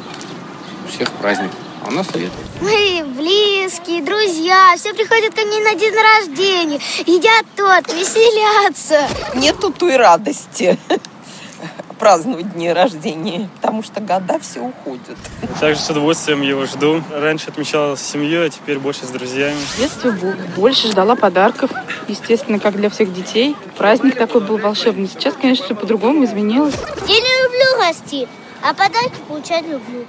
у 0.87 0.89
всех 0.89 1.11
праздник. 1.11 1.51
А 1.85 1.89
у 1.89 1.91
нас 1.91 2.14
лето. 2.14 2.32
Мои 2.61 3.03
близкие, 3.03 4.03
друзья, 4.03 4.74
все 4.76 4.95
приходят 4.95 5.35
ко 5.35 5.45
мне 5.45 5.61
на 5.61 5.74
день 5.74 5.95
рождения, 5.95 6.80
едят 7.07 7.45
торт, 7.57 7.93
веселятся. 7.93 9.07
Нету 9.35 9.70
той 9.70 9.97
радости 9.97 10.78
праздновать 11.99 12.53
дни 12.53 12.72
рождения, 12.72 13.49
потому 13.57 13.82
что 13.82 14.01
года 14.01 14.39
все 14.41 14.61
уходят. 14.61 15.16
Также 15.61 15.80
с 15.80 15.91
удовольствием 15.91 16.43
его 16.43 16.64
жду. 16.66 17.03
Раньше 17.11 17.49
отмечала 17.49 17.97
с 17.97 18.03
семьей, 18.03 18.47
а 18.47 18.51
теперь 18.51 18.78
больше 18.78 19.05
с 19.05 19.11
друзьями. 19.11 19.57
В 19.57 19.78
детстве 19.78 20.12
больше 20.57 20.89
ждала 20.89 21.16
подарков, 21.16 21.70
естественно, 22.09 22.59
как 22.59 22.76
для 22.76 22.89
всех 22.89 23.12
детей. 23.12 23.57
Праздник 23.76 24.16
такой 24.16 24.41
был 24.41 24.57
волшебный. 24.59 25.09
Сейчас, 25.09 25.35
конечно, 25.35 25.64
все 25.66 25.74
по-другому 25.74 26.24
изменилось. 26.24 26.74
Я 27.07 27.20
не 27.20 27.43
люблю 27.45 27.87
гостей, 27.87 28.28
а 28.62 28.72
подарки 28.72 29.16
получать 29.28 29.62
люблю. 29.64 30.07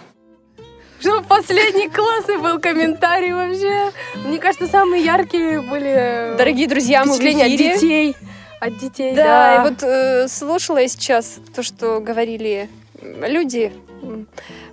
Что 1.06 1.22
последний 1.22 1.88
классный 1.88 2.39
был 2.39 2.60
комментарий 2.60 3.32
вообще. 3.32 3.91
Мне 4.26 4.39
кажется, 4.39 4.66
самые 4.66 5.03
яркие 5.03 5.62
были 5.62 6.36
Дорогие 6.36 6.68
друзья, 6.68 7.06
мы 7.06 7.12
в 7.12 7.16
впечатления 7.18 7.43
от 7.43 7.51
эфире. 7.51 7.74
детей. 7.76 8.16
От 8.60 8.78
детей, 8.80 9.16
Да, 9.16 9.24
да. 9.24 9.56
и 9.56 9.70
вот 9.70 9.84
э, 9.84 10.28
слушала 10.28 10.80
я 10.80 10.88
сейчас 10.88 11.38
то, 11.56 11.62
что 11.62 11.99
говорили 11.99 12.72
люди 13.03 13.72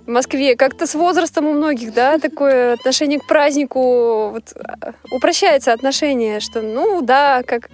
в 0.07 0.09
Москве. 0.09 0.55
Как-то 0.55 0.87
с 0.87 0.95
возрастом 0.95 1.45
у 1.45 1.53
многих, 1.53 1.93
да, 1.93 2.17
такое 2.17 2.73
отношение 2.73 3.19
к 3.19 3.27
празднику, 3.27 4.29
вот, 4.29 4.53
а, 4.55 4.93
упрощается 5.11 5.71
отношение, 5.71 6.39
что, 6.39 6.63
ну, 6.63 7.03
да, 7.03 7.43
как, 7.45 7.69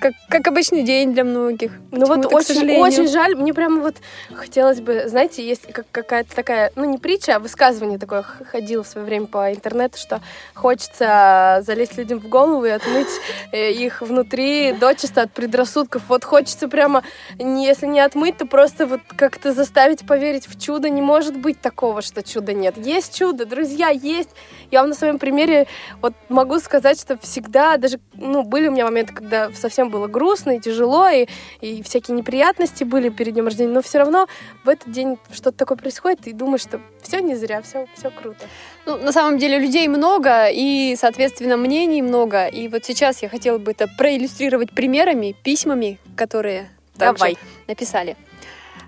как, 0.00 0.14
как 0.28 0.46
обычный 0.48 0.82
день 0.82 1.12
для 1.12 1.24
многих. 1.24 1.72
Ну 1.90 2.06
вот 2.06 2.32
очень, 2.32 2.70
очень 2.78 3.08
жаль. 3.08 3.34
Мне 3.34 3.54
прямо 3.54 3.80
вот 3.80 3.96
хотелось 4.34 4.80
бы, 4.80 5.04
знаете, 5.06 5.46
есть 5.46 5.72
как, 5.72 5.86
какая-то 5.90 6.34
такая, 6.34 6.72
ну 6.76 6.84
не 6.84 6.98
притча, 6.98 7.36
а 7.36 7.38
высказывание 7.38 7.98
такое 7.98 8.22
ходило 8.22 8.82
в 8.82 8.88
свое 8.88 9.06
время 9.06 9.26
по 9.26 9.52
интернету, 9.52 9.98
что 9.98 10.20
хочется 10.54 11.62
залезть 11.66 11.96
людям 11.96 12.20
в 12.20 12.28
голову 12.28 12.64
и 12.64 12.70
отмыть 12.70 13.08
э, 13.52 13.72
их 13.72 14.02
внутри 14.02 14.72
дочисто 14.72 15.22
от 15.22 15.32
предрассудков. 15.32 16.02
Вот 16.08 16.24
хочется 16.24 16.68
прямо, 16.68 17.02
если 17.38 17.86
не 17.86 18.00
отмыть, 18.00 18.38
то 18.38 18.46
просто 18.46 18.86
вот 18.86 19.00
как-то 19.16 19.52
заставить 19.52 20.06
поверить 20.06 20.48
в 20.48 20.60
чудо. 20.60 20.88
Не 20.88 21.02
может 21.02 21.36
быть 21.36 21.60
такого, 21.60 22.02
что 22.02 22.22
чуда 22.22 22.52
нет. 22.52 22.76
Есть 22.76 23.16
чудо, 23.16 23.46
друзья, 23.46 23.88
есть. 23.88 24.30
Я 24.70 24.80
вам 24.80 24.90
на 24.90 24.94
своем 24.94 25.18
примере 25.18 25.66
вот 26.02 26.14
могу 26.28 26.58
сказать, 26.58 27.00
что 27.00 27.16
всегда, 27.18 27.76
даже, 27.76 28.00
ну, 28.14 28.42
были 28.42 28.68
у 28.68 28.72
меня 28.72 28.84
моменты, 28.84 29.14
когда 29.14 29.50
совсем 29.52 29.85
было 29.88 30.06
грустно 30.06 30.56
и 30.56 30.60
тяжело, 30.60 31.08
и, 31.08 31.26
и 31.60 31.82
всякие 31.82 32.16
неприятности 32.16 32.84
были 32.84 33.08
перед 33.08 33.34
днем 33.34 33.46
рождения, 33.46 33.72
но 33.72 33.82
все 33.82 33.98
равно 33.98 34.26
в 34.64 34.68
этот 34.68 34.90
день 34.90 35.18
что-то 35.32 35.52
такое 35.52 35.76
происходит, 35.76 36.26
и 36.26 36.32
думаешь, 36.32 36.62
что 36.62 36.80
все 37.02 37.20
не 37.20 37.34
зря, 37.34 37.62
все, 37.62 37.86
все 37.96 38.10
круто. 38.10 38.46
Ну, 38.86 38.96
на 38.98 39.12
самом 39.12 39.38
деле 39.38 39.58
людей 39.58 39.88
много, 39.88 40.48
и, 40.48 40.96
соответственно, 40.98 41.56
мнений 41.56 42.02
много. 42.02 42.46
И 42.46 42.68
вот 42.68 42.84
сейчас 42.84 43.22
я 43.22 43.28
хотела 43.28 43.58
бы 43.58 43.72
это 43.72 43.88
проиллюстрировать 43.98 44.72
примерами, 44.72 45.34
письмами, 45.42 45.98
которые 46.16 46.70
также 46.96 47.18
Давай. 47.18 47.38
написали. 47.66 48.16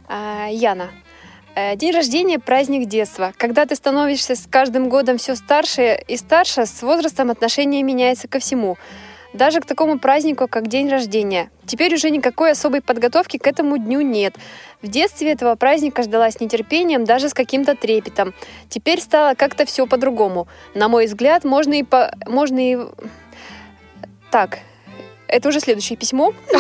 А, 0.09 0.49
Яна. 0.51 0.91
Э, 1.55 1.77
День 1.77 1.93
рождения– 1.93 2.39
праздник 2.39 2.89
детства. 2.89 3.33
Когда 3.37 3.67
ты 3.67 3.75
становишься 3.75 4.37
с 4.37 4.47
каждым 4.49 4.89
годом 4.89 5.19
все 5.19 5.35
старше 5.35 5.99
и 6.07 6.17
старше, 6.17 6.67
с 6.67 6.83
возрастом 6.83 7.31
отношение 7.31 7.83
меняется 7.83 8.29
ко 8.29 8.39
всему. 8.39 8.77
Даже 9.35 9.61
к 9.61 9.67
такому 9.67 9.99
празднику, 9.99 10.49
как 10.49 10.69
день 10.69 10.89
рождения. 10.89 11.51
Теперь 11.67 11.95
уже 11.95 12.11
никакой 12.11 12.53
особой 12.53 12.81
подготовки 12.81 13.37
к 13.37 13.47
этому 13.47 13.77
дню 13.77 14.01
нет. 14.01 14.35
В 14.81 14.89
детстве 14.89 15.33
этого 15.33 15.55
праздника 15.55 16.03
ждала 16.03 16.31
с 16.31 16.41
нетерпением, 16.41 17.05
даже 17.05 17.29
с 17.29 17.35
каким-то 17.35 17.75
трепетом. 17.75 18.33
Теперь 18.69 19.01
стало 19.01 19.35
как-то 19.35 19.67
все 19.67 19.87
по-другому. 19.87 20.49
На 20.75 20.89
мой 20.89 21.07
взгляд, 21.07 21.45
можно 21.45 21.75
и 21.75 21.83
по... 21.83 22.11
можно 22.27 22.59
и... 22.59 22.79
Так, 24.31 24.61
Это 25.29 25.51
уже 25.51 25.61
следующее 25.61 25.99
письмо. 25.99 26.33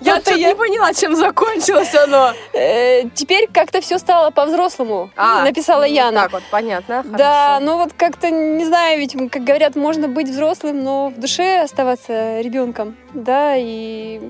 Я 0.00 0.20
тут 0.20 0.36
не 0.36 0.54
поняла, 0.56 0.92
чем 0.92 1.14
закончилось 1.14 1.94
оно. 1.94 2.32
Э, 2.52 3.04
Теперь 3.14 3.48
как-то 3.52 3.80
все 3.80 3.98
стало 3.98 4.30
по-взрослому, 4.30 5.10
А, 5.16 5.44
написала 5.44 5.82
ну, 5.82 5.94
Яна. 5.94 6.22
Так 6.22 6.32
вот, 6.32 6.42
понятно. 6.50 7.04
Да, 7.04 7.60
ну 7.62 7.78
вот 7.78 7.92
как-то, 7.92 8.30
не 8.30 8.64
знаю, 8.64 8.98
ведь, 8.98 9.12
как 9.30 9.44
говорят, 9.44 9.76
можно 9.76 10.08
быть 10.08 10.28
взрослым, 10.28 10.82
но 10.82 11.08
в 11.08 11.20
душе 11.20 11.60
оставаться 11.62 12.40
ребенком. 12.40 12.96
Да, 13.14 13.54
и 13.56 14.20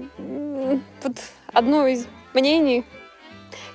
вот 1.02 1.12
одно 1.52 1.86
из 1.86 2.06
мнений, 2.34 2.84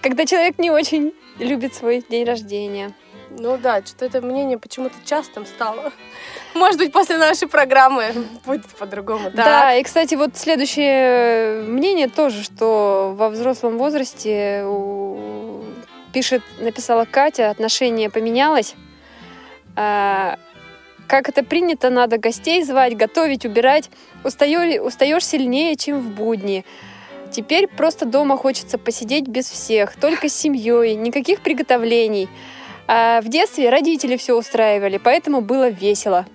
когда 0.01 0.27
человек 0.27 0.59
не 0.59 0.69
очень 0.69 1.13
любит 1.39 1.73
свой 1.73 2.03
день 2.07 2.25
рождения. 2.25 2.93
Ну 3.37 3.57
да, 3.57 3.81
что-то 3.85 4.05
это 4.05 4.21
мнение 4.21 4.57
почему-то 4.57 4.95
частым 5.05 5.45
стало. 5.45 5.91
Может 6.53 6.77
быть, 6.77 6.91
после 6.91 7.17
нашей 7.17 7.47
программы 7.47 8.13
будет 8.45 8.65
по-другому. 8.67 9.31
Да, 9.33 9.73
и, 9.75 9.83
кстати, 9.83 10.15
вот 10.15 10.35
следующее 10.37 11.61
мнение 11.63 12.07
тоже, 12.07 12.43
что 12.43 13.13
во 13.17 13.29
взрослом 13.29 13.77
возрасте 13.77 14.63
у- 14.65 15.63
пишет, 16.13 16.43
написала 16.59 17.05
Катя, 17.05 17.49
отношение 17.49 18.09
поменялось. 18.09 18.75
А, 19.75 20.37
как 21.07 21.29
это 21.29 21.43
принято, 21.43 21.89
надо 21.89 22.17
гостей 22.17 22.61
звать, 22.63 22.95
готовить, 22.97 23.45
убирать. 23.45 23.89
Устаю- 24.23 24.81
устаешь 24.81 25.25
сильнее, 25.25 25.75
чем 25.77 25.99
в 25.99 26.09
будни. 26.09 26.65
Теперь 27.31 27.67
просто 27.67 28.05
дома 28.05 28.35
хочется 28.37 28.77
посидеть 28.77 29.27
без 29.27 29.49
всех, 29.49 29.95
только 29.95 30.27
с 30.27 30.33
семьей, 30.35 30.95
никаких 30.95 31.39
приготовлений. 31.41 32.27
А 32.87 33.21
в 33.21 33.29
детстве 33.29 33.69
родители 33.69 34.17
все 34.17 34.37
устраивали, 34.37 34.97
поэтому 34.97 35.41
было 35.41 35.69
весело. 35.69 36.25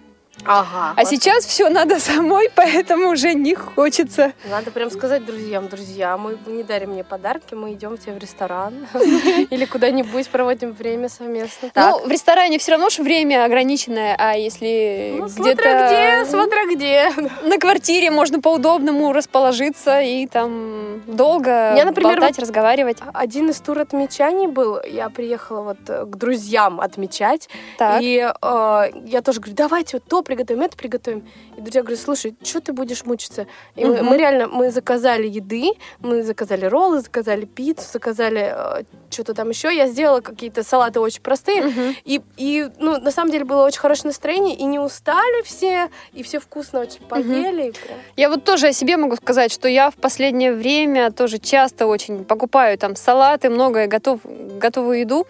Ага. 0.45 0.93
А 0.97 1.05
сейчас 1.05 1.45
все 1.45 1.69
надо 1.69 1.99
самой, 2.01 2.51
поэтому 2.55 3.09
уже 3.11 3.35
не 3.35 3.55
хочется. 3.55 4.33
Надо 4.49 4.71
прям 4.71 4.91
сказать 4.91 5.25
друзьям, 5.25 5.69
друзья, 5.69 6.17
мы 6.17 6.39
не 6.47 6.63
дарим 6.63 6.91
мне 6.91 7.05
подарки, 7.05 7.55
мы 7.55 7.73
идем 7.73 7.97
тебе 7.97 8.13
в 8.15 8.19
ресторан 8.19 8.75
или 8.95 9.65
куда-нибудь 9.65 10.29
проводим 10.29 10.73
время 10.73 11.09
совместно. 11.09 11.71
Так. 11.73 11.91
Ну, 12.03 12.07
в 12.07 12.11
ресторане 12.11 12.59
все 12.59 12.73
равно 12.73 12.91
же 12.91 13.03
время 13.03 13.45
ограниченное, 13.45 14.15
а 14.19 14.35
если 14.35 15.17
Ну, 15.19 15.29
смотря 15.29 15.55
где-то 15.55 15.87
где, 16.25 16.31
смотря 16.31 16.67
где. 16.67 17.11
на 17.49 17.59
квартире 17.59 18.11
можно 18.11 18.41
по-удобному 18.41 19.13
расположиться 19.13 20.01
и 20.01 20.27
там 20.27 21.03
долго 21.07 21.75
Я, 21.77 21.85
например, 21.85 22.21
болтать, 22.21 22.37
вот 22.37 22.43
разговаривать. 22.43 22.99
Один 23.15 23.51
из 23.51 23.59
тур 23.61 23.79
отмечаний 23.79 24.47
был, 24.47 24.79
я 24.89 25.09
приехала 25.11 25.63
вот 25.63 25.79
э, 25.89 26.05
к 26.05 26.17
друзьям 26.17 26.81
отмечать, 26.81 27.49
Так. 27.79 28.01
и 28.03 28.19
э, 28.19 28.83
я 29.07 29.23
тоже 29.23 29.41
говорю, 29.41 29.57
давайте 29.57 29.97
вот 29.97 30.05
то 30.05 30.23
приготовим, 30.27 30.63
это 30.63 30.77
приготовим. 30.77 31.25
И 31.57 31.61
друзья 31.61 31.83
говорят, 31.83 32.01
слушай, 32.01 32.35
что 32.43 32.61
ты 32.61 32.73
будешь 32.73 33.05
мучиться? 33.05 33.47
И 33.77 33.85
мы, 33.85 33.97
Мгм. 33.97 34.07
мы 34.07 34.17
реально, 34.19 34.49
мы 34.49 34.71
заказали 34.71 35.27
еды, 35.27 35.71
мы 36.01 36.23
заказали 36.23 36.67
роллы, 36.67 37.01
заказали 37.01 37.45
пиццу, 37.47 37.85
заказали 37.93 38.53
э, 38.55 38.83
что-то 39.11 39.35
там 39.35 39.49
еще. 39.51 39.75
Я 39.75 39.87
сделала 39.87 40.21
какие-то 40.21 40.63
салаты 40.63 41.01
очень 41.01 41.23
простые, 41.23 41.95
и, 42.05 42.21
и 42.37 42.67
ну, 42.79 43.01
на 43.01 43.11
самом 43.11 43.31
деле 43.31 43.45
было 43.45 43.65
очень 43.65 43.81
хорошее 43.81 44.09
настроение, 44.09 44.57
и 44.57 44.65
не 44.65 44.79
устали 44.79 45.43
все, 45.45 45.89
и 46.13 46.23
все 46.23 46.39
вкусно 46.41 46.81
очень 46.81 47.01
поели. 47.09 47.71
прям. 47.87 47.99
Я 48.17 48.29
вот 48.29 48.45
тоже 48.45 48.69
о 48.69 48.73
себе 48.73 48.97
могу 48.97 49.17
сказать, 49.17 49.53
что 49.53 49.69
я 49.69 49.91
в 49.91 49.95
последнее 49.95 50.53
время 50.53 51.11
тоже 51.13 51.39
часто 51.39 51.87
очень 51.87 52.25
покупаю 52.25 52.77
там 52.79 52.97
салаты, 52.97 53.49
многое, 53.49 53.87
готов, 53.87 54.21
готовую 54.25 55.01
еду. 55.01 55.27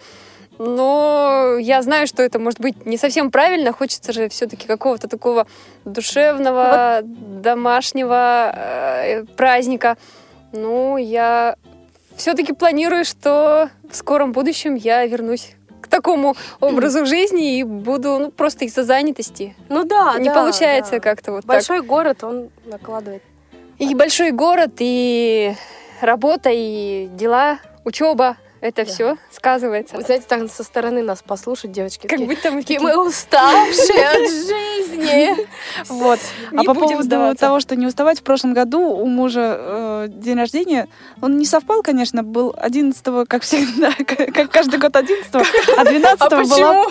Но 0.59 1.57
я 1.59 1.81
знаю, 1.81 2.07
что 2.07 2.23
это 2.23 2.39
может 2.39 2.59
быть 2.59 2.85
не 2.85 2.97
совсем 2.97 3.31
правильно. 3.31 3.71
Хочется 3.71 4.11
же 4.11 4.27
все-таки 4.29 4.67
какого-то 4.67 5.07
такого 5.07 5.47
душевного, 5.85 7.01
домашнего 7.03 8.51
э, 8.55 9.23
праздника. 9.35 9.97
Ну, 10.51 10.97
я 10.97 11.55
все-таки 12.15 12.53
планирую, 12.53 13.05
что 13.05 13.69
в 13.89 13.95
скором 13.95 14.31
будущем 14.31 14.75
я 14.75 15.05
вернусь 15.05 15.55
к 15.81 15.87
такому 15.87 16.35
образу 16.59 17.05
жизни 17.05 17.59
и 17.59 17.63
буду 17.63 18.17
ну, 18.19 18.31
просто 18.31 18.65
из-за 18.65 18.83
занятости. 18.83 19.55
Ну 19.69 19.83
да, 19.83 20.15
Не 20.17 20.29
да, 20.29 20.33
получается 20.33 20.93
да. 20.93 20.99
как-то 20.99 21.31
вот 21.31 21.41
так. 21.41 21.47
Большой 21.47 21.81
город, 21.81 22.23
он 22.23 22.49
накладывает. 22.65 23.21
И 23.77 23.93
большой 23.93 24.31
город, 24.31 24.71
и 24.79 25.53
работа, 26.01 26.49
и 26.51 27.07
дела, 27.13 27.59
учеба. 27.85 28.37
Это 28.61 28.85
все 28.85 29.17
сказывается. 29.31 29.95
Вы 29.95 30.01
знаете, 30.03 30.25
так 30.27 30.49
со 30.49 30.63
стороны 30.63 31.03
нас 31.03 31.21
послушать, 31.21 31.71
девочки. 31.71 32.07
Как 32.07 32.11
такие, 32.11 32.27
будто 32.27 32.51
мы 32.51 32.61
такие, 32.61 32.79
мы 32.79 32.97
уставшие 33.07 34.07
от 34.07 34.29
жизни. 34.29 35.47
Вот. 35.89 36.19
А 36.55 36.63
по 36.63 36.73
поводу 36.73 37.35
того, 37.35 37.59
что 37.59 37.75
не 37.75 37.85
уставать, 37.85 38.19
в 38.19 38.23
прошлом 38.23 38.53
году 38.53 38.81
у 38.81 39.05
мужа 39.05 39.57
э, 39.59 40.05
день 40.09 40.37
рождения, 40.37 40.87
он 41.21 41.37
не 41.37 41.45
совпал, 41.45 41.83
конечно, 41.83 42.23
был 42.23 42.55
11 42.57 43.27
как 43.27 43.43
всегда, 43.43 43.91
как 44.33 44.49
каждый 44.49 44.79
год 44.79 44.95
11 44.95 45.35
а 45.77 45.85
12 45.85 46.21
А 46.21 46.29
была... 46.29 46.85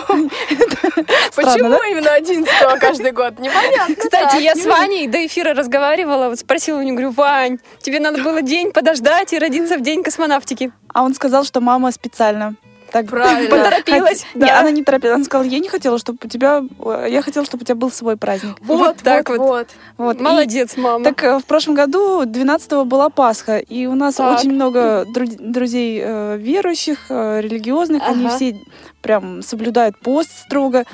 почему? 1.35 1.67
Да? 1.67 1.79
именно 1.89 2.13
11 2.13 2.49
каждый 2.79 3.11
год? 3.11 3.39
Непонятно. 3.39 3.95
Кстати, 3.95 4.41
я 4.41 4.55
с 4.55 4.65
Ваней 4.65 5.07
до 5.07 5.25
эфира 5.25 5.53
разговаривала, 5.53 6.29
вот 6.29 6.39
спросила 6.39 6.79
у 6.79 6.81
нее, 6.81 6.93
говорю, 6.93 7.11
Вань, 7.11 7.59
тебе 7.81 7.99
надо 7.99 8.23
было 8.23 8.41
день 8.41 8.71
подождать 8.71 9.33
и 9.33 9.39
родиться 9.39 9.77
в 9.77 9.81
день 9.81 10.03
космонавтики. 10.03 10.71
А 10.93 11.03
он 11.03 11.13
сказал, 11.13 11.43
что 11.43 11.56
мама 11.61 11.91
специально. 11.91 12.55
Так 12.91 13.07
Правильно. 13.07 13.49
Поторопилась, 13.57 14.23
Хот- 14.33 14.39
Не, 14.39 14.45
да. 14.45 14.59
она 14.61 14.71
не 14.71 14.81
торопилась. 14.81 15.15
Она 15.15 15.25
сказала, 15.25 15.45
я 15.45 15.59
не 15.59 15.67
хотела, 15.67 15.97
чтобы 15.99 16.19
у 16.23 16.27
тебя... 16.29 16.63
э, 16.85 17.07
Я 17.09 17.21
хотела, 17.21 17.45
чтобы 17.45 17.63
у 17.63 17.65
тебя 17.65 17.75
был 17.75 17.91
свой 17.91 18.15
праздник. 18.15 18.55
Вот, 18.61 18.97
так 19.03 19.27
вот, 19.29 19.37
вот. 19.39 19.47
вот. 19.47 19.67
Вот. 19.97 20.19
и- 20.19 20.23
Молодец, 20.23 20.77
мама. 20.77 21.03
Так 21.03 21.21
э, 21.23 21.37
в 21.39 21.43
прошлом 21.45 21.75
году 21.75 22.23
12 22.25 22.85
была 22.85 23.09
Пасха, 23.09 23.57
и 23.57 23.87
у 23.87 23.95
нас 23.95 24.15
Так. 24.15 24.39
очень 24.39 24.53
много 24.53 25.03
дру- 25.13 25.35
друзей 25.37 26.01
э, 26.01 26.37
верующих, 26.37 27.07
э, 27.09 27.41
религиозных, 27.41 28.01
они 28.07 28.25
Ага. 28.25 28.35
все 28.37 28.55
прям 29.01 29.41
соблюдают 29.43 29.99
пост 29.99 30.29
строго. 30.45 30.85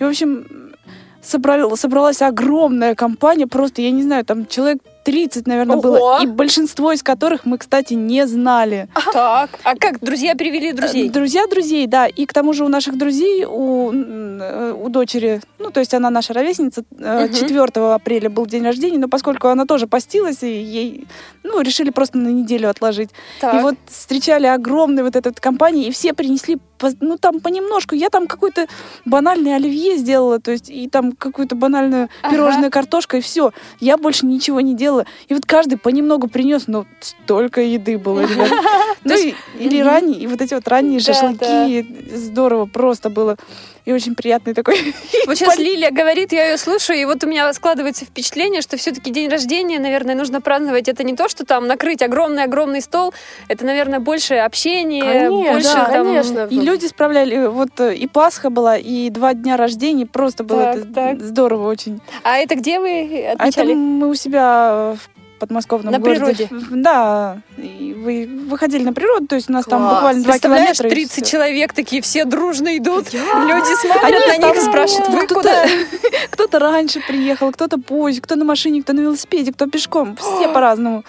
И, 0.00 0.02
в 0.02 0.08
общем, 0.08 0.46
собрал- 1.22 1.76
собралась 1.76 2.22
огромная 2.22 2.96
компания, 2.96 3.46
просто, 3.46 3.82
я 3.82 3.92
не 3.92 4.02
знаю, 4.02 4.24
там 4.24 4.46
человек 4.46 4.78
30, 5.06 5.46
наверное, 5.46 5.76
Ого! 5.76 5.82
было, 5.82 6.22
и 6.24 6.26
большинство 6.26 6.90
из 6.90 7.00
которых 7.04 7.44
мы, 7.44 7.58
кстати, 7.58 7.94
не 7.94 8.26
знали. 8.26 8.88
Так, 9.12 9.50
а 9.62 9.76
как, 9.76 10.00
друзья 10.00 10.34
привели 10.34 10.72
друзей? 10.72 11.08
Э, 11.08 11.12
Друзья 11.12 11.46
друзей, 11.46 11.86
да. 11.86 12.08
И 12.08 12.26
к 12.26 12.32
тому 12.32 12.52
же 12.52 12.64
у 12.64 12.68
наших 12.68 12.98
друзей, 12.98 13.44
у, 13.44 13.92
э, 13.92 14.72
у 14.76 14.88
дочери, 14.88 15.40
ну, 15.60 15.70
то 15.70 15.78
есть 15.78 15.94
она 15.94 16.10
наша 16.10 16.32
ровесница, 16.32 16.82
э, 16.98 17.26
Мгм. 17.26 17.34
4 17.34 17.94
апреля 17.94 18.28
был 18.28 18.46
день 18.46 18.64
рождения, 18.64 18.98
но 18.98 19.06
поскольку 19.08 19.46
она 19.46 19.64
тоже 19.64 19.86
постилась, 19.86 20.42
и 20.42 20.48
ей, 20.60 21.06
ну, 21.44 21.60
решили 21.60 21.90
просто 21.90 22.18
на 22.18 22.28
неделю 22.28 22.68
отложить. 22.68 23.10
Так. 23.40 23.54
И 23.54 23.58
вот 23.62 23.76
встречали 23.86 24.46
огромную 24.48 25.04
вот 25.04 25.14
эту 25.14 25.32
компанию, 25.40 25.86
и 25.86 25.92
все 25.92 26.14
принесли, 26.14 26.58
ну, 27.00 27.16
там 27.18 27.40
понемножку. 27.40 27.94
Я 27.94 28.10
там 28.10 28.26
какой-то 28.26 28.66
банальный 29.04 29.54
оливье 29.54 29.96
сделала, 29.96 30.40
то 30.40 30.50
есть, 30.50 30.70
и 30.70 30.88
там 30.88 31.12
какую-то 31.12 31.54
банальную 31.54 32.08
Ага. 32.22 32.32
пирожную 32.34 32.70
картошка, 32.70 33.18
и 33.18 33.20
все. 33.20 33.52
Я 33.80 33.96
больше 33.96 34.26
ничего 34.26 34.60
не 34.60 34.74
делала. 34.74 35.06
И 35.28 35.34
вот 35.34 35.46
каждый 35.46 35.78
понемногу 35.78 36.28
принес, 36.28 36.66
но 36.66 36.86
столько 37.00 37.60
еды 37.60 37.98
было, 37.98 38.20
ребят. 38.20 38.50
Ну, 39.04 39.14
или 39.60 39.80
ранние, 39.80 40.18
и 40.18 40.26
вот 40.26 40.40
эти 40.40 40.54
вот 40.54 40.66
ранние 40.66 40.98
шашлыки, 40.98 41.86
здорово 42.12 42.66
просто 42.66 43.08
было. 43.08 43.36
И 43.86 43.92
очень 43.92 44.16
приятный 44.16 44.52
такой. 44.52 44.94
Вот 45.26 45.36
сейчас 45.38 45.58
Лилия 45.58 45.92
говорит, 45.92 46.32
я 46.32 46.50
ее 46.50 46.58
слушаю, 46.58 46.98
и 46.98 47.04
вот 47.04 47.22
у 47.22 47.28
меня 47.28 47.50
складывается 47.52 48.04
впечатление, 48.04 48.60
что 48.60 48.76
все-таки 48.76 49.12
день 49.12 49.30
рождения, 49.30 49.78
наверное, 49.78 50.16
нужно 50.16 50.40
праздновать. 50.40 50.88
Это 50.88 51.04
не 51.04 51.14
то, 51.14 51.28
что 51.28 51.46
там 51.46 51.68
накрыть 51.68 52.02
огромный-огромный 52.02 52.82
стол, 52.82 53.14
это, 53.46 53.64
наверное, 53.64 54.00
больше 54.00 54.34
общение, 54.34 55.02
Конечно, 55.04 55.52
больше 55.52 55.72
да, 55.72 55.84
там... 55.84 56.06
конечно. 56.06 56.48
И 56.50 56.56
люди 56.56 56.86
справляли, 56.86 57.46
вот 57.46 57.78
э, 57.78 57.94
и 57.94 58.08
Пасха 58.08 58.50
была, 58.50 58.76
и 58.76 59.08
два 59.10 59.34
дня 59.34 59.56
рождения, 59.56 60.04
просто 60.04 60.42
было 60.42 60.64
Так, 60.64 60.76
это 60.76 60.86
так. 60.92 61.20
здорово 61.20 61.70
очень. 61.70 62.00
А 62.24 62.38
это 62.38 62.56
где 62.56 62.80
вы 62.80 62.88
А 62.88 63.32
это 63.34 63.42
отмечали? 63.44 63.74
мы 63.74 64.08
у 64.08 64.14
себя 64.14 64.96
в 64.96 65.15
подмосковном 65.38 65.92
На 65.92 65.98
городе. 65.98 66.46
природе? 66.48 66.48
Да, 66.70 67.38
и 67.56 67.94
вы 67.96 68.26
выходили 68.48 68.82
на 68.84 68.92
природу, 68.92 69.26
то 69.26 69.34
есть 69.36 69.48
у 69.48 69.52
нас 69.52 69.64
там 69.64 69.80
Класс. 69.80 69.94
буквально 69.94 70.22
два 70.24 70.38
километра. 70.38 70.86
и 70.86 70.90
30 70.90 71.24
всё. 71.24 71.32
человек 71.32 71.72
такие, 71.72 72.02
все 72.02 72.24
дружно 72.24 72.76
идут, 72.76 73.12
люди 73.12 73.80
смотрят 73.80 74.04
Они 74.04 74.18
на 74.18 74.36
них 74.48 74.56
и 74.56 74.60
там, 74.60 74.70
спрашивают, 74.70 75.08
вы 75.08 75.26
кто-то- 75.26 75.34
куда? 75.40 75.66
Кто-то 76.30 76.58
раньше 76.58 77.00
приехал, 77.06 77.50
кто-то 77.52 77.78
позже, 77.78 78.20
кто 78.20 78.36
на 78.36 78.44
машине, 78.44 78.82
кто 78.82 78.92
на 78.92 79.00
велосипеде, 79.00 79.52
кто 79.52 79.66
пешком. 79.66 80.16
Все 80.16 80.48
по-разному. 80.52 81.04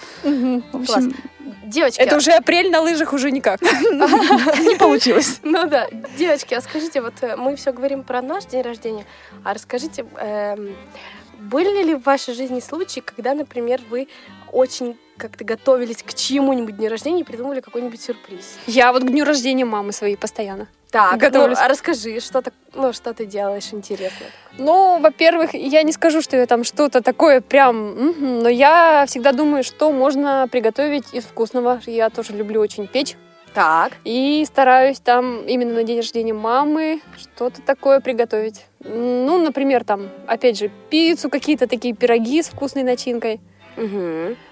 Девочки, 1.64 2.00
Это 2.00 2.16
уже 2.16 2.30
апрель 2.32 2.70
на 2.70 2.80
лыжах 2.80 3.12
уже 3.12 3.30
никак. 3.30 3.60
не 3.62 4.76
получилось. 4.76 5.40
Ну 5.42 5.66
да, 5.66 5.86
девочки, 6.16 6.54
а 6.54 6.62
скажите, 6.62 7.02
вот 7.02 7.12
э, 7.20 7.36
мы 7.36 7.56
все 7.56 7.72
говорим 7.72 8.04
про 8.04 8.22
наш 8.22 8.46
день 8.46 8.62
рождения, 8.62 9.04
а 9.44 9.52
расскажите, 9.52 10.06
эм, 10.18 10.74
были 11.38 11.84
ли 11.84 11.94
в 11.94 12.02
вашей 12.02 12.34
жизни 12.34 12.60
случаи, 12.60 13.00
когда, 13.00 13.34
например, 13.34 13.80
вы 13.88 14.08
очень 14.52 14.98
как-то 15.16 15.44
готовились 15.44 16.02
к 16.02 16.14
чьему-нибудь 16.14 16.76
дню 16.76 16.88
рождения 16.88 17.20
и 17.20 17.24
придумали 17.24 17.60
какой-нибудь 17.60 18.00
сюрприз? 18.00 18.58
Я 18.66 18.92
вот 18.92 19.02
к 19.02 19.06
дню 19.06 19.24
рождения 19.24 19.64
мамы 19.64 19.92
своей 19.92 20.16
постоянно. 20.16 20.68
Так, 20.90 21.18
Готовлюсь. 21.18 21.58
ну, 21.58 21.64
а 21.64 21.68
расскажи, 21.68 22.18
что, 22.20 22.40
так, 22.40 22.54
ну, 22.74 22.94
что 22.94 23.12
ты 23.12 23.26
делаешь 23.26 23.68
интересно? 23.72 24.24
Ну, 24.56 24.98
во-первых, 25.00 25.52
я 25.52 25.82
не 25.82 25.92
скажу, 25.92 26.22
что 26.22 26.36
я 26.36 26.46
там 26.46 26.64
что-то 26.64 27.02
такое 27.02 27.42
прям, 27.42 27.90
мгм, 27.90 28.38
но 28.38 28.48
я 28.48 29.04
всегда 29.06 29.32
думаю, 29.32 29.64
что 29.64 29.92
можно 29.92 30.48
приготовить 30.50 31.12
из 31.12 31.24
вкусного. 31.24 31.82
Я 31.84 32.08
тоже 32.08 32.32
люблю 32.32 32.62
очень 32.62 32.86
печь. 32.86 33.16
Так. 33.58 33.94
И 34.04 34.44
стараюсь 34.46 35.00
там 35.00 35.44
именно 35.44 35.74
на 35.74 35.82
день 35.82 35.96
рождения 35.96 36.32
мамы 36.32 37.00
что-то 37.16 37.60
такое 37.60 37.98
приготовить. 37.98 38.66
Ну, 38.84 39.42
например, 39.42 39.82
там, 39.82 40.10
опять 40.28 40.56
же, 40.56 40.70
пиццу, 40.90 41.28
какие-то 41.28 41.66
такие 41.66 41.92
пироги 41.92 42.40
с 42.40 42.50
вкусной 42.50 42.84
начинкой. 42.84 43.40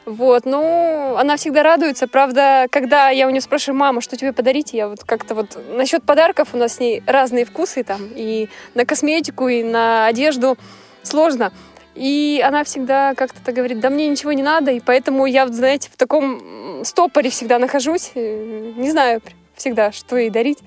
Вот, 0.07 0.45
ну, 0.45 1.15
она 1.17 1.37
всегда 1.37 1.63
радуется. 1.63 2.09
Правда, 2.09 2.67
когда 2.69 3.11
я 3.11 3.29
у 3.29 3.31
нее 3.31 3.41
спрашиваю, 3.41 3.79
мама, 3.79 4.01
что 4.01 4.17
тебе 4.17 4.33
подарить, 4.33 4.73
я 4.73 4.89
вот 4.89 5.05
как-то 5.05 5.37
вот... 5.37 5.57
Насчет 5.71 6.03
подарков 6.03 6.49
у 6.53 6.57
нас 6.57 6.75
с 6.75 6.81
ней 6.81 7.05
разные 7.07 7.45
вкусы 7.45 7.85
там, 7.85 8.01
и 8.13 8.49
на 8.75 8.85
косметику, 8.85 9.47
и 9.47 9.63
на 9.63 10.07
одежду 10.07 10.59
сложно. 11.03 11.53
И 11.97 12.43
она 12.45 12.63
всегда 12.63 13.15
как-то 13.15 13.53
говорит, 13.53 13.81
да 13.81 13.89
мне 13.89 14.07
ничего 14.07 14.33
не 14.33 14.43
надо, 14.43 14.71
и 14.71 14.81
поэтому 14.81 15.25
я, 15.27 15.49
знаете, 15.49 15.89
в 15.91 15.97
таком 15.97 16.85
стопоре 16.85 17.31
всегда 17.31 17.59
нахожусь. 17.59 18.13
э, 18.15 18.73
Не 18.77 18.91
знаю 18.91 19.23
всегда, 19.57 19.93
что 19.93 20.17
ей 20.17 20.29
дарить. 20.31 20.59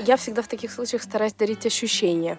Я 0.00 0.16
всегда 0.16 0.40
в 0.42 0.48
таких 0.48 0.72
случаях 0.72 1.02
стараюсь 1.02 1.34
дарить 1.34 1.66
ощущения. 1.66 2.38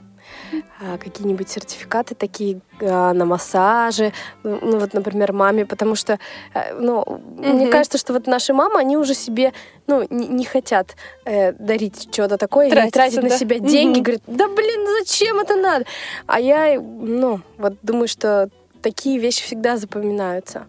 А, 0.79 0.97
Какие-нибудь 0.97 1.49
сертификаты 1.49 2.13
такие 2.15 2.59
а, 2.81 3.13
на 3.13 3.25
массажи, 3.25 4.13
ну 4.43 4.59
ну, 4.61 4.79
вот, 4.79 4.93
например, 4.93 5.33
маме, 5.33 5.65
потому 5.65 5.95
что, 5.95 6.19
э, 6.53 6.73
ну, 6.79 7.03
мне 7.37 7.63
Мгм. 7.63 7.71
кажется, 7.71 7.97
что 7.97 8.13
вот 8.13 8.27
наши 8.27 8.53
мамы, 8.53 8.79
они 8.79 8.95
уже 8.97 9.13
себе, 9.15 9.53
ну, 9.87 10.05
не, 10.09 10.27
не 10.27 10.45
хотят 10.45 10.95
э, 11.25 11.53
дарить 11.53 12.07
что-то 12.13 12.37
такое, 12.37 12.69
Тратиться, 12.69 12.91
тратить 12.93 13.23
на 13.23 13.29
да. 13.29 13.37
себя 13.37 13.59
деньги, 13.59 13.95
Мгм. 13.99 14.03
говорят, 14.03 14.21
да 14.27 14.47
блин, 14.47 14.87
зачем 14.99 15.39
это 15.39 15.55
надо? 15.55 15.85
А 16.27 16.39
я, 16.39 16.79
ну, 16.79 17.41
вот 17.57 17.73
думаю, 17.81 18.07
что 18.07 18.49
такие 18.81 19.17
вещи 19.19 19.43
всегда 19.43 19.77
запоминаются. 19.77 20.67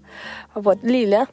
Вот, 0.54 0.78
Лиля. 0.82 1.26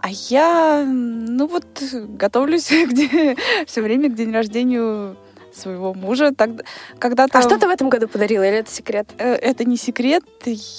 А 0.00 0.10
я, 0.10 0.84
ну 0.86 1.46
вот, 1.48 1.64
готовлюсь 1.92 2.70
где, 2.86 3.36
все 3.66 3.82
время 3.82 4.08
к 4.10 4.14
день 4.14 4.32
рождения 4.32 5.16
своего 5.52 5.94
мужа. 5.94 6.32
Тогда, 6.36 6.64
когда-то... 6.98 7.38
А 7.38 7.42
что 7.42 7.58
ты 7.58 7.66
в 7.66 7.70
этом 7.70 7.88
году 7.88 8.08
подарила, 8.08 8.42
или 8.42 8.58
это 8.58 8.70
секрет? 8.70 9.08
Э, 9.18 9.34
Это 9.34 9.64
не 9.64 9.76
секрет. 9.76 10.24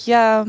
Я 0.06 0.46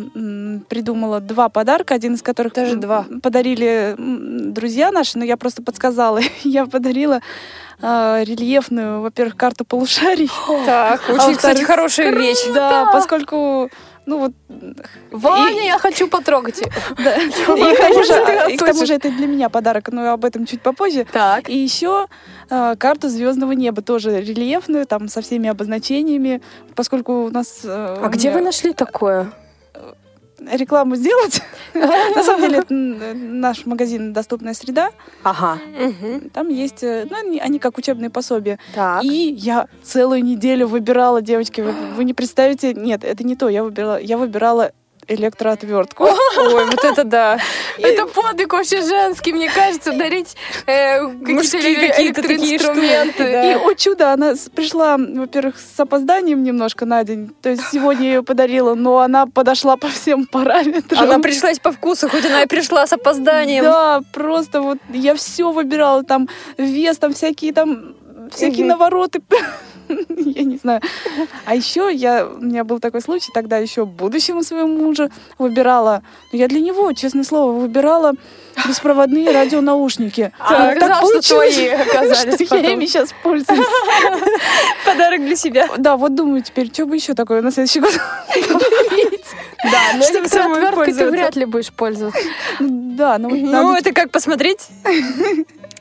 придумала 0.69 1.21
два 1.21 1.49
подарка, 1.49 1.95
один 1.95 2.15
из 2.15 2.23
которых 2.23 2.53
Даже 2.55 2.77
два. 2.77 3.07
подарили 3.23 3.95
друзья 3.99 4.91
наши, 4.91 5.19
но 5.19 5.25
я 5.25 5.37
просто 5.37 5.63
подсказала. 5.63 6.21
Я 6.45 6.67
подарила 6.67 7.21
э, 7.83 8.25
рельефную, 8.25 9.01
во-первых, 9.01 9.37
карту 9.37 9.65
полушарий. 9.65 10.31
Так, 10.67 11.03
А 11.09 11.13
очень, 11.13 11.37
кстати, 11.37 11.63
хорошая 11.63 12.11
вещь. 12.13 12.45
Да, 12.55 12.91
поскольку 12.93 13.71
ну 14.11 14.19
вот... 14.19 14.33
Ваня, 15.13 15.63
я 15.65 15.79
хочу 15.79 16.09
потрогать. 16.09 16.61
Да. 17.05 17.17
И 17.17 17.31
к 17.31 17.81
тому 17.81 18.05
же- 18.05 18.53
и 18.53 18.57
к 18.57 18.65
тому 18.65 18.87
же 18.87 18.95
это 18.95 19.11
для 19.11 19.27
меня 19.27 19.49
подарок, 19.49 19.89
но 19.93 20.13
об 20.13 20.25
этом 20.25 20.47
чуть 20.47 20.61
попозже. 20.63 21.07
Так. 21.13 21.49
И 21.49 21.57
еще 21.57 22.07
э, 22.51 22.75
карту 22.77 23.09
звездного 23.09 23.53
неба 23.53 23.83
тоже 23.83 24.21
рельефную, 24.21 24.87
там 24.87 25.09
со 25.09 25.21
всеми 25.21 25.49
обозначениями, 25.49 26.41
поскольку 26.75 27.13
у 27.25 27.31
нас. 27.31 27.63
А 27.65 28.09
где 28.09 28.31
вы 28.31 28.41
нашли 28.41 28.73
такое? 28.73 29.33
Рекламу 30.53 30.97
сделать? 30.97 31.43
На 31.75 32.23
самом 32.23 32.43
деле, 32.43 32.65
наш 33.15 33.67
магазин 33.67 34.13
«Доступная 34.13 34.55
среда». 34.55 34.91
Ага. 35.23 35.59
Там 36.33 36.49
есть, 36.49 36.83
э, 36.83 37.07
ну, 37.11 37.17
они, 37.17 37.39
они 37.39 37.59
как 37.59 37.79
учебные 37.79 38.11
пособия. 38.11 38.59
И 39.03 39.37
я 39.39 39.69
целую 39.83 40.25
неделю 40.25 40.67
выбирала, 40.67 41.23
девочки, 41.23 41.61
вы, 41.61 41.73
вы 41.97 42.05
не 42.05 42.15
представите, 42.15 42.75
нет, 42.75 43.05
это 43.05 43.25
не 43.25 43.37
то, 43.37 43.49
я 43.49 43.63
выбирала, 43.63 44.01
я 44.01 44.19
выбирала 44.19 44.73
электроотвертку. 45.11 46.05
Ой, 46.05 46.65
вот 46.67 46.85
это 46.85 47.05
да. 47.05 47.39
Это 47.79 48.07
подвиг 48.07 48.53
вообще 48.53 48.83
женский, 48.83 49.33
мне 49.33 49.51
кажется, 49.51 49.93
дарить 49.93 50.37
э, 50.67 51.07
какие-то 51.07 52.01
электроинструменты. 52.03 53.23
И, 53.25 53.55
о 53.55 53.75
чудо, 53.75 54.13
она 54.13 54.35
пришла, 54.55 54.97
во-первых, 54.97 55.57
с 55.59 55.79
опозданием 55.79 56.43
немножко 56.43 56.87
на 56.87 57.03
день. 57.05 57.33
То 57.43 57.51
есть 57.51 57.63
сегодня 57.71 58.07
ее 58.07 58.23
подарила, 58.23 58.75
но 58.75 58.99
она 58.99 59.27
подошла 59.27 59.77
по 59.77 59.89
всем 59.89 60.27
параметрам. 60.27 61.03
Она 61.03 61.19
пришлась 61.19 61.59
по 61.59 61.73
вкусу, 61.73 62.09
хоть 62.09 62.25
она 62.25 62.43
и 62.43 62.47
пришла 62.47 62.87
с 62.87 62.93
опозданием. 62.93 63.65
Да, 63.65 64.01
просто 64.13 64.63
вот 64.63 64.79
я 64.91 65.15
все 65.15 65.51
выбирала, 65.51 66.05
там 66.05 66.29
вес, 66.57 66.99
там 66.99 67.13
всякие 67.13 67.53
там 67.53 67.95
всякие 68.33 68.67
навороты. 68.67 69.23
Я 70.17 70.43
не 70.45 70.57
знаю. 70.57 70.81
А 71.45 71.55
еще 71.55 71.91
я, 71.93 72.27
у 72.27 72.41
меня 72.41 72.65
был 72.65 72.81
такой 72.81 73.01
случай, 73.01 73.31
тогда 73.33 73.59
еще 73.59 73.85
будущему 73.85 74.43
своему 74.43 74.79
мужу 74.79 75.11
выбирала, 75.39 76.03
ну, 76.33 76.39
я 76.39 76.49
для 76.49 76.61
него, 76.61 76.93
честное 76.93 77.25
слово, 77.25 77.53
выбирала 77.53 78.13
беспроводные 78.67 79.31
радионаушники. 79.33 80.33
А, 80.39 80.65
Ну, 80.65 80.77
оказалось, 80.77 81.25
что 81.25 81.35
твои 81.37 81.69
оказались 81.69 82.47
что 82.47 82.57
я 82.57 82.73
ими 82.73 82.87
сейчас 82.87 83.11
пользуюсь. 83.23 83.61
Подарок 84.85 85.25
для 85.25 85.37
себя. 85.37 85.69
Да, 85.79 85.97
вот 85.97 86.15
думаю 86.15 86.43
теперь, 86.43 86.73
что 86.73 86.87
бы 86.87 86.97
еще 86.97 87.15
такое 87.15 87.43
на 87.43 87.51
следующий 87.51 87.81
год 87.81 87.93
Да, 89.63 89.97
но 89.97 90.03
самой 90.03 90.61
электроотверткой 90.61 90.95
ты 90.95 91.11
вряд 91.11 91.37
ли 91.37 91.45
будешь 91.45 91.73
пользоваться. 91.73 92.21
Да, 92.61 93.19
ну, 93.19 93.29
Ну, 93.31 93.75
это 93.75 93.93
как 93.93 94.11
посмотреть. 94.11 94.69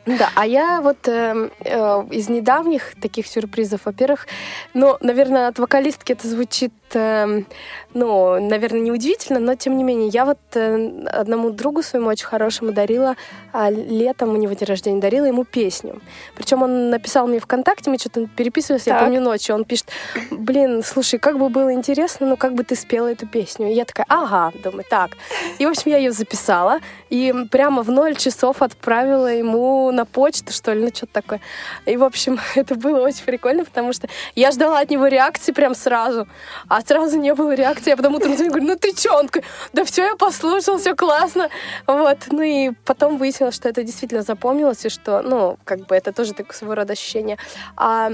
Да, 0.05 0.31
а 0.35 0.45
я 0.45 0.81
вот 0.81 1.07
эм, 1.07 1.51
э, 1.59 2.03
из 2.11 2.29
недавних 2.29 2.95
таких 2.99 3.27
сюрпризов, 3.27 3.81
во-первых, 3.85 4.27
ну, 4.73 4.97
наверное, 5.01 5.47
от 5.47 5.59
вокалистки 5.59 6.13
это 6.13 6.27
звучит, 6.27 6.73
эм, 6.93 7.45
ну, 7.93 8.39
наверное, 8.39 8.81
неудивительно, 8.81 9.39
но 9.39 9.55
тем 9.55 9.77
не 9.77 9.83
менее, 9.83 10.09
я 10.09 10.25
вот 10.25 10.37
э, 10.53 11.05
одному 11.07 11.49
другу 11.49 11.81
своему 11.81 12.09
очень 12.09 12.25
хорошему 12.27 12.71
дарила, 12.71 13.15
а, 13.51 13.71
летом 13.71 14.29
у 14.29 14.35
него 14.35 14.53
день 14.53 14.67
рождения, 14.67 15.01
дарила 15.01 15.25
ему 15.25 15.43
песню. 15.43 16.01
Причем 16.35 16.61
он 16.61 16.89
написал 16.89 17.27
мне 17.27 17.39
ВКонтакте, 17.39 17.89
мы 17.89 17.97
что-то 17.97 18.27
переписывались, 18.27 18.87
я 18.87 18.93
Так. 18.93 19.03
помню 19.03 19.21
ночью, 19.21 19.55
он 19.55 19.65
пишет, 19.65 19.87
блин, 20.29 20.83
слушай, 20.83 21.19
как 21.19 21.39
бы 21.39 21.49
было 21.49 21.73
интересно, 21.73 22.27
ну, 22.27 22.37
как 22.37 22.53
бы 22.53 22.63
ты 22.63 22.75
спела 22.75 23.07
эту 23.11 23.27
песню. 23.27 23.67
И 23.69 23.73
я 23.73 23.85
такая, 23.85 24.05
ага, 24.07 24.51
думаю, 24.63 24.85
так. 24.87 25.11
И, 25.57 25.65
в 25.65 25.69
общем, 25.69 25.91
я 25.91 25.97
ее 25.97 26.11
записала, 26.11 26.79
и 27.09 27.33
прямо 27.51 27.81
в 27.81 27.89
ноль 27.89 28.15
часов 28.15 28.61
отправила 28.61 29.33
ему 29.33 29.91
на 29.91 30.05
почту, 30.05 30.53
что 30.53 30.73
ли, 30.73 30.83
ну, 30.83 30.89
что-то 30.93 31.13
такое. 31.13 31.41
И, 31.85 31.97
в 31.97 32.03
общем, 32.03 32.39
это 32.55 32.75
было 32.75 33.01
очень 33.01 33.23
прикольно, 33.25 33.65
потому 33.65 33.93
что 33.93 34.07
я 34.35 34.51
ждала 34.51 34.79
от 34.79 34.91
него 34.91 35.07
реакции 35.07 35.51
прям 35.51 35.73
сразу, 35.73 36.27
а 36.67 36.81
сразу 36.81 37.17
не 37.17 37.33
было 37.33 37.55
реакции. 37.55 37.88
Я 37.89 37.97
потом 37.97 38.15
утром 38.15 38.35
звоню, 38.35 38.51
говорю, 38.51 38.67
ну 38.67 38.75
ты 38.75 38.93
чё? 38.93 39.17
Он 39.17 39.27
такой, 39.27 39.43
да 39.73 39.83
все, 39.83 40.03
я 40.03 40.15
послушал, 40.15 40.77
все 40.77 40.95
классно. 40.95 41.49
Вот, 41.87 42.17
ну 42.31 42.43
и 42.43 42.71
потом 42.85 43.17
выяснилось, 43.17 43.55
что 43.55 43.67
это 43.67 43.83
действительно 43.83 44.21
запомнилось, 44.21 44.85
и 44.85 44.89
что, 44.89 45.23
ну, 45.23 45.57
как 45.63 45.87
бы 45.87 45.95
это 45.95 46.11
тоже 46.13 46.33
такое 46.33 46.53
своего 46.53 46.75
рода 46.75 46.93
ощущение. 46.93 47.39
А 47.75 48.11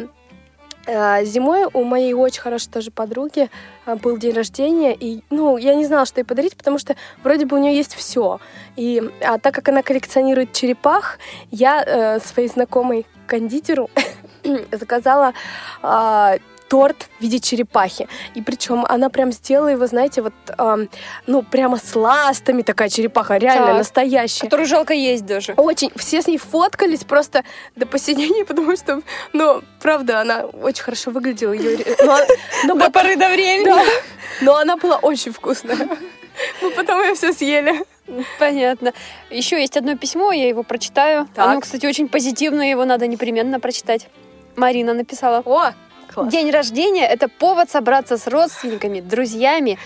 э, 0.87 1.25
Зимой 1.25 1.65
у 1.73 1.83
моей 1.83 2.13
очень 2.13 2.41
хорошей 2.41 2.71
тоже 2.71 2.89
подруги 2.89 3.49
а, 3.85 3.97
был 3.97 4.17
день 4.17 4.33
рождения, 4.33 4.95
и, 4.95 5.23
ну, 5.29 5.57
я 5.57 5.75
не 5.75 5.85
знала, 5.85 6.05
что 6.05 6.21
ей 6.21 6.25
подарить, 6.25 6.55
потому 6.55 6.79
что 6.79 6.95
вроде 7.21 7.45
бы 7.45 7.57
у 7.57 7.59
нее 7.59 7.75
есть 7.75 7.95
все. 7.95 8.39
И 8.77 9.03
а 9.21 9.39
так 9.39 9.53
как 9.53 9.67
она 9.67 9.81
коллекционирует 9.81 10.53
черепах, 10.53 11.19
я 11.51 11.83
э, 11.85 12.19
своей 12.21 12.47
знакомой 12.47 13.05
кондитеру 13.27 13.89
заказала 14.71 15.33
а, 15.81 16.37
торт 16.67 17.07
в 17.19 17.21
виде 17.21 17.39
черепахи. 17.39 18.07
И 18.33 18.41
причем 18.41 18.85
она 18.87 19.09
прям 19.09 19.31
сделала 19.31 19.69
его, 19.69 19.85
знаете, 19.87 20.21
вот, 20.21 20.33
ам, 20.57 20.89
ну, 21.27 21.43
прямо 21.43 21.77
с 21.77 21.95
ластами 21.95 22.61
такая 22.61 22.89
черепаха, 22.89 23.37
реально 23.37 23.67
Так. 23.67 23.77
настоящая. 23.77 24.41
Которую 24.41 24.67
жалко 24.67 24.93
есть 24.93 25.25
даже. 25.25 25.53
Очень. 25.53 25.91
Все 25.95 26.21
с 26.21 26.27
ней 26.27 26.37
фоткались 26.37 27.03
просто 27.03 27.43
до 27.75 27.85
посинения, 27.85 28.45
потому 28.47 28.75
что, 28.75 29.01
ну, 29.33 29.61
правда, 29.81 30.21
она 30.21 30.45
очень 30.45 30.83
хорошо 30.83 31.11
выглядела. 31.11 31.53
Ее, 31.53 31.77
До 32.67 32.89
поры 32.89 33.15
до 33.15 33.29
времени. 33.29 33.65
Да. 33.65 33.83
Но 34.41 34.55
она 34.55 34.75
была 34.77 34.97
очень 34.97 35.31
вкусная. 35.31 35.77
Мы 36.61 36.69
потом 36.71 37.01
ее 37.01 37.13
все 37.15 37.31
съели. 37.31 37.85
Понятно. 38.39 38.93
Еще 39.29 39.59
есть 39.59 39.77
одно 39.77 39.95
письмо, 39.97 40.31
я 40.31 40.47
его 40.47 40.63
прочитаю. 40.63 41.27
Так. 41.33 41.47
Оно, 41.47 41.61
кстати, 41.61 41.85
очень 41.85 42.07
позитивное, 42.09 42.69
его 42.69 42.85
надо 42.85 43.07
непременно 43.07 43.59
прочитать. 43.59 44.07
Марина 44.55 44.93
написала. 44.93 45.41
О, 45.45 45.71
класс. 46.15 46.31
День 46.31 46.49
рождения– 46.49 47.05
это 47.07 47.27
повод 47.27 47.69
собраться 47.69 48.17
с 48.17 48.27
родственниками, 48.27 49.01
друзьями. 49.01 49.77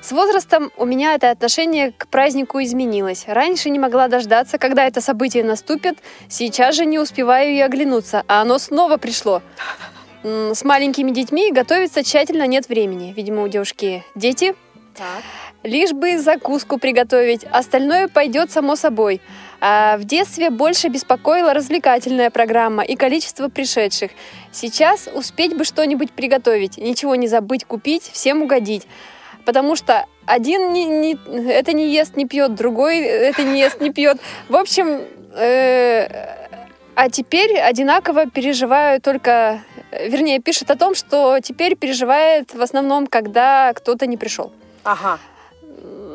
С 0.00 0.12
возрастом 0.12 0.70
у 0.78 0.86
меня 0.86 1.14
это 1.14 1.30
отношение 1.30 1.92
к 1.92 2.06
празднику 2.06 2.62
изменилось. 2.62 3.24
Раньше 3.26 3.68
не 3.68 3.78
могла 3.78 4.08
дождаться, 4.08 4.56
когда 4.56 4.86
это 4.86 5.02
событие 5.02 5.44
наступит. 5.44 5.98
Сейчас 6.28 6.76
же 6.76 6.86
не 6.86 6.98
успеваю 6.98 7.52
и 7.52 7.60
оглянуться, 7.60 8.22
а 8.26 8.40
оно 8.40 8.58
снова 8.58 8.96
пришло. 8.96 9.42
С 10.22 10.64
маленькими 10.64 11.10
детьми 11.10 11.52
готовиться 11.52 12.02
тщательно 12.02 12.46
нет 12.46 12.68
времени. 12.68 13.12
Видимо, 13.14 13.42
у 13.42 13.48
девушки 13.48 14.04
дети. 14.14 14.54
Лишь 15.62 15.92
бы 15.92 16.18
закуску 16.18 16.78
приготовить, 16.78 17.44
остальное 17.44 18.08
пойдет 18.08 18.50
само 18.50 18.76
собой. 18.76 19.20
А 19.60 19.96
в 19.98 20.04
детстве 20.04 20.50
больше 20.50 20.88
беспокоила 20.88 21.52
развлекательная 21.52 22.30
программа 22.30 22.82
и 22.82 22.96
количество 22.96 23.48
пришедших. 23.48 24.10
Сейчас 24.52 25.08
успеть 25.12 25.56
бы 25.56 25.64
что-нибудь 25.64 26.12
приготовить, 26.12 26.78
ничего 26.78 27.14
не 27.14 27.28
забыть 27.28 27.64
купить, 27.64 28.04
всем 28.04 28.42
угодить. 28.42 28.86
Потому 29.44 29.76
что 29.76 30.06
один 30.26 30.72
не, 30.72 30.84
не- 30.86 31.50
это 31.50 31.72
не 31.72 31.92
ест, 31.92 32.16
не 32.16 32.26
пьет, 32.26 32.54
другой 32.54 33.00
это 33.00 33.42
не 33.42 33.60
ест, 33.60 33.80
не 33.80 33.90
пьет. 33.90 34.18
В 34.48 34.56
общем, 34.56 35.02
э, 35.34 36.06
а 36.94 37.08
теперь 37.10 37.58
одинаково 37.58 38.26
переживаю 38.26 39.00
только, 39.00 39.62
вернее, 39.90 40.38
пишет 40.40 40.70
о 40.70 40.76
том, 40.76 40.94
что 40.94 41.38
теперь 41.42 41.76
переживает 41.76 42.54
в 42.54 42.60
основном, 42.60 43.06
когда 43.06 43.72
кто-то 43.74 44.06
не 44.06 44.16
пришел. 44.16 44.52
Ага. 44.84 45.18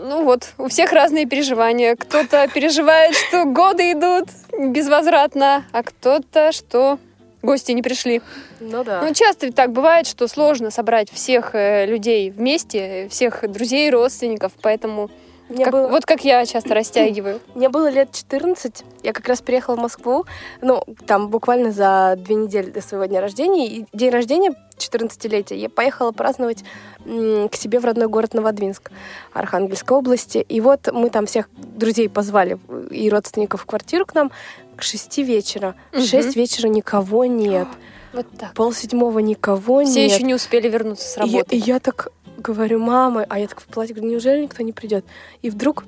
Ну 0.07 0.23
вот, 0.23 0.49
у 0.59 0.67
всех 0.67 0.91
разные 0.91 1.25
переживания. 1.25 1.95
Кто-то 1.95 2.47
переживает, 2.53 3.15
что 3.15 3.45
годы 3.45 3.93
идут 3.93 4.29
безвозвратно, 4.55 5.65
а 5.71 5.81
кто-то, 5.81 6.51
что 6.51 6.99
гости 7.41 7.71
не 7.71 7.81
пришли. 7.81 8.21
Ну 8.59 8.83
да. 8.83 9.01
Ну, 9.01 9.13
часто 9.15 9.51
так 9.51 9.71
бывает, 9.71 10.05
что 10.05 10.27
сложно 10.27 10.69
собрать 10.69 11.11
всех 11.11 11.55
э, 11.55 11.87
людей 11.87 12.29
вместе, 12.29 13.07
всех 13.09 13.49
друзей, 13.51 13.89
родственников, 13.89 14.51
поэтому 14.61 15.09
Мне 15.49 15.63
как- 15.65 15.73
было- 15.73 15.87
вот 15.89 16.05
как 16.05 16.23
я 16.25 16.45
часто 16.45 16.73
растягиваю. 16.75 17.39
Мне 17.53 17.69
было 17.69 17.89
лет 17.89 18.11
14, 18.11 18.83
я 19.03 19.13
как 19.13 19.27
раз 19.27 19.41
приехала 19.41 19.75
в 19.75 19.79
Москву, 19.79 20.25
ну, 20.61 20.83
там 21.05 21.29
буквально 21.29 21.71
за 21.71 22.15
две 22.17 22.35
недели 22.35 22.69
до 22.71 22.81
своего 22.81 23.05
дня 23.05 23.21
рождения, 23.21 23.67
и 23.67 23.85
день 23.93 24.09
рождения 24.09 24.53
14-летия 24.77 25.55
я 25.57 25.69
поехала 25.69 26.11
праздновать 26.11 26.63
к 27.05 27.55
себе 27.55 27.79
в 27.79 27.85
родной 27.85 28.07
город 28.07 28.33
Новодвинск, 28.33 28.91
Архангельской 29.33 29.95
области, 29.97 30.39
и 30.39 30.59
вот 30.61 30.89
мы 30.91 31.09
там 31.09 31.25
всех 31.27 31.49
друзей 31.57 32.09
позвали 32.09 32.57
и 32.91 33.09
родственников 33.09 33.61
в 33.61 33.65
квартиру 33.65 34.05
к 34.05 34.13
нам 34.15 34.31
к 34.75 34.81
шести 34.83 35.23
вечера. 35.23 35.75
Шесть 35.93 36.35
вечера 36.35 36.67
никого 36.67 37.25
нет. 37.25 37.67
Вот 38.13 38.27
так. 38.39 38.53
Пол 38.53 38.71
седьмого 38.71 39.19
никого 39.19 39.83
Все 39.83 40.03
нет. 40.03 40.13
еще 40.13 40.23
не 40.23 40.33
успели 40.33 40.69
вернуться 40.69 41.05
с 41.05 41.17
И 41.17 41.19
работы. 41.19 41.53
И 41.57 41.59
я, 41.59 41.81
так 41.81 42.07
говорю, 42.37 42.79
мама, 42.79 43.25
а 43.29 43.39
я 43.39 43.47
так 43.47 43.61
в 43.61 43.65
платье 43.65 43.95
говорю, 43.95 44.11
неужели 44.11 44.43
никто 44.43 44.63
не 44.63 44.73
придет? 44.73 45.05
И 45.41 45.49
вдруг 45.49 45.85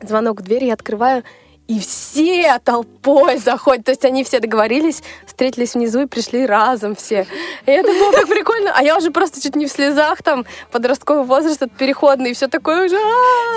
звонок 0.00 0.40
в 0.40 0.44
дверь, 0.44 0.64
я 0.64 0.74
открываю, 0.74 1.22
и 1.68 1.80
все 1.80 2.58
толпой 2.62 3.38
заходят. 3.38 3.84
То 3.86 3.90
есть 3.90 4.04
они 4.04 4.24
все 4.24 4.40
договорились, 4.40 5.02
встретились 5.36 5.74
внизу 5.74 6.00
и 6.00 6.06
пришли 6.06 6.46
разом 6.46 6.96
все. 6.96 7.26
И 7.66 7.70
это 7.70 7.92
было 7.92 8.10
так 8.10 8.26
прикольно. 8.26 8.72
А 8.74 8.82
я 8.82 8.96
уже 8.96 9.10
просто 9.10 9.38
чуть 9.38 9.54
не 9.54 9.66
в 9.66 9.70
слезах, 9.70 10.22
там, 10.22 10.46
подростковый 10.72 11.24
возраст, 11.24 11.60
этот 11.60 11.76
переходный, 11.76 12.30
и 12.30 12.32
все 12.32 12.48
такое 12.48 12.86
уже... 12.86 12.96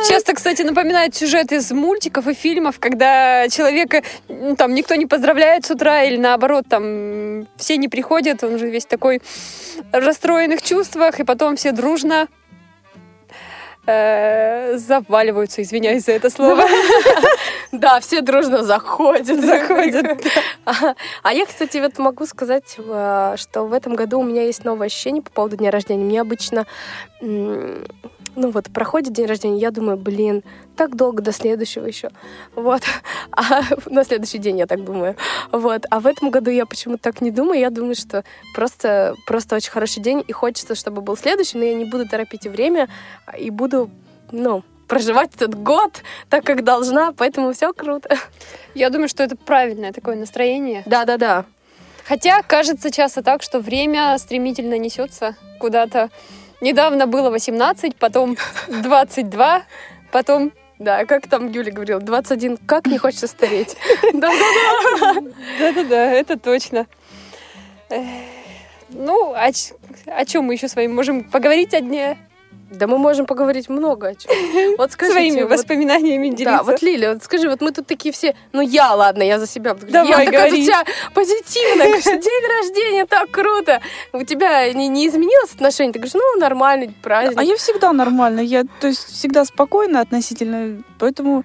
Часто, 0.09 0.33
кстати, 0.33 0.61
напоминает 0.63 1.15
сюжет 1.15 1.53
из 1.53 1.71
мультиков 1.71 2.27
и 2.27 2.33
фильмов, 2.33 2.79
когда 2.79 3.47
человека 3.47 4.03
там 4.57 4.73
никто 4.73 4.95
не 4.95 5.05
поздравляет 5.05 5.65
с 5.65 5.71
утра, 5.71 6.03
или 6.03 6.17
наоборот, 6.17 6.65
там 6.69 7.47
все 7.55 7.77
не 7.77 7.87
приходят, 7.87 8.43
он 8.43 8.59
же 8.59 8.69
весь 8.69 8.85
такой 8.85 9.21
расстроенных 9.93 10.61
чувствах, 10.61 11.21
и 11.21 11.23
потом 11.23 11.55
все 11.55 11.71
дружно 11.71 12.27
заваливаются, 14.75 15.61
извиняюсь 15.61 16.05
за 16.05 16.13
это 16.13 16.29
слово. 16.29 16.63
Да, 17.71 17.99
все 17.99 18.21
дружно 18.21 18.63
заходят. 18.63 19.39
Заходят. 19.45 20.25
А, 21.23 21.33
я, 21.33 21.45
кстати, 21.45 21.77
вот 21.77 21.99
могу 21.99 22.25
сказать, 22.25 22.75
э, 22.77 23.35
что 23.37 23.65
в 23.65 23.73
этом 23.73 23.95
году 23.95 24.19
у 24.19 24.23
меня 24.23 24.43
есть 24.43 24.65
новое 24.65 24.87
ощущение 24.87 25.21
по 25.21 25.29
поводу 25.29 25.57
дня 25.57 25.69
рождения. 25.69 26.03
Мне 26.03 26.21
обычно, 26.21 26.65
ну 28.35 28.51
вот, 28.51 28.65
проходит 28.71 29.13
день 29.13 29.25
рождения, 29.25 29.59
я 29.59 29.71
думаю, 29.71 29.97
блин, 29.97 30.43
так 30.75 30.95
долго 30.95 31.21
до 31.21 31.31
следующего 31.31 31.85
еще. 31.85 32.09
Вот. 32.55 32.81
А 33.31 33.61
на 33.85 34.03
следующий 34.03 34.39
день 34.39 34.57
я 34.59 34.65
так 34.65 34.83
думаю. 34.83 35.15
Вот. 35.51 35.85
А 35.89 35.99
в 35.99 36.07
этом 36.07 36.29
году 36.29 36.49
я 36.49 36.65
почему-то 36.65 37.03
так 37.03 37.21
не 37.21 37.31
думаю. 37.31 37.59
Я 37.59 37.69
думаю, 37.69 37.95
что 37.95 38.23
просто, 38.53 39.15
просто 39.27 39.55
очень 39.55 39.71
хороший 39.71 40.01
день, 40.01 40.23
и 40.27 40.31
хочется, 40.31 40.75
чтобы 40.75 41.01
был 41.01 41.15
следующий, 41.15 41.57
но 41.57 41.63
я 41.63 41.73
не 41.73 41.85
буду 41.85 42.07
торопить 42.07 42.45
и 42.45 42.49
время, 42.49 42.89
и 43.37 43.49
буду, 43.49 43.89
ну, 44.31 44.63
проживать 44.87 45.35
этот 45.35 45.55
год 45.55 46.01
так, 46.29 46.43
как 46.43 46.63
должна, 46.63 47.13
поэтому 47.13 47.53
все 47.53 47.71
круто. 47.71 48.17
Я 48.73 48.89
думаю, 48.89 49.07
что 49.07 49.23
это 49.23 49.37
правильное 49.37 49.93
такое 49.93 50.15
настроение. 50.15 50.83
Да-да-да. 50.85 51.45
Хотя 52.05 52.41
кажется 52.41 52.89
часто 52.89 53.21
так, 53.21 53.43
что 53.43 53.59
время 53.59 54.17
стремительно 54.17 54.79
несется 54.79 55.35
куда-то. 55.59 56.09
Недавно 56.61 57.07
было 57.07 57.29
18, 57.29 57.95
потом 57.95 58.37
22, 58.67 59.63
потом... 60.11 60.51
Да, 60.77 61.03
как 61.05 61.27
там 61.27 61.51
Юля 61.51 61.73
говорила, 61.73 61.99
21, 61.99 62.57
как 62.65 62.85
не 62.85 62.97
хочется 62.97 63.27
стареть. 63.27 63.75
Да-да-да. 64.13 65.21
Да-да-да, 65.59 66.11
это 66.11 66.39
точно. 66.39 66.87
Ну, 68.89 69.33
о, 69.33 69.51
ч- 69.51 69.73
о 70.05 70.25
чем 70.25 70.45
мы 70.45 70.53
еще 70.53 70.67
с 70.69 70.75
вами 70.75 70.87
можем 70.87 71.23
поговорить 71.25 71.73
о 71.73 71.81
дне? 71.81 72.17
Да 72.71 72.87
мы 72.87 72.97
можем 72.97 73.25
поговорить 73.25 73.69
много 73.69 74.09
о 74.09 74.15
чем. 74.15 74.31
Вот 74.77 74.91
скажите, 74.91 75.19
Своими 75.19 75.41
вот- 75.41 75.51
воспоминаниями 75.51 76.29
делиться. 76.29 76.57
Да, 76.57 76.63
вот 76.63 76.81
Лиля, 76.81 77.13
вот 77.13 77.23
скажи, 77.23 77.49
вот 77.49 77.61
мы 77.61 77.71
тут 77.71 77.87
такие 77.87 78.13
все, 78.13 78.35
ну 78.53 78.61
я, 78.61 78.93
ладно, 78.93 79.23
я 79.23 79.39
за 79.39 79.47
себя. 79.47 79.73
Давай, 79.73 80.09
я 80.09 80.25
такая 80.25 80.49
тут 80.49 80.59
говори. 80.59 80.63
вся 80.63 80.83
позитивная, 81.13 81.87
говоришь, 81.87 82.03
день 82.03 82.47
рождения, 82.59 83.05
так 83.05 83.31
круто. 83.31 83.81
У 84.13 84.23
тебя 84.23 84.71
не, 84.73 84.87
не 84.87 85.07
изменилось 85.07 85.53
отношение? 85.53 85.93
Ты 85.93 85.99
говоришь, 85.99 86.13
ну 86.13 86.39
нормальный 86.39 86.93
праздник. 87.01 87.39
А 87.39 87.43
я 87.43 87.55
всегда 87.57 87.91
нормально. 87.91 88.39
Я, 88.41 88.63
то 88.79 88.87
есть, 88.87 89.05
всегда 89.13 89.45
спокойна 89.45 90.01
относительно, 90.01 90.83
поэтому... 90.99 91.43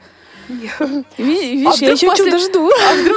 Ви- 0.48 1.56
Видишь, 1.56 1.80
я 1.80 1.94
вдруг 1.94 2.02
еще 2.02 2.16
чудо 2.16 2.38
жду. 2.38 2.70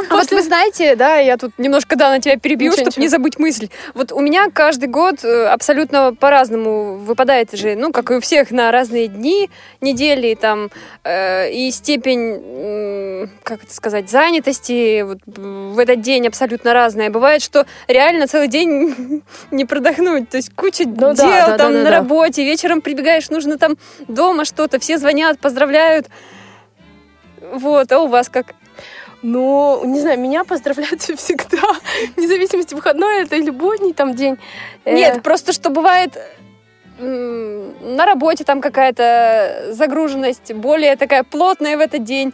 А 0.10 0.16
вот 0.16 0.32
вы 0.32 0.42
знаете, 0.42 0.96
да, 0.96 1.18
я 1.18 1.38
тут 1.38 1.52
немножко, 1.58 1.96
да, 1.96 2.10
на 2.10 2.20
тебя 2.22 2.38
перебью, 2.38 2.72
Ничего, 2.72 2.92
чтобы 2.92 3.02
не 3.02 3.08
забыть 3.08 3.40
мысль. 3.40 3.70
Вот 3.94 4.12
у 4.12 4.20
меня 4.20 4.50
каждый 4.52 4.88
год 4.90 5.24
э, 5.24 5.46
абсолютно 5.48 6.14
по-разному 6.14 6.98
выпадает 6.98 7.56
же, 7.58 7.76
ну, 7.76 7.92
как 7.92 8.12
и 8.12 8.16
у 8.16 8.22
всех, 8.22 8.52
на 8.52 8.72
разные 8.72 9.08
дни, 9.08 9.50
недели, 9.82 10.36
там, 10.36 10.70
э, 11.04 11.52
и 11.52 11.72
степень, 11.72 13.30
как 13.44 13.64
это 13.64 13.74
сказать, 13.74 14.10
занятости 14.10 15.02
вот, 15.02 15.20
в 15.26 15.80
этот 15.80 16.02
день 16.02 16.28
абсолютно 16.28 16.74
разная. 16.74 17.10
Бывает, 17.10 17.42
что 17.42 17.66
реально 17.88 18.28
целый 18.28 18.48
день 18.48 19.24
не 19.52 19.66
продохнуть, 19.66 20.30
то 20.30 20.38
есть 20.38 20.54
куча 20.56 20.84
Ну 20.86 20.94
да, 20.96 21.14
дел 21.14 21.26
да, 21.26 21.58
там 21.58 21.58
да, 21.58 21.68
да, 21.68 21.70
на 21.70 21.84
да. 21.84 21.92
работе, 21.92 22.44
вечером 22.44 22.82
прибегаешь, 22.82 23.30
нужно 23.30 23.58
там 23.58 23.78
дома 24.08 24.46
что-то, 24.46 24.80
все 24.80 24.98
звонят, 24.98 25.40
поздравляют. 25.40 26.08
Вот, 27.52 27.92
а 27.92 28.00
у 28.00 28.08
вас 28.08 28.30
как? 28.30 28.48
Ну, 29.24 29.82
не 29.86 30.00
знаю, 30.00 30.20
меня 30.20 30.44
поздравляют 30.44 31.02
всегда, 31.18 31.62
вне 32.16 32.28
зависимости, 32.28 32.76
выходной 32.76 33.24
это 33.24 33.36
или 33.36 33.50
будний 33.50 33.94
там 33.94 34.16
день. 34.16 34.38
Э, 34.86 34.94
Нет, 34.94 35.24
просто 35.24 35.54
что 35.54 35.70
бывает 35.70 36.18
на 37.00 38.06
работе 38.06 38.44
там 38.44 38.60
какая-то 38.60 39.68
загруженность 39.72 40.52
более 40.54 40.96
такая 40.96 41.24
плотная 41.24 41.78
в 41.78 41.80
этот 41.80 42.04
день. 42.04 42.34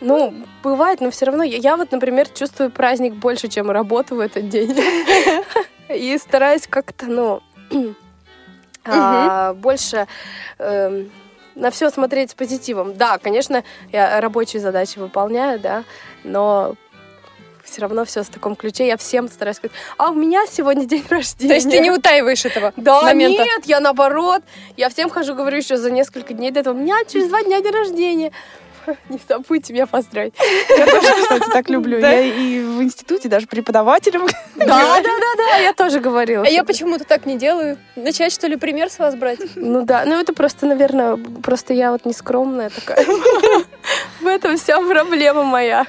Ну, 0.00 0.34
бывает, 0.62 1.00
но 1.00 1.10
все 1.10 1.26
равно 1.26 1.42
я, 1.42 1.56
я 1.56 1.76
вот, 1.76 1.92
например, 1.92 2.28
чувствую 2.28 2.70
праздник 2.70 3.14
больше, 3.14 3.48
чем 3.48 3.70
работу 3.70 4.16
в 4.16 4.20
этот 4.20 4.48
день. 4.48 4.76
И 5.88 6.18
стараюсь 6.18 6.66
как-то, 6.66 7.06
ну, 7.06 7.42
а, 8.84 9.54
больше 9.54 10.06
эм, 10.58 11.10
на 11.56 11.70
все 11.70 11.90
смотреть 11.90 12.30
с 12.30 12.34
позитивом. 12.34 12.96
Да, 12.96 13.18
конечно, 13.18 13.64
я 13.92 14.20
рабочие 14.20 14.60
задачи 14.62 14.98
выполняю, 14.98 15.58
да, 15.58 15.84
но 16.22 16.74
все 17.64 17.80
равно 17.80 18.04
все 18.04 18.22
в 18.22 18.28
таком 18.28 18.54
ключе. 18.54 18.86
Я 18.86 18.96
всем 18.96 19.28
стараюсь 19.28 19.56
сказать, 19.56 19.76
а 19.98 20.10
у 20.10 20.14
меня 20.14 20.46
сегодня 20.48 20.86
день 20.86 21.04
рождения. 21.10 21.48
То 21.48 21.54
есть 21.54 21.68
ты 21.68 21.80
не 21.80 21.90
утаиваешь 21.90 22.44
этого 22.44 22.72
Да, 22.76 23.02
момента? 23.02 23.42
нет, 23.42 23.64
я 23.64 23.80
наоборот. 23.80 24.42
Я 24.76 24.88
всем 24.88 25.10
хожу, 25.10 25.34
говорю 25.34 25.56
еще 25.56 25.76
за 25.76 25.90
несколько 25.90 26.32
дней 26.32 26.52
до 26.52 26.60
этого. 26.60 26.74
У 26.74 26.78
меня 26.80 26.96
через 27.08 27.28
два 27.28 27.42
дня 27.42 27.60
день 27.60 27.72
рождения. 27.72 28.32
Не 29.08 29.18
забудьте 29.28 29.72
меня 29.72 29.86
поздравить. 29.86 30.34
Я 30.68 30.86
тоже, 30.86 31.22
кстати, 31.22 31.50
так 31.52 31.68
люблю. 31.70 31.98
Я 31.98 32.20
и 32.20 32.60
в 32.60 32.82
институте 32.82 33.28
даже 33.28 33.46
преподавателем. 33.46 34.26
Да, 34.56 34.66
да, 34.66 35.02
да, 35.02 35.34
да, 35.36 35.56
я 35.58 35.72
тоже 35.72 36.00
говорила. 36.00 36.44
А 36.44 36.48
я 36.48 36.64
почему-то 36.64 37.04
так 37.04 37.26
не 37.26 37.36
делаю. 37.36 37.78
Начать, 37.94 38.32
что 38.32 38.46
ли, 38.46 38.56
пример 38.56 38.90
с 38.90 38.98
вас 38.98 39.14
брать? 39.14 39.40
Ну 39.54 39.82
да, 39.82 40.04
ну 40.04 40.18
это 40.18 40.32
просто, 40.32 40.66
наверное, 40.66 41.16
просто 41.42 41.74
я 41.74 41.92
вот 41.92 42.04
нескромная 42.04 42.70
такая. 42.70 43.04
В 44.20 44.26
этом 44.26 44.56
вся 44.56 44.80
проблема 44.80 45.44
моя. 45.44 45.86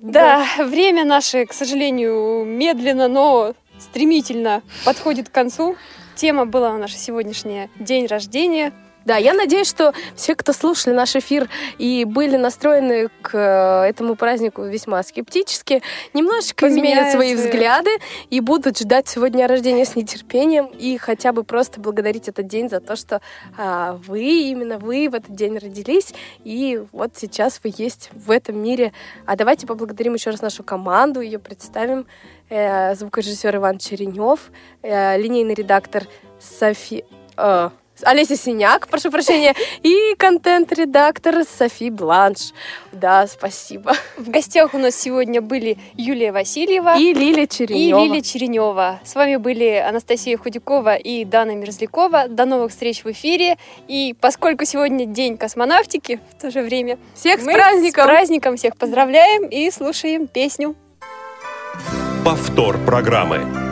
Да, 0.00 0.46
время 0.58 1.04
наше, 1.04 1.46
к 1.46 1.52
сожалению, 1.52 2.44
медленно, 2.44 3.08
но 3.08 3.54
стремительно 3.78 4.62
подходит 4.84 5.28
к 5.28 5.32
концу. 5.32 5.76
Тема 6.14 6.46
была 6.46 6.76
наша 6.76 6.96
сегодняшняя 6.96 7.70
день 7.78 8.06
рождения. 8.06 8.72
Да, 9.04 9.16
я 9.16 9.32
надеюсь, 9.32 9.68
что 9.68 9.94
все, 10.14 10.34
кто 10.34 10.52
слушали 10.52 10.94
наш 10.94 11.16
эфир 11.16 11.48
и 11.78 12.04
были 12.04 12.36
настроены 12.36 13.08
к 13.22 13.34
э, 13.34 13.88
этому 13.88 14.14
празднику 14.14 14.62
весьма 14.62 15.02
скептически, 15.02 15.82
немножечко 16.12 16.68
изменят 16.68 16.82
Поменяют 16.82 17.12
свои 17.14 17.34
свои- 17.34 17.46
взгляды 17.46 17.90
и 18.28 18.40
будут 18.40 18.78
ждать 18.78 19.08
своего 19.08 19.28
дня 19.28 19.46
рождения 19.46 19.84
с 19.84 19.96
нетерпением 19.96 20.66
и 20.66 20.98
хотя 20.98 21.32
бы 21.32 21.44
просто 21.44 21.80
благодарить 21.80 22.28
этот 22.28 22.46
день 22.46 22.68
за 22.68 22.80
то, 22.80 22.94
что 22.94 23.20
а, 23.56 23.98
вы, 24.06 24.20
именно 24.50 24.78
вы 24.78 25.08
в 25.08 25.14
этот 25.14 25.34
день 25.34 25.56
родились, 25.56 26.12
и 26.44 26.82
вот 26.92 27.12
сейчас 27.16 27.60
вы 27.64 27.72
есть 27.76 28.10
в 28.12 28.30
этом 28.30 28.62
мире. 28.62 28.92
А 29.26 29.36
давайте 29.36 29.66
поблагодарим 29.66 30.14
еще 30.14 30.30
раз 30.30 30.42
нашу 30.42 30.62
команду, 30.62 31.20
ее 31.20 31.38
представим. 31.38 32.06
Э, 32.48 32.94
звукорежиссер 32.96 33.56
Иван 33.56 33.78
Черенев, 33.78 34.50
э, 34.82 35.16
линейный 35.18 35.54
редактор 35.54 36.04
Софи... 36.40 37.04
э, 37.36 37.70
Олеся 38.02 38.36
Синяк, 38.36 38.88
прошу 38.88 39.10
прощения, 39.10 39.54
и 39.82 40.14
контент-редактор 40.16 41.44
Софи 41.44 41.90
Бланш. 41.90 42.52
Да, 42.92 43.26
спасибо. 43.26 43.92
В 44.16 44.28
гостях 44.30 44.74
у 44.74 44.78
нас 44.78 44.94
сегодня 44.94 45.40
были 45.40 45.78
Юлия 45.94 46.32
Васильева 46.32 46.98
И 46.98 47.12
Лилия 47.14 47.46
Черенева. 47.46 48.00
И 48.00 48.08
Лилия 48.08 48.22
Черенева. 48.22 49.00
С 49.04 49.14
вами 49.14 49.36
были 49.36 49.82
Анастасия 49.86 50.36
Худякова 50.36 50.96
и 50.96 51.24
Дана 51.24 51.54
Мерзлякова. 51.54 52.28
До 52.28 52.44
новых 52.44 52.70
встреч 52.70 53.04
в 53.04 53.10
эфире. 53.10 53.56
И 53.88 54.14
поскольку 54.20 54.64
сегодня 54.64 55.06
день 55.06 55.36
космонавтики, 55.36 56.20
в 56.36 56.40
то 56.40 56.50
же 56.50 56.62
время 56.62 56.98
всех 57.14 57.42
мы 57.42 57.52
с 57.52 57.54
праздником! 57.54 58.04
С 58.04 58.06
праздником 58.06 58.56
всех 58.56 58.76
поздравляем 58.76 59.46
и 59.46 59.70
слушаем 59.70 60.26
песню. 60.26 60.74
Повтор 62.24 62.78
программы. 62.78 63.69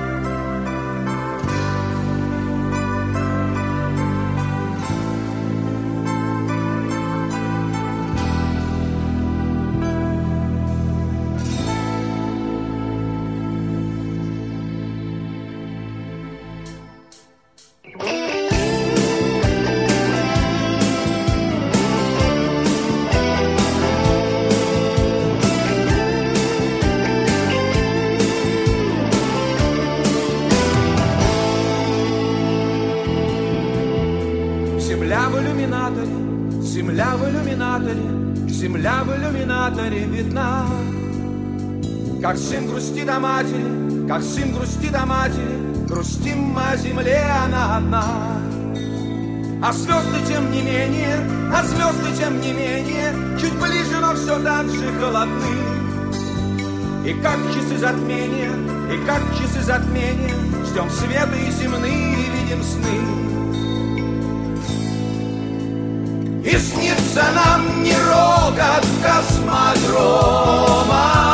Грустит 43.08 43.08
о 43.08 43.20
матери, 43.20 44.06
как 44.06 44.22
сын 44.22 44.52
грустит 44.52 44.94
о 44.94 45.06
матери, 45.06 45.86
грустим 45.88 46.38
мы 46.38 46.62
о 46.62 46.76
земле, 46.76 47.24
она 47.44 47.78
одна. 47.78 48.04
А 49.62 49.72
звезды 49.72 50.20
тем 50.26 50.52
не 50.52 50.60
менее, 50.60 51.18
а 51.52 51.62
звезды 51.64 52.12
тем 52.18 52.38
не 52.40 52.52
менее, 52.52 53.14
чуть 53.40 53.54
ближе, 53.54 53.98
но 54.00 54.14
все 54.14 54.38
так 54.42 54.68
же 54.68 54.92
холодны. 55.00 55.56
И 57.06 57.14
как 57.22 57.38
часы 57.54 57.78
затмения, 57.78 58.52
и 58.92 58.98
как 59.06 59.22
часы 59.38 59.62
затмения, 59.62 60.34
ждем 60.66 60.90
света 60.90 61.34
и 61.34 61.50
земные, 61.50 62.12
и 62.12 62.30
видим 62.36 62.62
сны. 62.62 62.98
И 66.44 66.58
снится 66.58 67.24
нам 67.34 67.82
не 67.82 67.94
рокот 67.94 68.86
космодрома, 69.02 71.27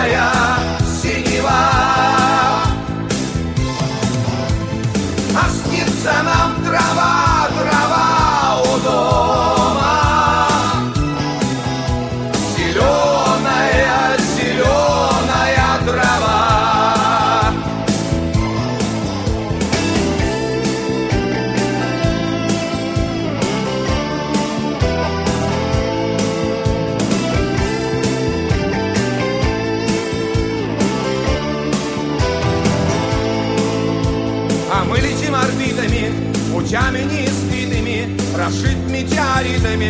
fire. 0.00 0.39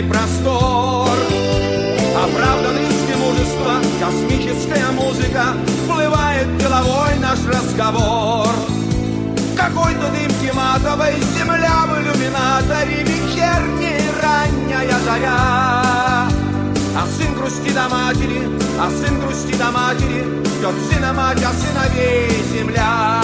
Метеоритами 0.00 0.08
простор. 0.08 1.08
Оправдан 2.16 2.76
риски 2.78 3.14
мужества, 3.16 3.80
космическая 4.00 4.90
музыка, 4.92 5.54
Всплывает 5.66 6.58
деловой 6.58 7.18
наш 7.18 7.38
разговор. 7.46 8.48
Какой-то 9.56 10.08
дымки 10.08 10.52
матовой, 10.54 11.14
земля 11.36 11.86
в 11.86 11.98
иллюминаторе, 12.00 13.02
Вечерняя 13.04 14.00
ранняя 14.22 14.98
заря. 15.04 16.28
А 16.96 17.06
сын 17.16 17.34
грустит 17.34 17.76
о 17.76 17.88
матери, 17.88 18.48
а 18.78 18.90
сын 18.90 19.20
грустит 19.20 19.60
о 19.60 19.70
матери, 19.70 20.24
Ждет 20.58 20.74
сына 20.90 21.12
мать, 21.12 21.42
а 21.42 21.52
сыновей 21.52 22.42
земля. 22.52 23.22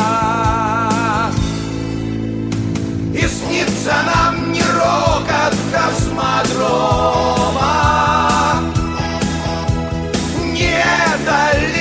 И 3.13 3.27
снится 3.27 3.95
нам 4.05 4.47
космодрома. 5.77 7.73
Недалеко. 10.55 11.76